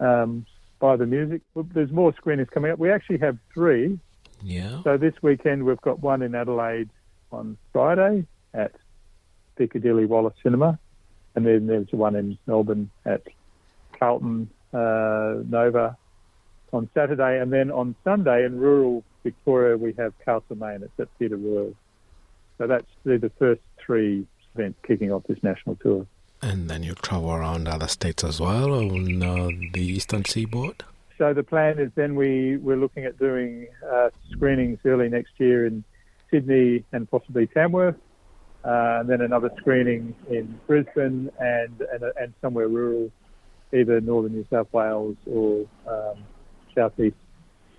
um, 0.00 0.46
buy 0.80 0.96
the 0.96 1.04
music. 1.04 1.42
There's 1.54 1.92
more 1.92 2.14
screenings 2.16 2.48
coming 2.48 2.70
up. 2.70 2.78
We 2.78 2.90
actually 2.90 3.18
have 3.18 3.36
three. 3.52 3.98
Yeah. 4.42 4.82
So 4.84 4.96
this 4.96 5.12
weekend 5.20 5.64
we've 5.64 5.80
got 5.82 6.00
one 6.00 6.22
in 6.22 6.34
Adelaide 6.34 6.88
on 7.30 7.58
Friday 7.74 8.26
at 8.54 8.72
Piccadilly 9.56 10.06
Wallis 10.06 10.32
Cinema, 10.42 10.78
and 11.34 11.44
then 11.44 11.66
there's 11.66 11.88
one 11.90 12.16
in 12.16 12.38
Melbourne 12.46 12.90
at 13.04 13.22
Carlton 13.98 14.48
uh, 14.72 15.42
Nova 15.46 15.98
on 16.72 16.88
Saturday, 16.94 17.40
and 17.40 17.52
then 17.52 17.70
on 17.70 17.94
Sunday 18.02 18.46
in 18.46 18.58
rural 18.58 19.04
Victoria 19.24 19.76
we 19.76 19.92
have 19.98 20.14
Castlemaine. 20.24 20.82
It's 20.82 20.98
at 20.98 21.08
Theatre 21.18 21.36
Royal. 21.36 21.74
So 22.56 22.66
that's 22.66 22.86
the 23.04 23.30
first 23.38 23.60
three 23.84 24.26
events 24.54 24.78
kicking 24.86 25.12
off 25.12 25.24
this 25.28 25.42
national 25.42 25.76
tour. 25.76 26.06
And 26.40 26.70
then 26.70 26.82
you 26.82 26.94
travel 26.94 27.32
around 27.32 27.66
other 27.66 27.88
states 27.88 28.22
as 28.22 28.40
well 28.40 28.72
on 28.72 29.22
uh, 29.22 29.48
the 29.72 29.80
eastern 29.82 30.24
seaboard. 30.24 30.84
So 31.18 31.34
the 31.34 31.42
plan 31.42 31.80
is 31.80 31.90
then 31.96 32.14
we 32.14 32.58
we're 32.58 32.76
looking 32.76 33.04
at 33.04 33.18
doing 33.18 33.66
uh, 33.84 34.10
screenings 34.30 34.78
early 34.84 35.08
next 35.08 35.32
year 35.38 35.66
in 35.66 35.82
Sydney 36.30 36.84
and 36.92 37.10
possibly 37.10 37.48
Tamworth, 37.48 37.96
uh, 38.64 38.98
and 39.00 39.08
then 39.08 39.20
another 39.20 39.50
screening 39.58 40.14
in 40.30 40.60
Brisbane 40.68 41.28
and 41.40 41.80
and, 41.80 42.04
and 42.20 42.34
somewhere 42.40 42.68
rural, 42.68 43.10
either 43.74 44.00
northern 44.00 44.32
New 44.32 44.46
South 44.48 44.72
Wales 44.72 45.16
or 45.26 45.66
um, 45.88 46.22
southeast 46.72 47.16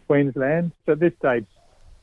Queensland. 0.07 0.73
So 0.85 0.91
at 0.93 0.99
this 0.99 1.13
stage, 1.19 1.45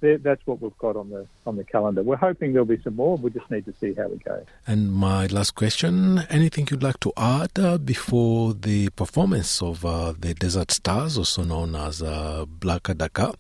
that's 0.01 0.47
what 0.47 0.61
we've 0.61 0.77
got 0.79 0.97
on 0.97 1.11
the 1.11 1.27
on 1.47 1.57
the 1.57 1.65
calendar. 1.65 2.03
We're 2.03 2.17
hoping 2.17 2.53
there'll 2.53 2.67
be 2.67 2.81
some 2.83 2.97
more. 2.97 3.17
We 3.17 3.31
just 3.31 3.51
need 3.51 3.65
to 3.67 3.75
see 3.81 3.95
how 3.95 4.09
we 4.09 4.19
go. 4.19 4.45
And 4.67 4.93
my 4.93 5.27
last 5.27 5.55
question: 5.55 6.23
Anything 6.31 6.69
you'd 6.71 6.83
like 6.83 7.01
to 7.01 7.13
add 7.17 7.59
uh, 7.59 7.79
before 7.79 8.55
the 8.55 8.91
performance 8.91 9.63
of 9.63 9.85
uh, 9.85 10.13
the 10.19 10.35
Desert 10.35 10.71
Stars, 10.71 11.19
also 11.19 11.45
known 11.45 11.75
as 11.75 12.03
uh, 12.03 12.45
Black 12.47 12.85
Adaka, 12.85 13.35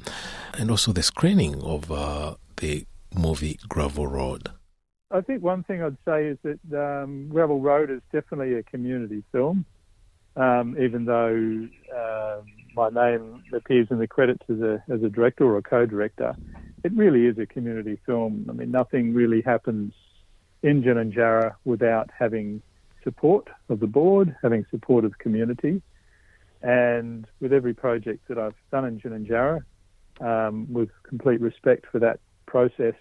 and 0.59 0.71
also 0.71 0.93
the 0.93 1.03
screening 1.03 1.63
of 1.63 1.91
uh, 1.91 2.35
the 2.57 2.87
movie 3.15 3.59
Gravel 3.69 4.07
Road? 4.07 4.51
I 5.11 5.21
think 5.21 5.43
one 5.43 5.63
thing 5.63 5.83
I'd 5.83 5.97
say 6.05 6.27
is 6.27 6.39
that 6.43 7.03
um, 7.03 7.29
Gravel 7.29 7.61
Road 7.61 7.91
is 7.91 8.01
definitely 8.13 8.55
a 8.55 8.63
community 8.63 9.23
film, 9.31 9.65
um, 10.37 10.77
even 10.81 11.05
though 11.05 11.69
uh, 11.97 12.41
my 12.77 12.91
name 12.91 13.43
appears 13.53 13.89
in 13.91 13.99
the 13.99 14.07
credits 14.07 14.45
as 14.51 14.61
a 14.61 14.85
as 14.89 15.03
a 15.03 15.09
director 15.09 15.45
or 15.45 15.57
a 15.57 15.62
co-director. 15.62 16.37
It 16.85 16.93
really 16.93 17.27
is 17.27 17.39
a 17.39 17.47
community 17.47 17.99
film. 18.07 18.47
I 18.49 18.53
mean, 18.53 18.70
nothing 18.70 19.14
really 19.14 19.41
happens 19.41 19.95
in 20.62 20.83
Ginajarra 20.83 21.55
without 21.64 22.11
having 22.16 22.62
support 23.03 23.49
of 23.70 23.81
the 23.81 23.87
board, 23.87 24.37
having 24.43 24.66
support 24.70 25.05
of 25.05 25.12
the 25.12 25.16
community, 25.16 25.83
and 26.62 27.27
with 27.41 27.53
every 27.53 27.74
project 27.74 28.29
that 28.29 28.39
I've 28.39 28.55
done 28.70 28.85
in 28.85 29.01
Ginajarra, 29.01 29.62
um, 30.20 30.72
with 30.72 30.91
complete 31.03 31.41
respect 31.41 31.87
for 31.91 31.99
that 32.01 32.20
process, 32.47 32.95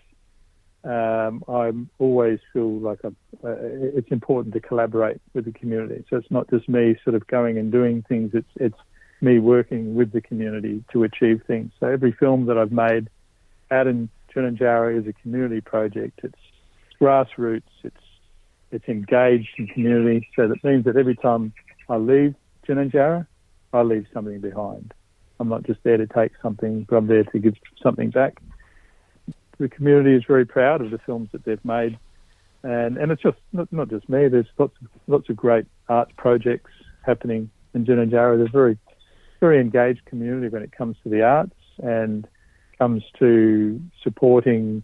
um, 0.85 1.43
I 1.47 1.71
always 1.99 2.39
feel 2.53 2.79
like 2.79 2.99
uh, 3.03 3.09
it's 3.43 4.11
important 4.11 4.53
to 4.53 4.61
collaborate 4.61 5.19
with 5.33 5.45
the 5.45 5.51
community. 5.51 6.05
So 6.09 6.17
it's 6.17 6.31
not 6.31 6.49
just 6.49 6.69
me 6.69 6.95
sort 7.03 7.15
of 7.15 7.27
going 7.27 7.57
and 7.57 7.71
doing 7.71 8.03
things. 8.07 8.31
It's 8.33 8.53
it's 8.55 8.77
me 9.25 9.39
working 9.39 9.95
with 9.95 10.11
the 10.11 10.21
community 10.21 10.83
to 10.93 11.03
achieve 11.03 11.41
things. 11.45 11.71
So 11.79 11.87
every 11.87 12.13
film 12.13 12.45
that 12.45 12.57
I've 12.57 12.71
made 12.71 13.09
out 13.71 13.87
in 13.87 14.09
Ginajarra 14.33 14.99
is 14.99 15.07
a 15.07 15.13
community 15.13 15.61
project. 15.61 16.21
It's 16.23 16.39
grassroots. 17.01 17.63
It's 17.83 17.95
it's 18.71 18.87
engaged 18.87 19.49
in 19.57 19.67
community. 19.67 20.27
So 20.35 20.47
that 20.47 20.63
means 20.63 20.85
that 20.85 20.95
every 20.97 21.15
time 21.15 21.53
I 21.89 21.97
leave 21.97 22.35
Ginajarra, 22.67 23.27
I 23.73 23.81
leave 23.81 24.05
something 24.13 24.39
behind. 24.39 24.93
I'm 25.39 25.49
not 25.49 25.63
just 25.63 25.81
there 25.83 25.97
to 25.97 26.07
take 26.07 26.31
something, 26.41 26.85
but 26.89 26.95
I'm 26.95 27.07
there 27.07 27.23
to 27.23 27.39
give 27.39 27.55
something 27.81 28.09
back 28.09 28.41
the 29.57 29.69
community 29.69 30.15
is 30.15 30.23
very 30.27 30.45
proud 30.45 30.81
of 30.81 30.91
the 30.91 30.97
films 30.99 31.29
that 31.31 31.43
they've 31.45 31.63
made, 31.63 31.97
and 32.63 32.97
and 32.97 33.11
it's 33.11 33.21
just 33.21 33.37
not, 33.53 33.71
not 33.71 33.89
just 33.89 34.07
me. 34.09 34.27
There's 34.27 34.47
lots 34.57 34.75
of 34.81 34.87
lots 35.07 35.29
of 35.29 35.35
great 35.35 35.65
arts 35.87 36.11
projects 36.17 36.71
happening 37.05 37.49
in 37.73 37.85
Ginajarra. 37.85 38.37
There's 38.37 38.49
a 38.49 38.51
very 38.51 38.77
very 39.39 39.59
engaged 39.59 40.05
community 40.05 40.47
when 40.47 40.63
it 40.63 40.71
comes 40.71 40.97
to 41.03 41.09
the 41.09 41.21
arts 41.23 41.55
and 41.81 42.27
comes 42.77 43.03
to 43.19 43.81
supporting 44.03 44.83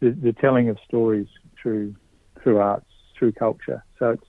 the, 0.00 0.10
the 0.10 0.32
telling 0.32 0.68
of 0.68 0.78
stories 0.86 1.28
through 1.60 1.94
through 2.42 2.58
arts, 2.58 2.86
through 3.18 3.32
culture. 3.32 3.82
So 3.98 4.10
it's 4.10 4.26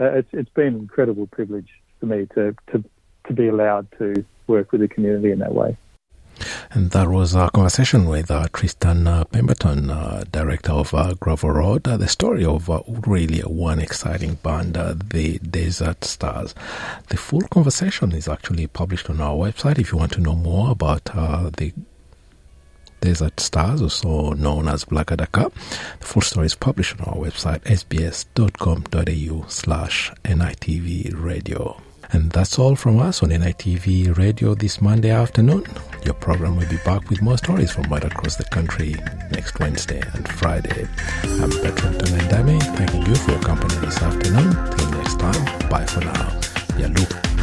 uh, 0.00 0.12
it's 0.12 0.28
it's 0.32 0.50
been 0.50 0.74
an 0.74 0.76
incredible 0.76 1.26
privilege 1.26 1.70
for 2.00 2.06
me 2.06 2.26
to 2.34 2.54
to 2.72 2.84
to 3.26 3.32
be 3.32 3.48
allowed 3.48 3.88
to 3.98 4.24
work 4.46 4.72
with 4.72 4.80
the 4.80 4.88
community 4.88 5.30
in 5.30 5.38
that 5.40 5.54
way. 5.54 5.76
And 6.70 6.90
that 6.90 7.08
was 7.08 7.34
a 7.34 7.50
conversation 7.50 8.08
with 8.08 8.30
uh, 8.30 8.46
Tristan 8.52 9.06
uh, 9.06 9.24
Pemberton, 9.24 9.90
uh, 9.90 10.24
director 10.30 10.72
of 10.72 10.94
uh, 10.94 11.14
Gravel 11.14 11.50
Road, 11.50 11.86
uh, 11.88 11.96
the 11.96 12.08
story 12.08 12.44
of 12.44 12.68
uh, 12.70 12.82
really 13.06 13.40
one 13.40 13.78
exciting 13.78 14.34
band, 14.34 14.76
uh, 14.76 14.94
the 15.12 15.38
Desert 15.38 16.04
Stars. 16.04 16.54
The 17.08 17.16
full 17.16 17.42
conversation 17.42 18.12
is 18.12 18.28
actually 18.28 18.66
published 18.66 19.10
on 19.10 19.20
our 19.20 19.34
website 19.34 19.78
if 19.78 19.92
you 19.92 19.98
want 19.98 20.12
to 20.12 20.20
know 20.20 20.34
more 20.34 20.70
about 20.70 21.04
the 21.04 21.72
Desert 23.00 23.38
Stars, 23.40 23.80
also 23.80 24.32
known 24.32 24.68
as 24.68 24.84
Black 24.84 25.06
Adaka. 25.08 25.52
The 26.00 26.06
full 26.06 26.22
story 26.22 26.46
is 26.46 26.54
published 26.54 27.00
on 27.00 27.06
our 27.06 27.16
website, 27.16 27.60
sbs.com.au 27.60 29.48
slash 29.48 30.12
NITV 30.24 31.14
radio. 31.14 31.80
And 32.10 32.30
that's 32.30 32.58
all 32.58 32.74
from 32.74 32.98
us 33.00 33.22
on 33.22 33.30
NITV 33.30 34.16
Radio 34.16 34.54
this 34.54 34.80
Monday 34.80 35.10
afternoon. 35.10 35.64
Your 36.04 36.14
program 36.14 36.56
will 36.56 36.68
be 36.68 36.78
back 36.78 37.08
with 37.10 37.20
more 37.20 37.36
stories 37.36 37.70
from 37.70 37.84
right 37.84 38.04
across 38.04 38.36
the 38.36 38.44
country 38.44 38.94
next 39.30 39.58
Wednesday 39.58 40.00
and 40.14 40.26
Friday. 40.28 40.88
I'm 41.24 41.50
Bertrand 41.50 42.00
Tungandame, 42.00 42.60
thanking 42.76 43.06
you 43.06 43.14
for 43.14 43.32
your 43.32 43.40
company 43.40 43.74
this 43.76 44.00
afternoon. 44.00 44.52
Till 44.76 44.90
next 44.92 45.18
time, 45.18 45.68
bye 45.68 45.86
for 45.86 46.00
now. 46.00 46.40
Yalu. 46.78 47.37